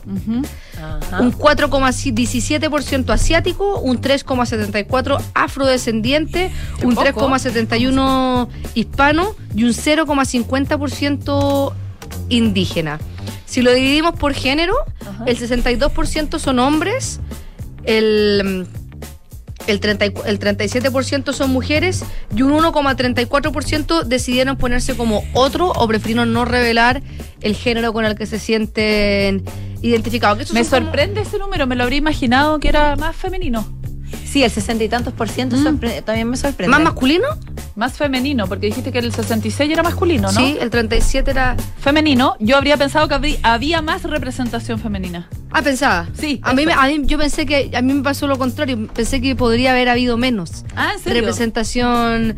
Un 1.20 1.32
4,17% 1.32 3.10
asiático, 3.10 3.78
un 3.80 4.00
3,74% 4.00 5.20
afrodescendiente, 5.34 6.50
un 6.82 6.94
poco. 6.94 7.04
3,71% 7.28 8.48
hispano 8.74 9.34
y 9.54 9.64
un 9.64 9.70
0,50% 9.72 11.72
indígena. 12.28 12.98
Si 13.46 13.62
lo 13.62 13.72
dividimos 13.72 14.14
por 14.18 14.34
género, 14.34 14.74
el 15.26 15.38
62% 15.38 16.38
son 16.38 16.58
hombres, 16.58 17.20
el, 17.84 18.66
el, 19.66 19.80
30 19.80 20.06
y 20.06 20.10
cu- 20.10 20.22
el 20.26 20.38
37% 20.38 21.32
son 21.32 21.50
mujeres 21.50 22.04
y 22.34 22.42
un 22.42 22.52
1,34% 22.52 24.04
decidieron 24.04 24.56
ponerse 24.56 24.96
como 24.96 25.22
otro 25.34 25.70
o 25.70 25.86
prefirieron 25.86 26.32
no 26.32 26.44
revelar 26.44 27.02
el 27.40 27.54
género 27.54 27.92
con 27.92 28.04
el 28.04 28.14
que 28.16 28.26
se 28.26 28.38
sienten 28.38 29.44
identificados. 29.88 30.48
Que 30.48 30.52
Me 30.54 30.64
son 30.64 30.84
sorprende 30.84 31.20
ese 31.22 31.38
número, 31.38 31.66
me 31.66 31.76
lo 31.76 31.82
habría 31.84 31.98
imaginado 31.98 32.58
que 32.60 32.68
era 32.68 32.96
más 32.96 33.14
femenino. 33.16 33.66
Sí, 34.24 34.42
el 34.42 34.50
sesenta 34.50 34.82
y 34.84 34.88
tantos 34.88 35.12
por 35.12 35.28
ciento 35.28 35.56
sorpre- 35.56 36.02
también 36.04 36.28
me 36.28 36.36
sorprende. 36.36 36.70
¿Más 36.70 36.80
masculino? 36.82 37.26
Más 37.76 37.94
femenino, 37.94 38.46
porque 38.46 38.66
dijiste 38.66 38.92
que 38.92 38.98
el 39.00 39.12
66 39.12 39.70
era 39.70 39.82
masculino, 39.82 40.30
¿no? 40.30 40.38
Sí, 40.40 40.56
el 40.60 40.70
37 40.70 41.30
era. 41.30 41.56
Femenino, 41.80 42.36
yo 42.40 42.56
habría 42.56 42.76
pensado 42.76 43.08
que 43.08 43.38
había 43.42 43.82
más 43.82 44.02
representación 44.04 44.78
femenina. 44.78 45.28
Ah, 45.50 45.62
pensaba. 45.62 46.08
Sí. 46.18 46.40
A 46.42 46.52
mí, 46.52 46.66
me- 46.66 46.72
a 46.72 46.86
mí 46.86 47.02
yo 47.04 47.18
pensé 47.18 47.46
que 47.46 47.70
a 47.76 47.82
mí 47.82 47.92
me 47.94 48.02
pasó 48.02 48.26
lo 48.26 48.38
contrario, 48.38 48.88
pensé 48.94 49.20
que 49.20 49.34
podría 49.36 49.72
haber 49.72 49.88
habido 49.88 50.16
menos 50.16 50.64
Ah, 50.76 50.92
¿en 50.94 51.00
serio? 51.00 51.20
representación 51.20 52.36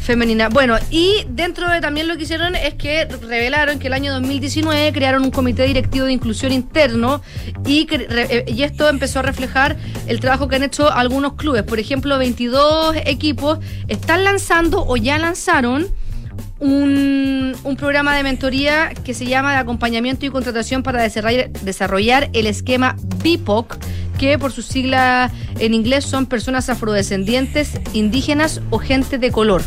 femenina. 0.00 0.48
Bueno, 0.48 0.76
y 0.90 1.24
dentro 1.28 1.68
de 1.68 1.80
también 1.80 2.08
lo 2.08 2.16
que 2.16 2.24
hicieron 2.24 2.54
es 2.54 2.74
que 2.74 3.04
revelaron 3.04 3.78
que 3.78 3.88
el 3.88 3.92
año 3.92 4.12
2019 4.12 4.92
crearon 4.92 5.22
un 5.22 5.30
comité 5.30 5.64
directivo 5.64 6.06
de 6.06 6.12
inclusión 6.12 6.52
interno 6.52 7.20
y, 7.66 7.86
eh, 7.90 8.44
y 8.46 8.62
esto 8.62 8.88
empezó 8.88 9.18
a 9.18 9.22
reflejar 9.22 9.76
el 10.06 10.20
trabajo 10.20 10.48
que 10.48 10.56
han 10.56 10.62
hecho 10.62 10.90
algunos 10.90 11.34
clubes. 11.34 11.62
Por 11.62 11.78
ejemplo, 11.78 12.18
22 12.18 12.96
equipos 13.04 13.58
están 13.88 14.24
lanzando 14.24 14.84
o 14.86 14.96
ya 14.96 15.18
lanzaron 15.18 15.88
un, 16.60 17.54
un 17.62 17.76
programa 17.76 18.16
de 18.16 18.22
mentoría 18.22 18.92
que 19.04 19.14
se 19.14 19.26
llama 19.26 19.52
de 19.52 19.58
acompañamiento 19.58 20.26
y 20.26 20.30
contratación 20.30 20.82
para 20.82 21.02
desarrollar, 21.02 21.50
desarrollar 21.50 22.30
el 22.32 22.46
esquema 22.46 22.96
BIPOC, 23.22 23.76
que 24.18 24.38
por 24.38 24.52
sus 24.52 24.66
siglas 24.66 25.32
en 25.58 25.74
inglés 25.74 26.04
son 26.04 26.26
personas 26.26 26.68
afrodescendientes, 26.68 27.80
indígenas 27.92 28.60
o 28.70 28.78
gente 28.78 29.18
de 29.18 29.30
color. 29.30 29.62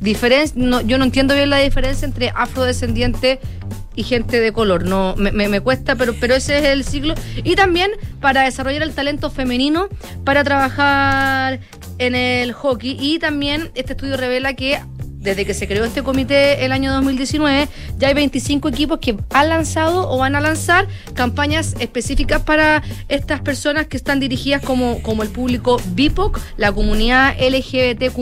Diferen- 0.00 0.52
no, 0.54 0.80
yo 0.80 0.96
no 0.98 1.04
entiendo 1.04 1.34
bien 1.34 1.50
la 1.50 1.58
diferencia 1.58 2.06
entre 2.06 2.30
afrodescendiente 2.34 3.38
y 3.94 4.02
gente 4.04 4.40
de 4.40 4.52
color. 4.52 4.84
No, 4.86 5.14
me, 5.16 5.30
me- 5.32 5.48
me 5.48 5.60
cuesta, 5.60 5.94
pero, 5.96 6.14
pero 6.18 6.34
ese 6.34 6.58
es 6.58 6.64
el 6.64 6.84
ciclo. 6.84 7.14
Y 7.44 7.54
también 7.56 7.90
para 8.20 8.42
desarrollar 8.42 8.82
el 8.82 8.92
talento 8.94 9.30
femenino, 9.30 9.88
para 10.24 10.42
trabajar 10.44 11.60
en 11.98 12.14
el 12.14 12.52
hockey. 12.52 12.96
Y 12.98 13.18
también 13.18 13.70
este 13.74 13.92
estudio 13.92 14.16
revela 14.16 14.54
que 14.54 14.80
desde 15.20 15.44
que 15.44 15.54
se 15.54 15.68
creó 15.68 15.84
este 15.84 16.02
comité 16.02 16.64
el 16.64 16.72
año 16.72 16.92
2019, 16.92 17.68
ya 17.98 18.08
hay 18.08 18.14
25 18.14 18.68
equipos 18.68 18.98
que 19.00 19.16
han 19.32 19.48
lanzado 19.50 20.10
o 20.10 20.18
van 20.18 20.34
a 20.34 20.40
lanzar 20.40 20.88
campañas 21.14 21.76
específicas 21.78 22.42
para 22.42 22.82
estas 23.08 23.40
personas 23.40 23.86
que 23.86 23.96
están 23.96 24.18
dirigidas 24.18 24.62
como, 24.62 25.02
como 25.02 25.22
el 25.22 25.28
público 25.28 25.80
BIPOC, 25.92 26.40
la 26.56 26.72
comunidad 26.72 27.36
LGBTQ+, 27.38 28.18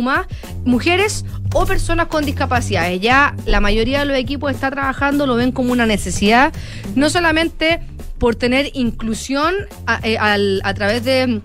mujeres 0.64 1.24
o 1.54 1.66
personas 1.66 2.08
con 2.08 2.24
discapacidades. 2.24 3.00
Ya 3.00 3.34
la 3.46 3.60
mayoría 3.60 4.00
de 4.00 4.04
los 4.04 4.16
equipos 4.16 4.50
está 4.52 4.70
trabajando, 4.70 5.26
lo 5.26 5.36
ven 5.36 5.52
como 5.52 5.72
una 5.72 5.86
necesidad, 5.86 6.52
no 6.96 7.10
solamente 7.10 7.80
por 8.18 8.34
tener 8.34 8.70
inclusión 8.74 9.54
a, 9.86 10.00
eh, 10.02 10.18
través 10.74 11.04
de 11.04 11.40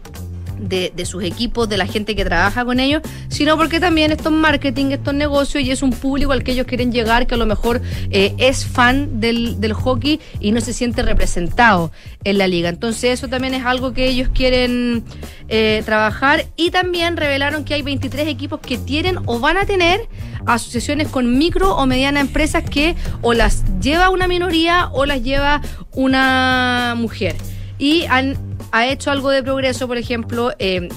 de, 0.59 0.91
de 0.95 1.05
sus 1.05 1.23
equipos, 1.23 1.69
de 1.69 1.77
la 1.77 1.87
gente 1.87 2.15
que 2.15 2.25
trabaja 2.25 2.65
con 2.65 2.79
ellos, 2.79 3.01
sino 3.29 3.57
porque 3.57 3.79
también 3.79 4.11
esto 4.11 4.29
es 4.29 4.35
marketing, 4.35 4.87
esto 4.91 5.11
es 5.11 5.17
negocio 5.17 5.59
y 5.59 5.71
es 5.71 5.81
un 5.81 5.91
público 5.91 6.31
al 6.31 6.43
que 6.43 6.51
ellos 6.51 6.65
quieren 6.67 6.91
llegar, 6.91 7.27
que 7.27 7.35
a 7.35 7.37
lo 7.37 7.45
mejor 7.45 7.81
eh, 8.11 8.33
es 8.37 8.65
fan 8.65 9.19
del, 9.19 9.59
del 9.59 9.73
hockey 9.73 10.19
y 10.39 10.51
no 10.51 10.61
se 10.61 10.73
siente 10.73 11.01
representado 11.01 11.91
en 12.23 12.37
la 12.37 12.47
liga. 12.47 12.69
Entonces 12.69 13.11
eso 13.19 13.27
también 13.27 13.53
es 13.53 13.65
algo 13.65 13.93
que 13.93 14.07
ellos 14.07 14.29
quieren 14.33 15.03
eh, 15.49 15.81
trabajar 15.85 16.45
y 16.55 16.71
también 16.71 17.17
revelaron 17.17 17.63
que 17.63 17.73
hay 17.73 17.81
23 17.81 18.27
equipos 18.27 18.59
que 18.59 18.77
tienen 18.77 19.17
o 19.25 19.39
van 19.39 19.57
a 19.57 19.65
tener 19.65 20.07
asociaciones 20.45 21.07
con 21.07 21.37
micro 21.37 21.75
o 21.75 21.85
mediana 21.85 22.19
empresas 22.19 22.63
que 22.63 22.95
o 23.21 23.33
las 23.33 23.63
lleva 23.81 24.09
una 24.09 24.27
minoría 24.27 24.89
o 24.91 25.05
las 25.05 25.23
lleva 25.23 25.61
una 25.91 26.95
mujer. 26.97 27.35
Y 27.77 28.05
han 28.05 28.52
ha 28.73 28.87
hecho 28.87 29.11
algo 29.11 29.29
de 29.29 29.43
progreso, 29.43 29.87
por 29.87 29.99
ejemplo, 29.99 30.51
eh, 30.57 30.89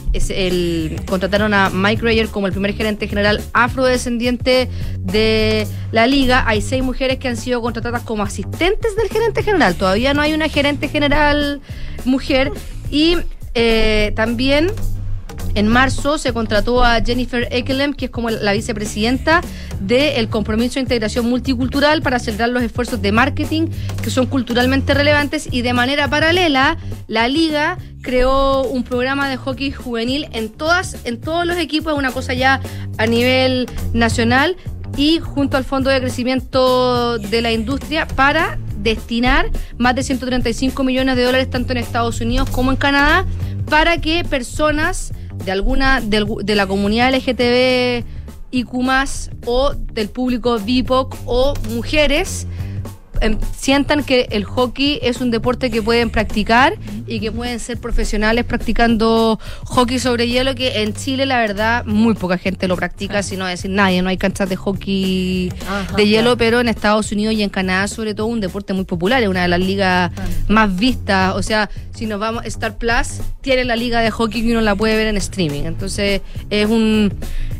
contrataron 1.07 1.53
a 1.53 1.69
Mike 1.69 2.01
Rayer 2.01 2.29
como 2.29 2.47
el 2.47 2.55
primer 2.55 2.73
gerente 2.73 3.07
general 3.07 3.43
afrodescendiente 3.53 4.71
de 4.99 5.67
la 5.93 6.07
liga. 6.07 6.45
Hay 6.49 6.63
seis 6.63 6.83
mujeres 6.83 7.19
que 7.19 7.29
han 7.29 7.37
sido 7.37 7.61
contratadas 7.61 8.03
como 8.03 8.23
asistentes 8.23 8.97
del 8.97 9.11
gerente 9.11 9.43
general. 9.43 9.75
Todavía 9.75 10.15
no 10.15 10.23
hay 10.23 10.33
una 10.33 10.49
gerente 10.49 10.89
general 10.89 11.61
mujer. 12.07 12.51
Y 12.91 13.19
eh, 13.53 14.13
también 14.17 14.73
en 15.57 15.69
marzo 15.69 16.19
se 16.19 16.33
contrató 16.35 16.85
a 16.85 17.01
Jennifer 17.01 17.49
Ekelem, 17.51 17.95
que 17.95 18.05
es 18.05 18.11
como 18.11 18.29
la 18.29 18.53
vicepresidenta 18.53 19.41
del 19.81 20.29
Compromiso 20.29 20.75
de 20.75 20.81
Integración 20.81 21.29
Multicultural 21.29 22.03
para 22.03 22.19
acelerar 22.19 22.51
los 22.51 22.63
esfuerzos 22.63 23.01
de 23.01 23.11
marketing 23.11 23.69
que 24.03 24.11
son 24.11 24.27
culturalmente 24.27 24.93
relevantes. 24.93 25.49
Y 25.51 25.63
de 25.63 25.73
manera 25.73 26.09
paralela 26.09 26.77
la 27.09 27.27
liga 27.27 27.79
creó 28.03 28.65
un 28.65 28.85
programa 28.85 29.31
de 29.31 29.39
hockey 29.39 29.73
juvenil 29.73 30.29
en 30.33 30.51
todas 30.51 30.99
en 31.07 31.21
todos 31.21 31.47
los 31.47 31.57
equipos, 31.57 31.95
una 31.95 32.13
cosa 32.13 32.35
ya 32.35 32.61
a 32.99 33.07
nivel 33.07 33.67
nacional 33.95 34.57
y 34.97 35.21
junto 35.21 35.57
al 35.57 35.65
Fondo 35.65 35.89
de 35.89 36.01
Crecimiento 36.01 37.19
de 37.19 37.41
la 37.41 37.53
Industria 37.53 38.07
para 38.07 38.59
destinar 38.77 39.51
más 39.79 39.95
de 39.95 40.03
135 40.03 40.85
millones 40.85 41.17
de 41.17 41.25
dólares 41.25 41.49
tanto 41.49 41.73
en 41.73 41.79
Estados 41.79 42.21
Unidos 42.21 42.51
como 42.51 42.71
en 42.71 42.77
Canadá 42.77 43.25
para 43.69 43.99
que 44.01 44.23
personas 44.23 45.13
de 45.45 45.53
alguna 45.53 46.01
del- 46.01 46.27
de, 46.43 46.55
la 46.55 46.67
comunidad 46.67 47.13
LGTB 47.15 48.05
IQ+, 48.51 48.71
o 49.47 49.75
del 49.75 50.09
público 50.09 50.59
BIPOC 50.59 51.17
o 51.27 51.55
mujeres 51.71 52.47
em, 53.21 53.39
sientan 53.57 54.05
que 54.05 54.29
el 54.31 54.45
hockey 54.45 54.99
es 55.03 55.21
un 55.21 55.31
deporte 55.31 55.71
que 55.71 55.83
pueden 55.83 56.11
practicar 56.11 56.75
y 57.07 57.21
que 57.21 57.33
pueden 57.33 57.61
ser 57.61 57.79
profesionales 57.79 58.45
practicando 58.45 59.39
hockey 59.65 59.99
sobre 59.99 60.29
hielo, 60.29 60.55
que 60.55 60.83
en 60.83 60.95
Chile 60.95 61.27
la 61.27 61.39
verdad 61.39 61.85
muy 61.85 62.15
poca 62.15 62.39
gente 62.39 62.69
lo 62.69 62.77
practica, 62.77 63.23
si 63.23 63.37
no 63.37 63.47
decir 63.47 63.71
nadie, 63.71 64.03
no 64.03 64.09
hay 64.09 64.17
canchas 64.17 64.49
de 64.49 64.57
hockey 64.57 65.53
Ajá, 65.69 65.97
de 65.97 66.07
hielo, 66.07 66.23
claro. 66.23 66.37
pero 66.37 66.61
en 66.61 66.69
Estados 66.69 67.13
Unidos 67.13 67.35
y 67.35 67.43
en 67.43 67.51
Canadá 67.51 67.89
sobre 67.89 68.15
todo 68.15 68.27
un 68.27 68.41
deporte 68.41 68.73
muy 68.73 68.85
popular, 68.85 69.23
es 69.23 69.29
una 69.29 69.43
de 69.43 69.49
las 69.49 69.61
ligas 69.61 70.13
más 70.49 70.75
vistas, 70.75 71.35
o 71.35 71.43
sea, 71.43 71.71
si 71.95 72.07
nos 72.07 72.21
vamos, 72.21 72.45
Star 72.47 72.77
Plus 72.77 73.21
tiene 73.41 73.65
la 73.65 73.77
liga 73.77 74.01
de 74.01 74.11
hockey 74.11 74.43
que 74.43 74.53
uno 74.53 74.61
la 74.61 74.75
puede 74.75 74.97
ver 74.97 75.07
en 75.07 75.17
streaming, 75.17 75.65
entonces 75.65 76.21
es 76.51 76.67
un 76.67 77.13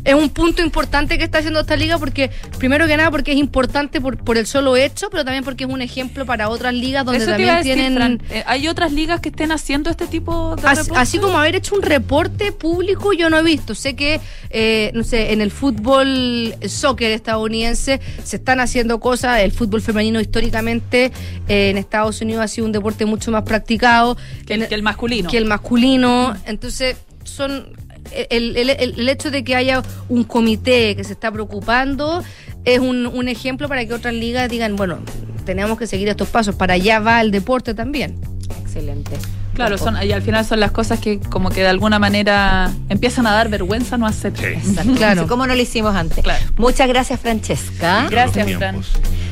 es 0.03 0.13
un 0.13 0.29
punto 0.29 0.61
importante 0.61 1.17
que 1.17 1.23
está 1.23 1.39
haciendo 1.39 1.59
esta 1.61 1.75
liga 1.75 1.97
porque 1.97 2.31
primero 2.57 2.87
que 2.87 2.97
nada 2.97 3.11
porque 3.11 3.31
es 3.31 3.37
importante 3.37 4.01
por, 4.01 4.17
por 4.17 4.37
el 4.37 4.47
solo 4.47 4.75
hecho, 4.75 5.09
pero 5.09 5.23
también 5.23 5.43
porque 5.43 5.65
es 5.65 5.69
un 5.69 5.81
ejemplo 5.81 6.25
para 6.25 6.49
otras 6.49 6.73
ligas 6.73 7.05
donde 7.05 7.19
Eso 7.21 7.31
también 7.31 7.57
decir, 7.57 7.73
tienen 7.73 7.95
Fran. 7.95 8.21
Eh, 8.29 8.43
¿Hay 8.45 8.67
otras 8.67 8.91
ligas 8.91 9.19
que 9.19 9.29
estén 9.29 9.51
haciendo 9.51 9.89
este 9.89 10.07
tipo 10.07 10.55
de 10.55 10.67
Así, 10.67 10.81
reportes? 10.81 11.01
así 11.01 11.19
como 11.19 11.37
haber 11.37 11.55
hecho 11.55 11.75
un 11.75 11.81
reporte 11.81 12.51
público, 12.51 13.13
yo 13.13 13.29
no 13.29 13.37
he 13.37 13.43
visto. 13.43 13.75
Sé 13.75 13.95
que, 13.95 14.19
eh, 14.49 14.91
no 14.93 15.03
sé, 15.03 15.33
en 15.33 15.41
el 15.41 15.51
fútbol, 15.51 16.55
el 16.59 16.69
soccer 16.69 17.11
estadounidense, 17.11 17.99
se 18.23 18.35
están 18.37 18.59
haciendo 18.59 18.99
cosas. 18.99 19.41
El 19.41 19.51
fútbol 19.51 19.81
femenino, 19.81 20.19
históricamente, 20.19 21.11
eh, 21.47 21.69
en 21.69 21.77
Estados 21.77 22.21
Unidos 22.21 22.43
ha 22.43 22.47
sido 22.47 22.65
un 22.65 22.71
deporte 22.71 23.05
mucho 23.05 23.31
más 23.31 23.43
practicado 23.43 24.17
que, 24.45 24.55
el, 24.55 24.67
que 24.67 24.75
el 24.75 24.83
masculino. 24.83 25.29
que 25.29 25.37
el 25.37 25.45
masculino. 25.45 26.35
Entonces, 26.45 26.97
son. 27.23 27.67
El, 28.11 28.55
el- 28.57 28.69
el- 28.69 28.99
el 28.99 29.09
hecho 29.09 29.31
de 29.31 29.43
que 29.43 29.55
haya 29.55 29.81
un 30.09 30.23
comité 30.23 30.95
que 30.95 31.03
se 31.03 31.13
está 31.13 31.31
preocupando 31.31 32.23
es 32.65 32.79
un, 32.79 33.07
un 33.07 33.27
ejemplo 33.27 33.67
para 33.69 33.85
que 33.85 33.93
otras 33.93 34.13
ligas 34.13 34.49
digan, 34.49 34.75
bueno, 34.75 34.99
tenemos 35.45 35.77
que 35.77 35.87
seguir 35.87 36.09
estos 36.09 36.27
pasos. 36.29 36.55
Para 36.55 36.73
allá 36.73 36.99
va 36.99 37.21
el 37.21 37.31
deporte 37.31 37.73
también. 37.73 38.19
Excelente. 38.61 39.11
Claro, 39.53 39.79
son, 39.79 39.95
y 40.03 40.11
al 40.11 40.21
final 40.21 40.45
son 40.45 40.59
las 40.59 40.69
cosas 40.69 40.99
que 40.99 41.19
como 41.19 41.49
que 41.49 41.61
de 41.61 41.67
alguna 41.67 41.97
manera 41.97 42.71
empiezan 42.89 43.25
a 43.25 43.31
dar 43.31 43.49
vergüenza 43.49 43.97
no 43.97 44.05
hacer. 44.05 44.33
Exacto. 44.43 44.93
Claro. 44.95 45.27
¿Cómo 45.27 45.47
no 45.47 45.55
lo 45.55 45.61
hicimos 45.61 45.95
antes? 45.95 46.23
Claro. 46.23 46.45
Muchas 46.57 46.87
gracias, 46.87 47.19
Francesca. 47.19 48.07
Gracias, 48.11 48.51
Fran. 48.57 48.81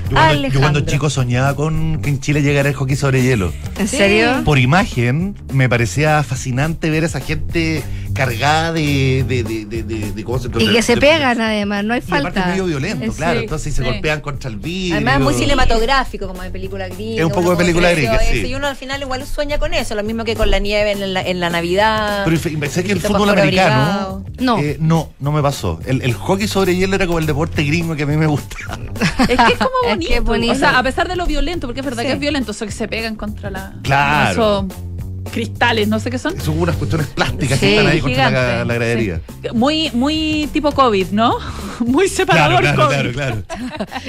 Yo 0.09 0.15
cuando, 0.15 0.33
yo 0.47 0.59
cuando 0.59 0.59
Alejandro. 0.79 0.85
chico 0.85 1.09
soñaba 1.09 1.55
con 1.55 1.99
que 2.01 2.09
en 2.09 2.19
Chile 2.19 2.41
llegara 2.41 2.69
el 2.69 2.75
hockey 2.75 2.95
sobre 2.95 3.23
hielo. 3.23 3.51
¿En 3.79 3.87
serio? 3.87 4.41
Por 4.45 4.59
imagen, 4.59 5.35
me 5.51 5.67
parecía 5.67 6.21
fascinante 6.23 6.89
ver 6.89 7.03
a 7.03 7.07
esa 7.07 7.19
gente 7.21 7.83
cargada 8.13 8.71
de, 8.71 9.25
de, 9.27 9.43
de, 9.43 9.65
de, 9.65 9.83
de- 9.83 10.11
de 10.13 10.23
cosas. 10.23 10.49
Y 10.57 10.71
que 10.71 10.81
se 10.81 10.95
de- 10.95 11.01
pegan 11.01 11.41
además, 11.41 11.83
no 11.83 11.93
hay 11.95 11.99
Y 11.99 12.03
aparte 12.05 12.23
falta. 12.23 12.39
es 12.41 12.47
medio 12.47 12.65
violento, 12.65 13.03
Eh, 13.05 13.09
claro. 13.15 13.39
sí, 13.39 13.43
Entonces 13.43 13.73
se 13.73 13.81
sí. 13.83 13.87
golpean 13.89 14.21
contra 14.21 14.49
el 14.49 14.55
vidrio. 14.55 14.95
Además, 14.95 15.19
muy 15.19 15.33
cinematográfico, 15.33 16.27
como 16.27 16.41
de 16.41 16.49
película 16.49 16.87
gringa. 16.87 17.19
Es 17.19 17.25
un 17.25 17.31
poco 17.33 17.51
de 17.51 17.57
película 17.57 17.91
eso, 17.91 18.13
sí. 18.31 18.45
Y 18.47 18.55
uno 18.55 18.67
al 18.67 18.75
final 18.77 19.01
igual 19.01 19.25
sueña 19.25 19.57
con 19.57 19.73
eso, 19.73 19.95
lo 19.95 20.03
mismo 20.03 20.23
que 20.23 20.35
con 20.35 20.49
la 20.49 20.59
nieve 20.59 20.91
en 20.91 21.13
la, 21.13 21.21
en 21.23 21.39
la 21.41 21.49
Navidad. 21.49 22.23
Pero 22.25 22.39
pensé 22.59 22.83
que 22.85 22.93
el 22.93 23.01
fútbol 23.01 23.29
americano. 23.31 23.75
abrigado. 23.83 24.25
No. 24.39 24.59
eh, 24.59 24.77
no, 24.79 25.11
no 25.19 25.31
me 25.33 25.41
pasó. 25.41 25.79
El, 25.85 26.01
el 26.01 26.13
hockey 26.13 26.47
sobre 26.47 26.75
hielo 26.75 26.95
era 26.95 27.07
como 27.07 27.19
el 27.19 27.25
deporte 27.25 27.63
gringo 27.63 27.95
que 27.97 28.03
a 28.03 28.05
mí 28.05 28.15
me 28.15 28.27
gusta. 28.27 28.55
Es 29.27 29.27
que 29.27 29.33
es 29.53 29.57
como 29.57 29.71
Es 29.89 29.94
bonito. 29.95 30.13
es 30.13 30.23
bonito. 30.23 30.53
O 30.53 30.55
sea, 30.55 30.77
a 30.77 30.83
pesar 30.83 31.07
de 31.07 31.15
lo 31.15 31.25
violento, 31.25 31.67
porque 31.67 31.79
es 31.81 31.85
verdad 31.85 32.03
Sí. 32.03 32.07
que 32.07 32.13
es 32.13 32.19
violento, 32.19 32.51
eso 32.51 32.65
que 32.65 32.71
se 32.71 32.87
pegan 32.87 33.15
contra 33.15 33.49
la. 33.49 33.73
Claro. 33.83 34.31
Eso 34.31 34.67
cristales, 35.31 35.87
no 35.87 35.99
sé 35.99 36.09
qué 36.09 36.17
son. 36.17 36.39
Son 36.39 36.59
unas 36.59 36.75
cuestiones 36.75 37.07
plásticas 37.07 37.59
Sí, 37.59 37.65
que 37.65 37.77
están 37.77 37.91
ahí 37.91 37.99
contra 38.01 38.29
la, 38.31 38.73
gradería. 38.73 39.21
Muy, 39.53 39.89
muy 39.93 40.49
tipo 40.53 40.71
COVID, 40.71 41.07
¿no? 41.11 41.37
Muy 41.85 42.07
separador 42.07 42.61
Claro, 42.61 42.85
COVID. 42.87 43.11
claro, 43.13 43.43
claro, 43.43 43.43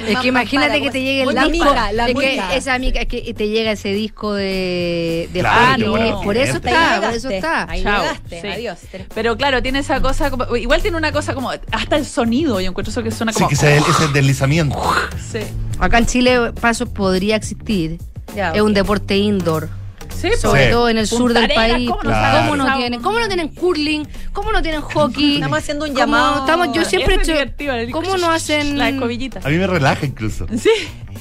Es 0.07 0.19
que 0.19 0.27
imagínate 0.27 0.81
que 0.81 0.89
te 0.91 1.01
llegue 1.01 1.23
el 1.23 1.35
La 1.35 1.45
disco. 1.47 1.65
mica, 1.69 1.91
la 1.91 2.07
es 2.07 2.15
que 2.15 2.41
esa 2.55 2.79
mica, 2.79 3.01
es 3.01 3.07
que 3.07 3.33
te 3.33 3.49
llega 3.49 3.71
ese 3.71 3.89
disco 3.93 4.33
de, 4.33 5.29
de 5.33 5.39
Claro, 5.41 6.21
por 6.23 6.37
eso 6.37 6.57
está, 6.57 7.01
por 7.01 7.13
eso 7.13 7.29
está. 7.29 7.69
Ahí 7.69 7.83
Chao. 7.83 8.01
llegaste, 8.03 8.41
Sí. 8.41 8.47
adiós. 8.47 8.77
Pero 9.13 9.35
claro, 9.37 9.61
tiene 9.61 9.79
esa 9.79 10.01
cosa 10.01 10.29
como. 10.31 10.55
Igual 10.55 10.81
tiene 10.81 10.97
una 10.97 11.11
cosa 11.11 11.33
como. 11.33 11.51
Hasta 11.71 11.97
el 11.97 12.05
sonido, 12.05 12.59
yo 12.61 12.69
encuentro 12.69 12.91
eso 12.91 13.03
que 13.03 13.11
suena 13.11 13.31
Sí, 13.33 13.39
como. 13.39 13.49
que 13.49 13.55
ese, 13.55 13.77
ese 13.77 14.07
deslizamiento. 14.13 14.77
Sí. 15.31 15.39
Acá 15.79 15.97
en 15.97 16.05
Chile 16.05 16.51
paso 16.59 16.85
podría 16.85 17.35
existir. 17.35 17.97
Ya, 18.35 18.51
Es 18.53 18.61
un 18.61 18.73
deporte 18.73 19.17
indoor. 19.17 19.69
Sí, 20.21 20.29
Sobre 20.39 20.65
Sí. 20.65 20.71
todo 20.71 20.89
en 20.89 20.97
el 20.97 21.07
sur 21.07 21.19
Punta 21.31 21.41
del 21.41 21.51
Arenas, 21.51 21.71
país. 21.71 21.89
¿cómo 21.89 22.03
no 22.03 22.09
¿Cómo, 22.09 22.21
saben? 22.21 22.57
no 22.57 22.77
tienen? 22.77 23.01
¿Cómo 23.01 23.19
no 23.19 23.27
tienen 23.27 23.47
curling? 23.49 24.07
¿Cómo 24.33 24.51
no 24.51 24.61
tienen 24.61 24.81
hockey? 24.81 25.35
Estamos 25.35 25.59
haciendo 25.59 25.85
un 25.85 25.91
¿Cómo 25.91 25.99
llamado. 25.99 26.39
Estamos, 26.39 26.67
yo 26.73 26.85
siempre 26.85 27.15
he 27.15 27.21
es 27.21 27.29
hecho. 27.29 27.91
¿Cómo 27.91 28.17
no 28.17 28.31
hacen 28.31 28.77
La 28.77 28.89
escobillita. 28.89 29.41
A 29.43 29.49
mí 29.49 29.57
me 29.57 29.67
relaja 29.67 30.05
incluso. 30.05 30.47
Sí. 30.57 30.71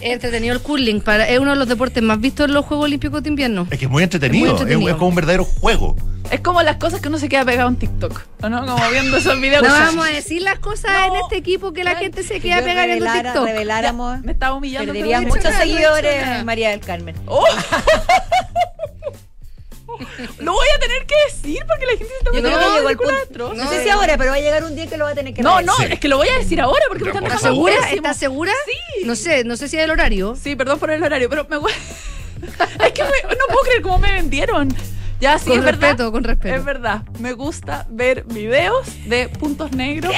entretenido 0.03 0.55
el 0.55 0.61
curling? 0.61 1.01
Para, 1.01 1.27
es 1.29 1.39
uno 1.39 1.53
de 1.53 1.57
los 1.57 1.69
deportes 1.69 2.03
más 2.03 2.21
vistos 2.21 2.47
en 2.49 2.55
los 2.55 2.65
Juegos 2.67 2.85
Olímpicos 2.85 3.23
de 3.23 3.29
Invierno. 3.31 3.67
Es 3.71 3.79
que 3.79 3.87
es 3.87 3.91
muy 3.91 4.03
entretenido. 4.03 4.47
Es 4.47 4.53
Es, 4.53 4.53
muy 4.53 4.63
entretenido. 4.63 4.91
es 4.91 4.97
como 4.97 5.09
un 5.09 5.15
verdadero 5.15 5.45
juego. 5.45 5.97
Es 6.31 6.41
como 6.41 6.61
las 6.63 6.77
cosas 6.77 7.01
que 7.01 7.09
uno 7.09 7.19
se 7.19 7.29
queda 7.29 7.45
pegado 7.45 7.69
en 7.69 7.77
TikTok. 7.77 8.21
¿o 8.43 8.49
¿No? 8.49 8.67
Como 8.67 8.91
viendo 8.91 9.17
esos 9.17 9.41
videos. 9.41 9.63
No 9.63 9.71
vamos 9.73 10.07
a 10.07 10.11
decir 10.11 10.43
las 10.43 10.59
cosas 10.59 10.91
en 11.09 11.17
este 11.17 11.37
equipo 11.39 11.73
que 11.73 11.83
la 11.85 11.95
gente 11.97 12.23
se 12.25 12.41
queda 12.41 12.57
pegada 12.63 12.87
revelara- 12.87 13.23
TikTok. 13.33 13.47
reveláramos, 13.47 14.21
Me 14.23 14.33
estaba 14.33 14.55
humillando. 14.55 14.93
perderían 14.93 15.25
muchos 15.27 15.55
seguidores. 15.55 16.45
María 16.45 16.71
del 16.71 16.81
Carmen. 16.81 17.15
¡Oh! 17.27 17.45
Lo 20.39 20.53
voy 20.53 20.67
a 20.75 20.79
tener 20.79 21.05
que 21.07 21.15
decir 21.27 21.59
porque 21.67 21.85
la 21.87 21.93
gente 21.93 22.07
se 22.07 22.15
está 22.19 22.31
Yo 22.33 22.41
creo 22.43 22.43
poniendo 22.43 22.67
que 22.67 22.77
llegó 22.77 22.89
el 22.91 22.97
punto. 23.29 23.55
No 23.55 23.69
sé 23.71 23.83
si 23.83 23.89
ahora, 23.91 24.17
pero 24.17 24.31
va 24.31 24.37
a 24.37 24.41
llegar 24.41 24.65
un 24.65 24.75
día 24.77 24.87
que 24.87 24.97
lo 24.97 25.05
va 25.05 25.11
a 25.11 25.15
tener 25.15 25.35
que 25.35 25.43
No, 25.43 25.61
no, 25.63 25.77
es 25.79 25.99
que 26.01 26.09
lo 26.09 26.17
voy 26.19 26.29
a 26.29 26.39
decir 26.39 26.61
ahora 26.61 26.83
porque 26.89 27.05
me 27.05 27.11
están 27.11 27.23
por 27.25 27.33
¿Estás 27.33 27.43
dejando 27.43 27.67
segura? 27.71 27.91
¿Estás 27.95 28.17
segura? 28.17 28.53
Sí. 28.65 29.05
No 29.07 29.17
sé, 29.17 29.45
no 29.45 29.57
sé 29.57 29.69
si 29.69 29.77
es 29.79 29.85
el 29.85 29.91
horario. 29.91 30.37
Sí, 30.41 30.55
perdón 30.57 30.79
por 30.79 30.91
el 30.91 31.03
horario, 31.03 31.29
pero 31.31 31.47
me 31.49 31.57
voy- 31.59 31.73
Es 32.85 32.93
que 32.93 33.03
me- 33.03 33.35
no 33.37 33.47
puedo 33.49 33.61
creer 33.65 33.83
cómo 33.83 33.99
me 33.99 34.13
vendieron. 34.13 34.75
Ya, 35.19 35.39
sí, 35.39 35.49
Con 35.49 35.61
es 35.61 35.65
verdad. 35.65 35.81
respeto, 35.89 36.13
con 36.13 36.25
respeto. 36.25 36.55
Es 36.57 36.63
verdad. 36.65 37.03
Me 37.21 37.33
gusta 37.33 37.87
ver 37.89 38.25
videos 38.25 38.87
de 39.07 39.29
puntos 39.31 39.73
negros. 39.73 40.13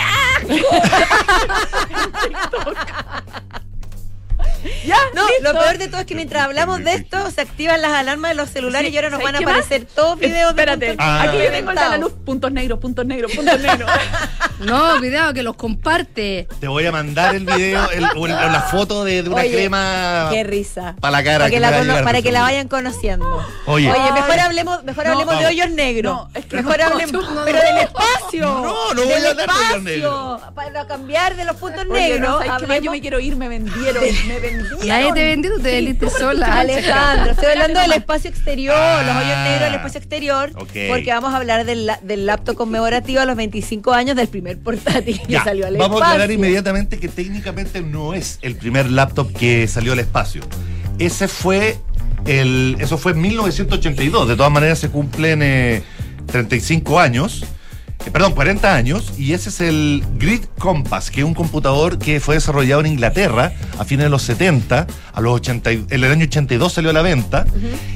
ya, 4.85 4.98
No, 5.15 5.27
listo. 5.29 5.43
lo 5.53 5.59
peor 5.59 5.79
de 5.79 5.89
todo 5.89 6.01
es 6.01 6.07
que 6.07 6.15
mientras 6.15 6.45
hablamos 6.45 6.83
de 6.85 6.95
esto, 6.95 7.31
se 7.31 7.41
activan 7.41 7.81
las 7.83 7.93
alarmas 7.93 8.31
de 8.31 8.35
los 8.37 8.51
celulares 8.51 8.89
Sí, 8.89 8.95
y 8.95 8.97
ahora 8.99 9.11
nos 9.11 9.21
¿sabes 9.21 9.33
van 9.33 9.35
a 9.37 9.39
qué 9.39 9.45
más? 9.47 9.55
aparecer 9.65 9.87
todos 9.95 10.19
videos 10.19 10.51
Espérate, 10.51 10.85
de 10.87 10.91
puntos 10.93 11.07
Ah. 11.09 11.23
aquí 11.23 11.39
yo 11.39 11.51
tengo 11.51 11.71
el 11.71 11.77
de 11.77 11.89
la 11.89 11.99
luz, 11.99 12.13
puntos 12.25 12.53
negros, 12.53 12.79
puntos 12.79 13.07
negros, 13.07 13.33
puntos 13.33 13.61
negros. 13.61 13.91
No, 14.59 14.99
cuidado, 14.99 15.33
que 15.35 15.45
los 15.45 15.55
comparte. 15.55 16.49
Te 16.59 16.67
voy 16.67 16.85
a 16.85 16.91
mandar 16.91 17.33
el 17.37 17.45
video 17.45 17.89
el- 17.93 18.03
o, 18.17 18.27
el- 18.27 18.33
o 18.33 18.49
la 18.49 18.63
foto 18.63 19.05
de, 19.05 19.23
de 19.23 19.29
una 19.31 19.43
Oye, 19.43 19.53
crema 19.53 20.29
Qué 20.33 20.43
risa. 20.43 20.97
para 21.01 21.13
la 21.13 21.23
cara. 21.23 21.39
Para 21.45 21.51
que, 21.51 21.61
la, 21.61 21.71
llegar 21.81 22.03
para 22.03 22.23
que 22.23 22.33
vayan 22.33 22.67
conociendo. 22.67 23.47
Oye. 23.67 23.89
Oye, 23.89 24.13
mejor 24.13 24.41
hablemos, 24.41 24.83
mejor 24.83 25.07
No, 25.07 25.13
hablemos 25.13 25.39
de 25.39 25.47
hoyos 25.47 25.71
negros. 25.71 26.13
No, 26.13 26.29
es 26.35 26.45
que 26.47 26.57
mejor 26.57 26.77
no, 26.79 26.87
hablemos, 26.87 27.25
pero 27.45 27.59
del 27.61 27.79
espacio. 27.79 28.47
No, 28.49 28.95
no 28.95 29.03
voy 29.05 29.13
a 29.13 29.17
hablar 29.31 29.37
de 29.37 29.45
hoyos 29.45 29.83
negros. 29.85 30.41
Para 30.57 30.87
cambiar 30.89 31.37
de 31.37 31.45
los 31.45 31.55
puntos 31.57 31.87
negros. 31.87 32.43
yo 32.83 32.91
me 32.91 33.01
quiero 33.01 33.21
ir, 33.21 33.37
me 33.37 33.49
vendieron, 33.49 34.03
me 34.27 34.41
vendieron. 34.41 34.88
Nadie 34.89 35.13
te 35.13 35.25
vendió, 35.25 35.51
te 35.61 35.71
vendiste 35.71 36.11
sola. 36.19 36.61
Alejandro, 36.61 37.33
estoy 37.33 37.47
hablando 37.53 37.81
del 37.81 37.93
espacio 37.93 38.31
exterior, 38.31 38.75
los 39.05 39.17
hoyos 39.17 39.39
negros 39.45 39.61
del 39.63 39.75
espacio 39.75 39.99
exterior, 39.99 40.53
porque 40.53 41.07
vamos 41.13 41.33
a 41.33 41.37
hablar 41.37 41.65
del, 41.65 41.91
del 42.03 42.27
laptop 42.27 42.57
conmemorativo 42.57 43.21
a 43.21 43.25
los 43.25 43.37
25 43.37 43.93
años 43.93 44.17
del 44.17 44.29
primer 44.29 44.59
portátil 44.59 45.21
que 45.27 45.33
Ya, 45.33 45.45
salió 45.45 45.67
al 45.67 45.75
vamos 45.77 45.97
espacio. 45.97 46.05
a 46.05 46.11
aclarar 46.13 46.31
inmediatamente 46.31 46.99
que 46.99 47.09
técnicamente 47.09 47.81
no 47.83 48.15
es 48.15 48.39
el 48.43 48.57
primer 48.57 48.91
laptop 48.91 49.33
que 49.33 49.67
salió 49.69 49.93
al 49.93 49.99
espacio. 50.01 50.43
Ese 50.99 51.29
fue 51.29 51.77
el, 52.27 52.77
eso 52.81 52.99
fue 52.99 53.13
en 53.13 53.21
1982. 53.21 54.29
De 54.29 54.37
todas 54.37 54.51
maneras 54.53 54.79
se 54.79 54.89
cumplen 54.91 55.41
eh, 55.43 55.83
35 56.27 56.99
años. 57.01 57.45
Eh, 58.07 58.11
Perdón, 58.11 58.33
40 58.35 58.75
años, 58.75 59.13
y 59.19 59.33
ese 59.33 59.49
es 59.49 59.61
el 59.61 60.05
Grid 60.19 60.43
Compass, 60.59 61.11
que 61.11 61.21
es 61.21 61.27
un 61.27 61.35
computador 61.35 61.99
que 61.99 62.21
fue 62.21 62.37
desarrollado 62.37 62.81
en 62.81 62.87
Inglaterra 62.93 63.53
a 63.79 63.85
fines 63.85 64.05
de 64.05 64.11
los 64.11 64.23
70, 64.23 64.87
a 65.13 65.21
los 65.21 65.35
80, 65.35 65.73
y- 65.73 65.85
en 65.91 66.05
el 66.05 66.11
año 66.11 66.25
82 66.25 66.73
salió 66.73 66.91
a 66.91 66.93
la 66.93 67.03
venta, 67.03 67.45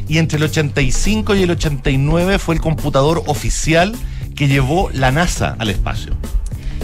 y 0.09 0.19
entre 0.19 0.39
el 0.39 0.45
85 0.45 1.35
y 1.35 1.43
el 1.43 1.51
89 1.53 2.39
fue 2.39 2.55
el 2.55 2.61
computador 2.61 3.23
oficial 3.27 3.95
que 4.35 4.49
llevó 4.49 4.91
la 4.93 5.11
NASA 5.13 5.57
al 5.59 5.71
espacio. 5.71 6.13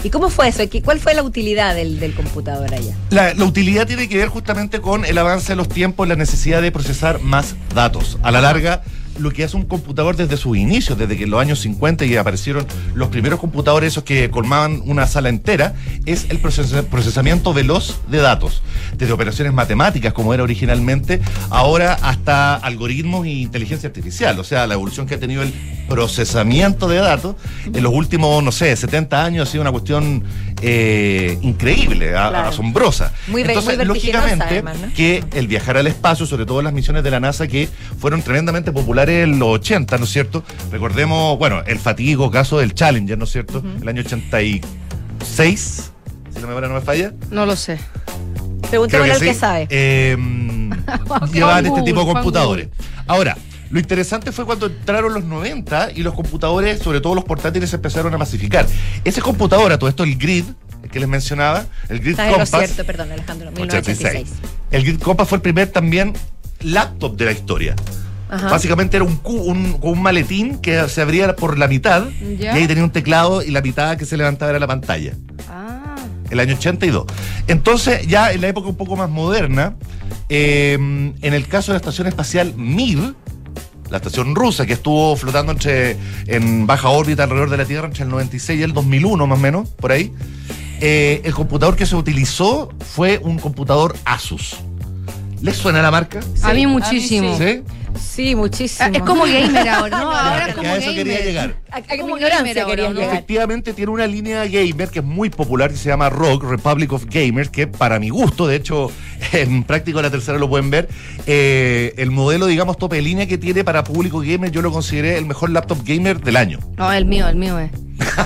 ¿Y 0.01 0.09
cómo 0.11 0.29
fue 0.29 0.47
eso? 0.47 0.63
¿Qué- 0.69 0.81
¿Cuál 0.81 0.99
fue 1.01 1.13
la 1.13 1.23
utilidad 1.23 1.75
del, 1.75 1.99
del 1.99 2.13
computador 2.13 2.73
allá? 2.73 2.95
La, 3.09 3.33
la 3.33 3.43
utilidad 3.43 3.85
tiene 3.85 4.07
que 4.07 4.15
ver 4.17 4.29
justamente 4.29 4.79
con 4.79 5.03
el 5.03 5.17
avance 5.17 5.49
de 5.51 5.55
los 5.57 5.67
tiempos, 5.67 6.07
la 6.07 6.15
necesidad 6.15 6.61
de 6.61 6.71
procesar 6.71 7.19
más 7.19 7.55
datos. 7.75 8.17
A 8.23 8.31
la 8.31 8.39
larga, 8.39 8.81
lo 9.19 9.31
que 9.31 9.43
hace 9.43 9.55
un 9.57 9.65
computador 9.65 10.15
desde 10.15 10.37
sus 10.37 10.57
inicios, 10.57 10.97
desde 10.97 11.17
que 11.17 11.23
en 11.25 11.29
los 11.31 11.39
años 11.41 11.59
50 11.59 12.05
y 12.05 12.15
aparecieron 12.15 12.65
los 12.95 13.09
primeros 13.09 13.39
computadores, 13.39 13.93
esos 13.93 14.03
que 14.03 14.29
colmaban 14.29 14.81
una 14.85 15.05
sala 15.07 15.29
entera, 15.29 15.73
es 16.05 16.27
el 16.29 16.41
procesa- 16.41 16.83
procesamiento 16.83 17.53
veloz 17.53 17.99
de 18.09 18.17
datos. 18.19 18.61
Desde 18.97 19.13
operaciones 19.13 19.53
matemáticas, 19.53 20.13
como 20.13 20.33
era 20.33 20.43
originalmente, 20.43 21.19
ahora 21.49 21.93
hasta 22.01 22.55
algoritmos 22.55 23.25
e 23.25 23.29
inteligencia 23.29 23.87
artificial. 23.87 24.39
O 24.39 24.43
sea, 24.43 24.65
la 24.67 24.73
evolución 24.75 25.05
que 25.07 25.15
ha 25.15 25.19
tenido 25.19 25.41
el 25.43 25.53
procesamiento 25.87 26.87
de 26.87 26.97
datos 26.97 27.35
en 27.65 27.83
los 27.83 27.93
últimos, 27.93 28.43
no 28.43 28.51
sé, 28.51 28.75
70 28.75 29.23
años 29.25 29.47
ha 29.47 29.51
sido 29.51 29.61
una 29.61 29.71
cuestión 29.71 30.23
eh, 30.61 31.37
increíble, 31.41 32.15
a- 32.15 32.47
asombrosa. 32.49 33.13
Muy 33.27 33.41
Entonces, 33.41 33.77
muy 33.77 33.85
lógicamente, 33.85 34.43
además, 34.45 34.77
¿no? 34.79 34.93
que 34.93 35.23
el 35.33 35.47
viajar 35.47 35.77
al 35.77 35.87
espacio, 35.87 36.25
sobre 36.25 36.45
todo 36.45 36.61
las 36.61 36.73
misiones 36.73 37.03
de 37.03 37.11
la 37.11 37.19
NASA 37.19 37.47
que 37.47 37.69
fueron 37.99 38.21
tremendamente 38.21 38.71
populares 38.71 39.08
en 39.09 39.39
los 39.39 39.49
80, 39.49 39.97
¿no 39.97 40.03
es 40.03 40.09
cierto? 40.09 40.43
Recordemos, 40.71 41.37
bueno, 41.37 41.61
el 41.65 41.79
fatídico 41.79 42.31
caso 42.31 42.59
del 42.59 42.73
Challenger, 42.73 43.17
¿no 43.17 43.25
es 43.25 43.31
cierto? 43.31 43.63
El 43.81 43.87
año 43.87 44.01
86, 44.01 45.91
si 46.33 46.39
la 46.39 46.47
memoria 46.47 46.69
no 46.69 46.75
me 46.75 46.81
falla. 46.81 47.13
No 47.31 47.45
lo 47.45 47.55
sé. 47.55 47.79
Preguntémosle 48.69 49.13
al 49.13 49.19
que 49.19 49.33
sí. 49.33 49.39
sabe. 49.39 49.67
Eh, 49.79 50.17
llevaban 51.33 51.65
este 51.65 51.81
tipo 51.83 51.99
de 51.99 52.13
computadores. 52.13 52.69
Ahora, 53.05 53.37
lo 53.69 53.79
interesante 53.79 54.31
fue 54.31 54.45
cuando 54.45 54.65
entraron 54.65 55.13
los 55.13 55.23
90 55.23 55.91
y 55.95 56.01
los 56.01 56.13
computadores, 56.15 56.79
sobre 56.79 57.01
todo 57.01 57.15
los 57.15 57.23
portátiles, 57.23 57.69
se 57.69 57.75
empezaron 57.75 58.13
a 58.13 58.17
masificar. 58.17 58.65
Ese 59.03 59.21
computador, 59.21 59.71
a 59.71 59.77
todo 59.77 59.89
esto, 59.89 60.03
el 60.03 60.17
Grid, 60.17 60.45
el 60.83 60.89
que 60.89 60.99
les 60.99 61.07
mencionaba, 61.07 61.65
el 61.87 61.99
Grid 61.99 62.15
Compass, 62.17 62.49
cierto, 62.49 62.85
perdón, 62.85 63.11
Alejandro, 63.11 63.49
86. 63.49 63.99
1986. 63.99 64.49
El 64.71 64.83
Grid 64.83 64.99
Compass 64.99 65.29
fue 65.29 65.35
el 65.37 65.41
primer 65.41 65.67
también 65.67 66.13
laptop 66.61 67.15
de 67.15 67.25
la 67.25 67.31
historia. 67.31 67.75
Ajá. 68.29 68.49
Básicamente 68.49 68.97
era 68.97 69.03
un, 69.05 69.19
un, 69.23 69.77
un 69.81 70.01
maletín 70.01 70.59
que 70.59 70.87
se 70.87 71.01
abría 71.01 71.35
por 71.35 71.57
la 71.57 71.67
mitad 71.67 72.05
Ya. 72.37 72.53
y 72.57 72.61
ahí 72.61 72.67
tenía 72.67 72.83
un 72.83 72.91
teclado 72.91 73.41
y 73.41 73.51
la 73.51 73.61
mitad 73.61 73.97
que 73.97 74.05
se 74.05 74.17
levantaba 74.17 74.51
era 74.51 74.59
la 74.59 74.67
pantalla 74.67 75.13
Ah. 75.49 75.95
el 76.29 76.39
año 76.39 76.53
82. 76.55 77.05
Entonces, 77.47 78.05
ya 78.07 78.31
en 78.31 78.41
la 78.41 78.47
época 78.49 78.67
un 78.69 78.75
poco 78.77 78.95
más 78.95 79.09
moderna, 79.09 79.75
eh, 80.29 80.73
en 80.73 81.33
el 81.33 81.47
caso 81.47 81.71
de 81.71 81.75
la 81.75 81.77
estación 81.79 82.05
espacial 82.07 82.53
Mir, 82.55 83.15
la 83.89 83.97
estación 83.97 84.35
rusa 84.35 84.67
que 84.67 84.73
estuvo 84.73 85.15
flotando 85.15 85.51
entre 85.51 85.97
en 86.27 86.67
baja 86.67 86.89
órbita 86.89 87.23
alrededor 87.23 87.49
de 87.49 87.57
la 87.57 87.65
Tierra 87.65 87.87
entre 87.87 88.03
el 88.03 88.09
96 88.11 88.59
y 88.59 88.63
el 88.63 88.73
2001 88.73 89.25
más 89.25 89.39
o 89.39 89.41
menos, 89.41 89.69
por 89.69 89.91
ahí, 89.91 90.13
eh, 90.81 91.21
el 91.25 91.33
computador 91.33 91.75
que 91.75 91.87
se 91.87 91.95
utilizó 91.95 92.69
fue 92.93 93.19
un 93.23 93.39
computador 93.39 93.95
Asus. 94.05 94.57
¿Les 95.41 95.55
suena 95.55 95.81
la 95.81 95.91
marca? 95.91 96.19
a 96.43 96.53
mí 96.53 96.67
muchísimo. 96.67 97.37
¿Sí? 97.37 97.61
Sí, 97.99 98.35
muchísimo. 98.35 98.87
Ah, 98.87 98.91
Es 98.97 99.01
como 99.03 99.23
gamer 99.25 99.67
ahora, 99.67 99.99
¿no? 99.99 100.11
Ahora 100.11 100.47
es 100.49 100.55
como 100.55 100.69
a 100.69 100.75
eso 100.77 100.89
gamer. 100.91 101.05
quería 101.05 101.19
llegar. 101.25 101.55
A, 101.71 101.77
a 101.77 101.97
como 101.97 102.15
gamer 102.15 102.59
ahora, 102.59 102.89
llegar. 102.89 103.09
Efectivamente 103.13 103.73
tiene 103.73 103.91
una 103.91 104.05
línea 104.05 104.45
gamer 104.45 104.89
que 104.89 104.99
es 104.99 105.05
muy 105.05 105.29
popular 105.29 105.71
que 105.71 105.77
se 105.77 105.89
llama 105.89 106.09
ROG, 106.09 106.43
Republic 106.43 106.91
of 106.93 107.05
Gamers, 107.09 107.49
que 107.49 107.67
para 107.67 107.99
mi 107.99 108.09
gusto, 108.09 108.47
de 108.47 108.57
hecho, 108.57 108.91
en 109.31 109.63
práctico 109.63 109.97
de 109.99 110.03
la 110.03 110.11
tercera 110.11 110.37
lo 110.37 110.49
pueden 110.49 110.69
ver, 110.69 110.87
eh, 111.25 111.93
el 111.97 112.11
modelo, 112.11 112.45
digamos, 112.45 112.77
tope 112.77 112.97
de 112.97 113.01
línea 113.01 113.25
que 113.27 113.37
tiene 113.37 113.63
para 113.63 113.83
público 113.83 114.19
gamer, 114.19 114.51
yo 114.51 114.61
lo 114.61 114.71
consideré 114.71 115.17
el 115.17 115.25
mejor 115.25 115.49
laptop 115.49 115.79
gamer 115.85 116.19
del 116.21 116.35
año. 116.37 116.59
No, 116.77 116.91
el 116.93 117.05
mío, 117.05 117.27
el 117.27 117.35
mío 117.37 117.57
es. 117.59 117.71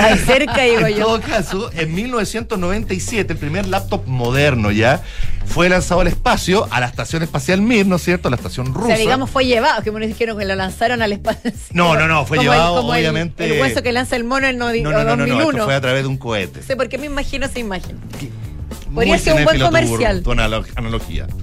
Ahí 0.00 0.16
cerca, 0.18 0.62
digo 0.62 0.86
En 0.86 0.96
yo. 0.96 1.04
todo 1.04 1.20
caso, 1.20 1.70
en 1.74 1.94
1997, 1.94 3.32
el 3.34 3.38
primer 3.38 3.66
laptop 3.66 4.06
moderno 4.06 4.70
ya 4.70 5.02
fue 5.46 5.68
lanzado 5.68 6.00
al 6.02 6.08
espacio, 6.08 6.68
a 6.70 6.80
la 6.80 6.86
estación 6.86 7.22
espacial 7.22 7.60
Mir, 7.62 7.86
¿no 7.86 7.96
es 7.96 8.02
cierto? 8.02 8.28
La 8.30 8.36
estación 8.36 8.68
O 8.68 8.74
rusa. 8.74 8.88
sea, 8.88 8.96
digamos, 8.98 9.30
fue 9.30 9.46
llevado, 9.46 9.82
que 9.82 9.90
me 9.90 10.06
dijeron 10.06 10.36
que 10.38 10.44
lo 10.44 10.54
lanzaron 10.54 11.00
al 11.02 11.12
espacio. 11.12 11.52
No, 11.72 11.96
no, 11.96 12.06
no, 12.08 12.26
fue 12.26 12.36
Como 12.38 12.50
el- 12.52 12.56
llevado, 12.58 12.76
como 12.76 12.92
obviamente- 12.92 13.44
El, 13.54 13.60
hueso 13.60 13.82
que 13.82 13.92
lanza 13.92 14.16
el 14.16 14.24
mono 14.24 14.46
en 14.46 14.58
no, 14.58 14.66
no, 14.72 14.72
no, 14.72 14.92
no, 14.92 15.04
no, 15.04 15.16
no, 15.16 15.16
2001. 15.26 15.50
esto 15.50 15.64
fue 15.64 15.74
a 15.74 15.80
través 15.80 16.02
de 16.02 16.08
un 16.08 16.16
cohete. 16.18 16.60
No 16.60 16.66
sé 16.66 16.76
por 16.76 16.88
qué 16.88 16.98
me 16.98 17.06
imagino 17.06 17.46
esa 17.46 17.58
imagen. 17.58 17.98
Podría 18.94 19.18
ser 19.18 19.34
un 19.34 19.44
buen 19.44 19.58
tu- 19.58 19.64
comercial. 19.64 20.22
Tu, 20.22 20.30
analogía. 20.32 21.26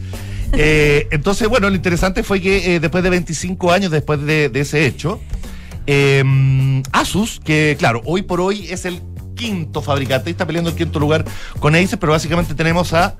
Eh, 0.56 1.08
entonces, 1.10 1.48
bueno, 1.48 1.68
lo 1.68 1.76
interesante 1.76 2.22
fue 2.22 2.40
que 2.40 2.76
eh, 2.76 2.80
después 2.80 3.04
de 3.04 3.10
25 3.10 3.72
años 3.72 3.90
después 3.90 4.22
de, 4.22 4.50
de 4.50 4.60
ese 4.60 4.86
hecho, 4.86 5.20
eh, 5.88 6.24
Asus, 6.92 7.40
que 7.44 7.76
claro, 7.80 8.04
hoy 8.06 8.22
por 8.22 8.40
hoy 8.40 8.68
es 8.70 8.86
el 8.86 9.02
quinto 9.36 9.82
fabricante, 9.82 10.30
está 10.30 10.46
peleando 10.46 10.70
el 10.70 10.76
quinto 10.76 11.00
lugar 11.00 11.26
con 11.60 11.74
Acer, 11.76 11.98
pero 11.98 12.12
básicamente 12.12 12.54
tenemos 12.54 12.94
a 12.94 13.16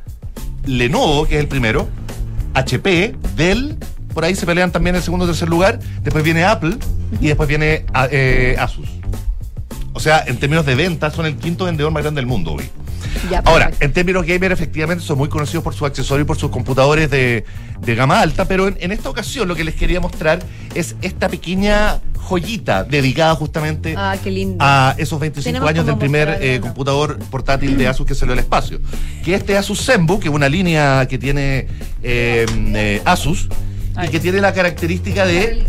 Lenovo, 0.66 1.26
que 1.26 1.36
es 1.36 1.42
el 1.42 1.48
primero, 1.48 1.88
HP, 2.54 3.16
Dell, 3.36 3.78
por 4.14 4.24
ahí 4.26 4.36
se 4.36 4.46
pelean 4.46 4.72
también 4.72 4.96
el 4.96 5.02
segundo 5.02 5.26
y 5.26 5.30
tercer 5.30 5.50
lugar, 5.50 5.80
después 6.04 6.24
viene 6.24 6.44
Apple 6.44 6.78
y 7.20 7.28
después 7.28 7.50
viene 7.50 7.86
a- 7.94 8.08
eh, 8.12 8.56
Asus. 8.60 8.88
O 9.94 10.00
sea, 10.00 10.24
en 10.26 10.38
términos 10.38 10.66
de 10.66 10.76
ventas, 10.76 11.14
son 11.14 11.26
el 11.26 11.36
quinto 11.36 11.66
vendedor 11.66 11.92
más 11.92 12.04
grande 12.04 12.20
del 12.22 12.28
mundo 12.28 12.54
hoy. 12.54 12.70
Ya, 13.30 13.42
Ahora, 13.46 13.72
en 13.80 13.94
términos 13.94 14.26
gamer, 14.26 14.52
efectivamente 14.52 15.04
son 15.04 15.18
muy 15.18 15.30
conocidos 15.30 15.64
por 15.64 15.74
sus 15.74 15.88
accesorios 15.88 16.26
y 16.26 16.28
por 16.28 16.38
sus 16.38 16.52
computadores 16.52 17.10
de, 17.10 17.46
de 17.80 17.96
gama 17.96 18.20
alta, 18.20 18.46
pero 18.46 18.68
en, 18.68 18.78
en 18.80 18.92
esta 18.92 19.10
ocasión 19.10 19.48
lo 19.48 19.56
que 19.56 19.64
les 19.64 19.76
quería 19.76 20.00
mostrar 20.00 20.40
es 20.76 20.96
esta 21.02 21.30
pequeña 21.30 22.00
joyita 22.18 22.84
dedicada 22.84 23.36
justamente 23.36 23.96
Ah, 23.98 24.16
a 24.60 24.96
esos 24.98 25.20
25 25.20 25.44
Tenemos 25.44 25.70
años 25.70 25.86
del 25.86 25.98
primer 25.98 26.38
eh, 26.42 26.60
computador 26.62 27.20
portátil 27.30 27.78
de 27.78 27.88
Asus 27.88 28.06
que 28.06 28.16
salió 28.16 28.34
al 28.34 28.40
espacio. 28.40 28.80
Que 29.24 29.36
este 29.36 29.58
Asus 29.58 29.86
Zenbook, 29.86 30.22
que 30.22 30.30
es 30.30 30.34
una 30.34 30.48
línea 30.50 31.06
que 31.08 31.18
tiene 31.18 31.68
eh, 32.02 32.46
eh, 32.76 33.02
Asus 33.06 33.50
y 34.04 34.08
que 34.08 34.20
tiene 34.20 34.42
la 34.42 34.54
característica 34.54 35.26
de... 35.26 35.66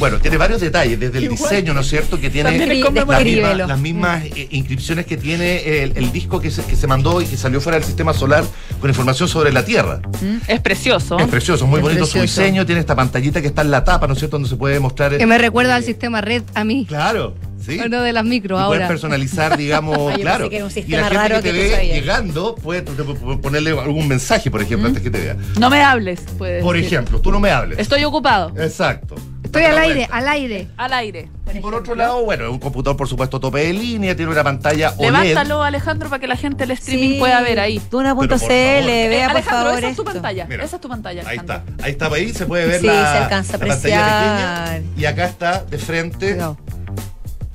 Bueno, 0.00 0.18
tiene 0.18 0.36
varios 0.38 0.60
detalles, 0.60 0.98
desde 0.98 1.18
el 1.18 1.24
Igual. 1.24 1.38
diseño, 1.38 1.74
¿no 1.74 1.80
es 1.82 1.88
cierto? 1.88 2.18
Que 2.18 2.30
tiene 2.30 2.50
las 2.58 3.22
mismas, 3.22 3.56
las 3.68 3.78
mismas, 3.78 4.24
eh, 4.24 4.48
inscripciones 4.50 5.04
que 5.06 5.16
tiene 5.18 5.82
el, 5.82 5.92
el 5.96 6.10
disco 6.10 6.40
que 6.40 6.50
se, 6.50 6.64
que 6.64 6.74
se 6.74 6.86
mandó 6.86 7.20
y 7.20 7.26
que 7.26 7.36
salió 7.36 7.60
fuera 7.60 7.76
del 7.78 7.84
sistema 7.86 8.12
solar 8.14 8.42
con 8.80 8.88
información 8.90 9.28
sobre 9.28 9.52
la 9.52 9.64
Tierra. 9.64 10.00
Mm, 10.22 10.38
Es 10.48 10.60
precioso. 10.60 11.18
Es 11.18 11.28
precioso, 11.28 11.66
muy 11.66 11.78
Es 11.78 11.82
bonito 11.82 12.06
su 12.06 12.18
diseño, 12.20 12.64
tiene 12.66 12.80
esta 12.80 12.96
pantallita 12.96 13.40
que 13.40 13.48
está 13.48 13.60
en 13.62 13.70
la 13.70 13.84
tapa, 13.84 14.06
¿no 14.06 14.14
es 14.14 14.18
cierto? 14.18 14.36
Donde 14.36 14.48
se 14.48 14.56
puede 14.56 14.80
mostrar... 14.80 15.16
Que 15.16 15.26
me 15.26 15.36
recuerda 15.38 15.76
al 15.76 15.84
sistema 15.84 16.20
red 16.22 16.42
a 16.54 16.64
mí. 16.64 16.86
Claro, 16.88 17.34
sí. 17.64 17.78
Uno 17.84 18.00
de 18.02 18.12
las 18.14 18.24
micro 18.24 18.56
Y 18.56 18.64
puedes 18.64 18.72
ahora. 18.82 18.88
personalizar, 18.88 19.58
digamos, 19.58 20.14
claro. 20.18 20.48
que 20.48 20.62
un 20.64 20.70
y 20.74 20.82
la 20.92 21.02
gente 21.04 21.14
raro 21.14 21.36
que 21.42 21.52
te 21.52 21.52
que 21.52 21.76
ve 21.76 21.86
llegando, 21.92 22.54
puede 22.54 22.82
puedes 22.82 23.38
ponerle 23.40 23.72
algún 23.78 24.08
mensaje, 24.08 24.50
por 24.50 24.62
ejemplo, 24.62 24.88
antes 24.88 25.02
que 25.02 25.10
te 25.10 25.20
vea. 25.20 25.36
No 25.58 25.68
me 25.68 25.82
hables, 25.82 26.20
puedes 26.38 26.62
Por 26.62 26.74
decir. 26.76 26.94
ejemplo, 26.94 27.20
tú 27.20 27.30
no 27.30 27.38
me 27.38 27.50
hables. 27.50 27.78
Estoy 27.78 28.02
ocupado. 28.04 28.50
Exacto. 28.56 29.16
Estoy 29.50 29.64
al 29.64 29.78
aire, 29.78 30.08
al 30.10 30.28
aire. 30.28 30.68
Al 30.76 30.92
aire. 30.92 31.28
Y 31.52 31.58
por 31.58 31.74
otro 31.74 31.96
lado, 31.96 32.24
bueno, 32.24 32.44
es 32.44 32.50
un 32.50 32.60
computador, 32.60 32.96
por 32.96 33.08
supuesto, 33.08 33.40
tope 33.40 33.58
de 33.58 33.72
línea, 33.72 34.14
tiene 34.14 34.30
una 34.30 34.44
pantalla 34.44 34.94
OLED. 34.96 35.10
Levántalo, 35.10 35.64
Alejandro, 35.64 36.08
para 36.08 36.20
que 36.20 36.28
la 36.28 36.36
gente 36.36 36.58
del 36.64 36.70
streaming 36.72 37.18
pueda 37.18 37.40
ver 37.42 37.58
ahí. 37.58 37.82
Duna.cl, 37.90 38.14
por 38.14 38.28
favor. 38.38 38.48
vea 38.48 39.26
por 39.26 39.36
Alejandro, 39.36 39.64
favor 39.66 39.78
esa 39.78 39.88
es 39.88 39.96
tu 39.96 40.04
pantalla. 40.04 40.46
Mira. 40.46 40.64
Esa 40.64 40.76
es 40.76 40.82
tu 40.82 40.88
pantalla, 40.88 41.22
Ahí 41.26 41.36
está, 41.38 41.64
ahí 41.82 41.90
está, 41.90 42.06
ahí 42.06 42.32
se 42.32 42.46
puede 42.46 42.66
ver 42.66 42.80
Sí, 42.80 42.86
la, 42.86 43.12
se 43.12 43.18
alcanza 43.18 43.56
a 43.56 43.58
la 43.58 43.66
pantalla 43.66 44.00
apreciar. 44.06 44.74
pequeña. 44.78 44.92
Y 44.96 45.04
acá 45.06 45.24
está 45.26 45.64
de 45.64 45.78
frente 45.78 46.38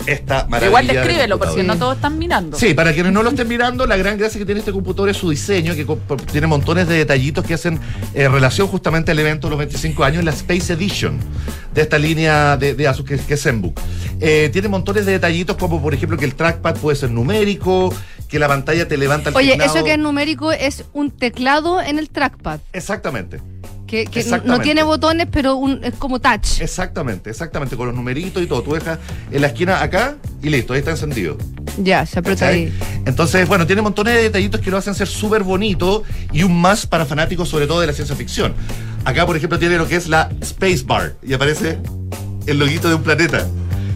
esta 0.06 0.46
maravilla. 0.48 0.68
Igual 0.68 0.88
de 0.88 0.94
descríbelo, 0.94 1.38
por 1.38 1.48
si 1.48 1.54
computador. 1.56 1.76
no 1.76 1.80
todos 1.80 1.96
están 1.96 2.18
mirando. 2.18 2.58
Sí, 2.58 2.74
para 2.74 2.94
quienes 2.94 3.12
no 3.12 3.24
lo 3.24 3.30
estén 3.30 3.48
mirando, 3.48 3.86
la 3.86 3.98
gran 3.98 4.18
gracia 4.18 4.40
que 4.40 4.46
tiene 4.46 4.60
este 4.60 4.72
computador 4.72 5.10
es 5.10 5.18
su 5.18 5.30
diseño, 5.30 5.76
que 5.76 5.86
tiene 6.32 6.48
montones 6.48 6.88
de 6.88 6.96
detallitos 6.96 7.46
que 7.46 7.54
hacen 7.54 7.80
eh, 8.14 8.28
relación 8.28 8.68
justamente 8.68 9.12
al 9.12 9.20
evento 9.20 9.48
de 9.48 9.52
los 9.52 9.60
25 9.60 10.04
años, 10.04 10.24
la 10.24 10.32
Space 10.32 10.74
Edition 10.74 11.20
de 11.74 11.82
esta 11.82 11.98
línea 11.98 12.58
de, 12.58 12.74
de 12.74 12.88
Asus, 12.88 13.06
que, 13.06 13.18
que 13.18 13.34
es 13.34 13.44
Zenbook. 13.44 13.80
Eh, 14.22 14.50
tiene 14.54 14.68
montones 14.68 15.06
de 15.06 15.12
detallitos, 15.14 15.58
como 15.58 15.82
por 15.82 15.94
ejemplo 15.94 16.18
que 16.18 16.26
el 16.26 16.36
trackpad 16.36 16.76
puede 16.78 16.96
ser 16.96 17.12
numérico, 17.12 17.94
que 18.30 18.40
la 18.40 18.48
pantalla 18.48 18.88
te 18.88 18.98
levanta 18.98 19.30
el 19.30 19.36
Oye, 19.36 19.52
teclado. 19.52 19.76
eso 19.76 19.84
que 19.86 19.94
es 19.94 20.00
numérico 20.00 20.52
es 20.52 20.86
un 20.94 21.12
teclado 21.12 21.82
en 21.82 22.00
el 22.00 22.10
trackpad. 22.10 22.60
Exactamente. 22.74 23.40
Que, 23.88 24.06
que 24.06 24.24
no- 24.46 24.60
tiene 24.62 24.82
botones, 24.84 25.28
pero 25.32 25.56
un, 25.56 25.84
es 25.84 25.94
como 25.96 26.20
touch. 26.20 26.60
Exactamente, 26.60 27.30
exactamente, 27.30 27.76
con 27.78 27.88
los 27.88 27.96
numeritos 27.96 28.42
y 28.42 28.48
todo. 28.48 28.64
Tú 28.64 28.74
dejas 28.74 28.98
en 29.32 29.42
la 29.42 29.48
esquina 29.48 29.82
acá 29.82 30.16
y 30.42 30.50
listo, 30.50 30.74
ahí 30.74 30.80
está 30.80 30.92
encendido. 30.92 31.38
Ya, 31.78 32.06
se 32.06 32.20
aprieta 32.20 32.46
¿Cachai? 32.48 32.66
ahí. 32.66 32.80
Entonces, 33.06 33.48
bueno, 33.48 33.68
tiene 33.68 33.82
montones 33.82 34.16
de 34.16 34.24
detallitos 34.24 34.62
que 34.62 34.72
lo 34.72 34.78
hacen 34.78 34.96
ser 34.96 35.08
súper 35.08 35.44
bonito 35.44 36.04
y 36.32 36.44
un 36.44 36.60
más 36.60 36.88
para 36.88 37.06
fanáticos, 37.06 37.48
sobre 37.50 37.68
todo 37.68 37.80
de 37.82 37.88
la 37.88 37.94
ciencia 37.94 38.16
ficción. 38.16 38.54
Acá, 39.04 39.26
por 39.26 39.36
ejemplo, 39.38 39.60
tiene 39.60 39.78
lo 39.78 39.88
que 39.88 39.98
es 39.98 40.08
la 40.08 40.30
Space 40.42 40.84
Bar 40.86 41.16
y 41.22 41.34
aparece 41.34 41.78
el 42.48 42.58
loguito 42.58 42.90
de 42.90 42.96
un 42.96 43.04
planeta. 43.04 43.46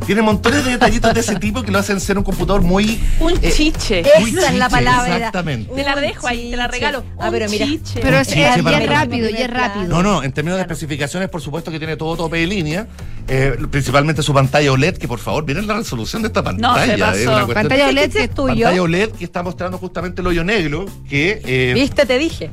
Tiene 0.09 0.23
montones 0.23 0.65
de 0.65 0.71
detallitos 0.71 1.13
de 1.13 1.19
ese 1.19 1.35
tipo 1.39 1.61
que 1.61 1.69
lo 1.71 1.77
hacen 1.77 1.99
ser 1.99 2.17
un 2.17 2.23
computador 2.23 2.63
muy. 2.63 2.99
Un 3.19 3.33
eh, 3.43 3.51
chiche. 3.55 4.01
muy 4.19 4.31
Esa 4.31 4.47
es 4.49 4.55
la 4.57 4.65
chiche, 4.67 4.69
palabra. 4.83 5.17
Exactamente. 5.17 5.71
Te 5.75 5.83
la 5.83 5.95
dejo 5.97 6.27
ahí, 6.27 6.49
te 6.49 6.57
la 6.57 6.67
regalo. 6.67 7.03
Ah, 7.19 7.27
Un 7.27 7.31
pero 7.31 7.47
mira. 7.47 7.67
chiche. 7.67 7.99
Pero 8.01 8.17
es, 8.17 8.35
mí. 8.35 8.41
rápido, 8.87 9.29
y 9.29 9.35
es 9.35 9.47
rápido. 9.51 9.85
No, 9.87 10.01
no, 10.01 10.23
en 10.23 10.31
términos 10.31 10.57
de 10.57 10.63
especificaciones, 10.63 11.29
por 11.29 11.41
supuesto 11.41 11.69
que 11.69 11.77
tiene 11.77 11.95
todo 11.95 12.17
tope 12.17 12.37
de 12.37 12.47
línea. 12.47 12.87
eh, 13.27 13.55
principalmente 13.69 14.23
su 14.23 14.33
pantalla 14.33 14.71
OLED, 14.71 14.97
que 14.97 15.07
por 15.07 15.19
favor, 15.19 15.45
miren 15.45 15.67
la 15.67 15.75
resolución 15.75 16.23
de 16.23 16.29
esta 16.29 16.43
pantalla. 16.43 16.85
se 16.87 16.97
pasó. 16.97 17.11
cuestión- 17.45 17.53
Pantalla 17.53 17.87
OLED 17.89 18.03
¿Este 18.05 18.17
que 18.17 18.23
es 18.23 18.33
tuyo? 18.33 18.47
Pantalla 18.63 18.81
OLED 18.81 19.09
que 19.11 19.25
está 19.25 19.43
mostrando 19.43 19.77
justamente 19.77 20.21
el 20.21 20.27
hoyo 20.27 20.43
negro 20.43 20.85
que, 21.07 21.39
eh, 21.45 21.73
¿Viste? 21.75 22.07
Te 22.07 22.17
dije. 22.17 22.49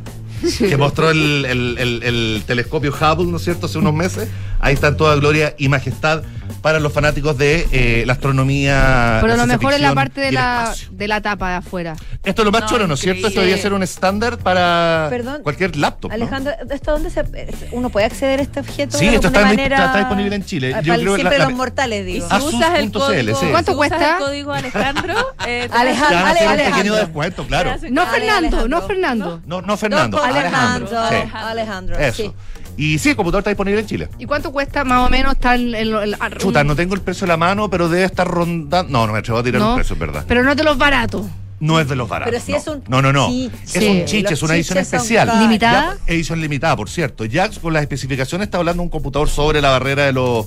que 0.59 0.77
mostró 0.77 1.09
el, 1.11 1.47
el- 1.47 1.79
el- 1.79 2.03
el 2.03 2.43
telescopio 2.47 2.93
Hubble, 2.93 3.31
¿no 3.31 3.39
es 3.39 3.45
cierto?, 3.45 3.65
hace 3.65 3.79
unos 3.79 3.95
meses. 3.95 4.29
Ahí 4.61 4.75
está 4.75 4.89
en 4.89 4.99
toda 4.99 5.15
gloria 5.17 5.55
y 5.57 5.71
majestad 5.71 6.23
para 6.67 6.81
los 6.81 6.93
fanáticos 6.93 7.39
de 7.39 7.69
eh, 7.71 8.03
la 8.07 8.15
astronomía. 8.15 9.19
Pero 9.21 9.37
la 9.37 9.47
lo 9.47 9.47
mejor 9.47 9.73
es 9.75 9.81
la 9.81 9.95
parte 9.95 10.21
de 10.21 10.33
la, 10.33 10.75
de 10.91 11.07
la 11.07 11.21
tapa 11.21 11.51
de 11.51 11.55
afuera. 11.59 11.95
Esto 12.25 12.43
es 12.43 12.45
lo 12.47 12.51
más 12.51 12.63
No, 12.63 12.67
chulo, 12.69 12.87
¿no 12.89 12.95
es 12.95 13.01
cierto? 13.01 13.29
Esto 13.29 13.39
debería 13.39 13.63
ser 13.63 13.73
un 13.73 13.85
estándar 13.85 14.37
para 14.39 15.07
Perdón. 15.09 15.45
cualquier 15.45 15.77
laptop. 15.77 16.11
¿no? 16.11 16.15
Alejandro, 16.17 16.53
¿esto 16.69 16.91
dónde 16.91 17.11
se, 17.11 17.23
uno 17.71 17.89
puede 17.89 18.07
acceder 18.07 18.41
a 18.41 18.43
este 18.43 18.59
objeto? 18.59 18.99
Sí, 18.99 19.07
de 19.07 19.15
esto 19.15 19.29
está 19.29 19.43
en- 19.43 19.47
manera? 19.47 19.77
está- 19.77 19.87
está 19.87 19.99
disponible 20.01 20.35
en 20.35 20.45
Chile. 20.45 20.73
Ah, 20.75 20.81
Yo 20.81 20.93
para 20.95 21.03
creo 21.03 21.13
que 21.15 21.21
siempre 21.21 21.39
la- 21.39 21.45
la- 21.45 21.51
los 21.51 21.57
mortales, 21.57 22.01
Y 22.01 22.13
digo. 22.15 22.29
si 22.29 22.35
usas 22.35 22.79
el 22.81 22.89
Asus.cl, 22.89 22.99
código, 22.99 23.39
sí. 23.41 23.47
¿Cuánto 23.53 23.71
si 23.73 23.79
usas 23.79 23.89
cuesta? 23.89 24.13
el 24.19 24.25
código 24.25 24.53
Alejandro, 24.53 25.15
eh, 25.47 25.69
Alejandro, 25.71 26.19
Ale- 26.19 26.97
descuento, 26.99 27.47
claro. 27.47 27.71
No 27.91 28.07
Fernando, 28.09 28.57
Alejandro. 28.57 28.69
no 28.69 28.83
Fernando. 28.83 29.41
No, 29.47 29.63
no 29.63 29.77
Fernando, 29.77 30.17
No, 30.17 30.25
Alejandro. 30.25 30.99
Alejandro. 30.99 31.27
Sí. 31.31 31.31
Alejandro, 31.33 31.97
Eso. 31.97 32.35
Y 32.77 32.99
sí, 32.99 33.11
el 33.11 33.17
computador 33.17 33.41
está 33.41 33.51
disponible 33.51 33.81
en 33.81 33.87
Chile. 33.87 34.09
¿Y 34.19 34.27
cuánto 34.27 34.53
cuesta 34.53 34.85
más 34.85 35.07
o 35.07 35.11
menos 35.11 35.33
estar 35.35 35.57
en 35.59 35.75
el, 35.75 35.95
el- 35.95 36.15
el- 36.15 36.39
Chuta, 36.39 36.63
no 36.65 36.77
tengo 36.77 36.95
el 36.95 37.01
precio 37.01 37.25
en 37.25 37.29
la 37.31 37.37
mano, 37.37 37.71
pero 37.71 37.89
debe 37.89 38.05
estar 38.05 38.27
rondando. 38.29 38.91
No, 38.93 39.07
no 39.07 39.13
me 39.15 39.21
atrevo 39.21 39.39
a 39.39 39.43
tirar 39.43 39.61
No, 39.61 39.71
un 39.71 39.77
precio, 39.77 39.95
es 39.95 40.01
verdad. 40.01 40.25
Pero 40.29 40.43
no 40.43 40.55
de 40.55 40.63
los 40.65 40.77
baratos. 40.77 41.25
No 41.59 41.81
es 41.81 41.89
de 41.89 41.97
los 41.97 42.07
baratos. 42.07 42.31
Pero 42.33 42.45
sí 42.45 42.53
no. 42.53 42.59
es 42.59 42.67
un 42.67 42.83
No, 42.87 43.01
no, 43.01 43.13
no. 43.15 43.29
chiche. 43.29 43.79
Es 43.79 43.85
un 43.89 44.05
chiche, 44.05 44.23
Los 44.25 44.33
es 44.33 44.43
una 44.43 44.55
edición 44.57 44.75
son 44.77 44.83
especial. 44.83 45.31
¿Limitada? 45.41 45.97
Ya, 46.07 46.13
edición 46.13 46.41
limitada, 46.43 46.77
por 46.77 46.91
cierto. 46.91 47.25
Ya 47.25 47.49
con 47.49 47.73
las 47.73 47.81
especificaciones 47.83 48.47
está 48.49 48.59
hablando 48.59 48.83
un 48.83 48.91
computador 48.91 49.31
sobre 49.31 49.63
la 49.63 49.71
barrera 49.71 50.05
de 50.05 50.13
los 50.13 50.47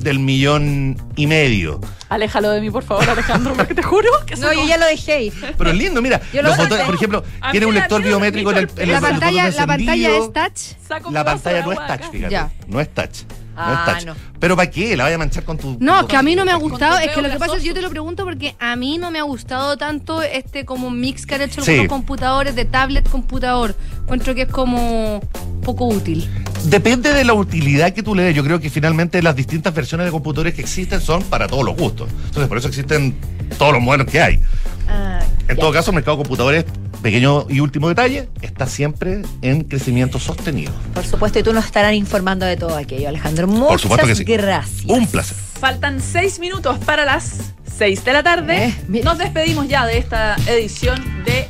del 0.00 0.18
millón 0.18 0.96
y 1.16 1.26
medio. 1.26 1.80
Aléjalo 2.08 2.50
de 2.50 2.60
mí, 2.60 2.70
por 2.70 2.82
favor, 2.82 3.08
Alejandro, 3.08 3.52
porque 3.54 3.74
te 3.74 3.82
juro 3.82 4.08
que 4.26 4.34
No, 4.36 4.52
yo 4.52 4.66
ya 4.66 4.76
lo 4.78 4.86
dejé 4.86 5.12
ahí. 5.12 5.32
Pero 5.56 5.70
es 5.70 5.76
lindo, 5.76 6.02
mira. 6.02 6.20
Yo 6.32 6.42
los 6.42 6.56
sé. 6.56 6.62
botones, 6.62 6.86
por 6.86 6.94
ejemplo, 6.96 7.24
A 7.40 7.50
tiene 7.52 7.66
un 7.66 7.74
lector 7.74 8.02
biométrico 8.02 8.50
en 8.52 8.58
el, 8.58 8.70
en 8.76 8.88
La 8.90 8.96
el 8.98 9.02
pantalla, 9.02 9.50
la 9.50 9.66
pantalla 9.66 10.16
es 10.16 10.32
touch. 10.32 10.76
Saco 10.88 11.08
un 11.08 11.14
La 11.14 11.24
pantalla 11.24 11.62
no 11.64 11.72
es 11.72 11.78
touch, 11.78 11.90
acá. 11.90 12.08
fíjate. 12.10 12.32
Ya. 12.32 12.50
No 12.66 12.80
es 12.80 12.88
touch. 12.92 13.18
No 13.66 13.72
Ah, 13.76 13.84
es 13.98 14.04
touch. 14.04 14.06
no. 14.06 14.14
Pero 14.38 14.56
¿para 14.56 14.70
qué? 14.70 14.96
La 14.96 15.04
vaya 15.04 15.16
a 15.16 15.18
manchar 15.18 15.44
con 15.44 15.58
tu. 15.58 15.76
No, 15.80 15.98
con 15.98 16.06
que 16.08 16.16
a 16.16 16.22
mí 16.22 16.34
no 16.34 16.44
me 16.44 16.50
ha 16.52 16.56
gustado. 16.56 16.98
Es 16.98 17.10
que 17.10 17.20
lo 17.22 17.28
que 17.30 17.36
pasa 17.38 17.56
es 17.56 17.62
que 17.62 17.68
yo 17.68 17.74
te 17.74 17.82
lo 17.82 17.90
pregunto 17.90 18.24
porque 18.24 18.54
a 18.58 18.74
mí 18.76 18.96
no 18.98 19.10
me 19.10 19.18
ha 19.18 19.22
gustado 19.22 19.76
tanto 19.76 20.22
este 20.22 20.64
como 20.64 20.90
mix 20.90 21.26
que 21.26 21.34
han 21.34 21.42
hecho 21.42 21.60
Sí. 21.62 21.72
algunos 21.72 21.88
computadores 21.90 22.54
de 22.54 22.64
tablet 22.64 23.08
computador. 23.08 23.74
Encuentro 24.02 24.34
que 24.34 24.42
es 24.42 24.48
como 24.48 25.20
poco 25.62 25.86
útil. 25.86 26.28
Depende 26.64 27.12
de 27.12 27.24
la 27.24 27.34
utilidad 27.34 27.92
que 27.92 28.02
tú 28.02 28.14
le 28.14 28.22
des. 28.24 28.34
Yo 28.34 28.42
creo 28.44 28.60
que 28.60 28.70
finalmente 28.70 29.22
las 29.22 29.36
distintas 29.36 29.74
versiones 29.74 30.06
de 30.06 30.10
computadores 30.12 30.54
que 30.54 30.60
existen 30.62 31.00
son 31.00 31.22
para 31.24 31.46
todos 31.48 31.64
los 31.64 31.76
gustos. 31.76 32.08
Entonces, 32.26 32.48
por 32.48 32.58
eso 32.58 32.68
existen 32.68 33.14
todos 33.58 33.72
los 33.74 33.82
modelos 33.82 34.06
que 34.06 34.20
hay. 34.20 34.40
Ah, 34.88 35.20
En 35.48 35.56
ya. 35.56 35.60
todo 35.60 35.72
caso, 35.72 35.90
el 35.90 35.94
mercado 35.96 36.16
de 36.16 36.22
computadores, 36.22 36.64
pequeño 37.02 37.46
y 37.48 37.60
último 37.60 37.88
detalle, 37.88 38.28
está 38.42 38.66
siempre 38.66 39.22
en 39.42 39.64
crecimiento 39.64 40.18
sostenido. 40.18 40.72
Por 40.94 41.04
supuesto, 41.04 41.38
y 41.38 41.42
tú 41.42 41.52
nos 41.52 41.64
estarás 41.64 41.94
informando 41.94 42.46
de 42.46 42.56
todo 42.56 42.76
aquello, 42.76 43.08
Alejandro. 43.08 43.46
Muchas 43.46 43.68
Por 43.68 43.80
supuesto 43.80 44.06
que 44.06 44.14
sí. 44.16 44.24
gracias. 44.24 44.84
Un 44.86 45.06
placer. 45.06 45.36
Faltan 45.58 46.00
seis 46.00 46.38
minutos 46.38 46.78
para 46.78 47.04
las 47.04 47.52
seis 47.76 48.04
de 48.04 48.12
la 48.12 48.22
tarde. 48.22 48.66
Eh. 48.66 49.02
Nos 49.04 49.18
despedimos 49.18 49.68
ya 49.68 49.86
de 49.86 49.98
esta 49.98 50.36
edición 50.46 51.02
de. 51.24 51.46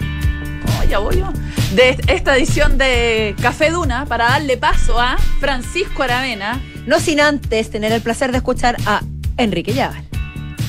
Oh, 0.78 0.84
ya 0.84 0.98
voy 0.98 1.18
yo. 1.18 1.32
De 1.74 1.98
esta 2.09 2.36
edición 2.36 2.78
de 2.78 3.34
Café 3.40 3.70
Duna 3.70 4.07
para 4.07 4.24
darle 4.30 4.57
paso 4.57 5.01
a 5.01 5.16
Francisco 5.38 6.03
Aravena. 6.03 6.61
No 6.86 6.98
sin 6.98 7.20
antes 7.20 7.70
tener 7.70 7.92
el 7.92 8.01
placer 8.01 8.32
de 8.32 8.38
escuchar 8.38 8.76
a 8.86 9.03
Enrique 9.36 9.74
las 9.74 9.94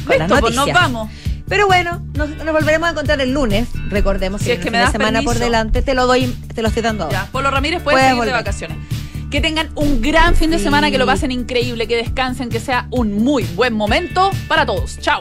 Listo, 0.08 0.40
pues 0.40 0.56
nos 0.56 0.72
vamos. 0.72 1.10
Pero 1.52 1.68
bueno, 1.68 2.02
nos, 2.14 2.30
nos 2.30 2.54
volveremos 2.54 2.88
a 2.88 2.92
encontrar 2.94 3.20
el 3.20 3.34
lunes. 3.34 3.68
Recordemos 3.90 4.40
Si 4.40 4.48
que 4.48 4.54
es 4.54 4.60
que 4.62 4.72
me 4.72 4.78
das 4.78 4.94
semana 4.94 5.22
por 5.22 5.38
delante. 5.38 5.82
Te 5.82 5.94
lo 5.94 6.08
doy, 6.08 6.28
te 6.56 6.62
lo 6.62 6.70
estoy 6.70 6.82
dando. 6.82 7.12
Ya, 7.12 7.28
Polo 7.30 7.52
Ramírez 7.52 7.84
puede 7.84 8.08
seguir 8.08 8.24
de 8.24 8.32
vacaciones. 8.32 8.78
Que 9.30 9.42
tengan 9.42 9.70
un 9.76 10.02
gran 10.02 10.36
fin 10.38 10.50
de 10.50 10.60
Sí. 10.60 10.64
semana, 10.64 10.90
que 10.92 10.98
lo 10.98 11.06
pasen 11.06 11.30
increíble, 11.30 11.88
que 11.90 11.98
descansen, 11.98 12.48
que 12.48 12.62
sea 12.62 12.88
un 12.90 13.22
muy 13.22 13.44
buen 13.44 13.74
momento 13.74 14.32
para 14.48 14.66
todos. 14.66 14.98
Chao. 15.00 15.20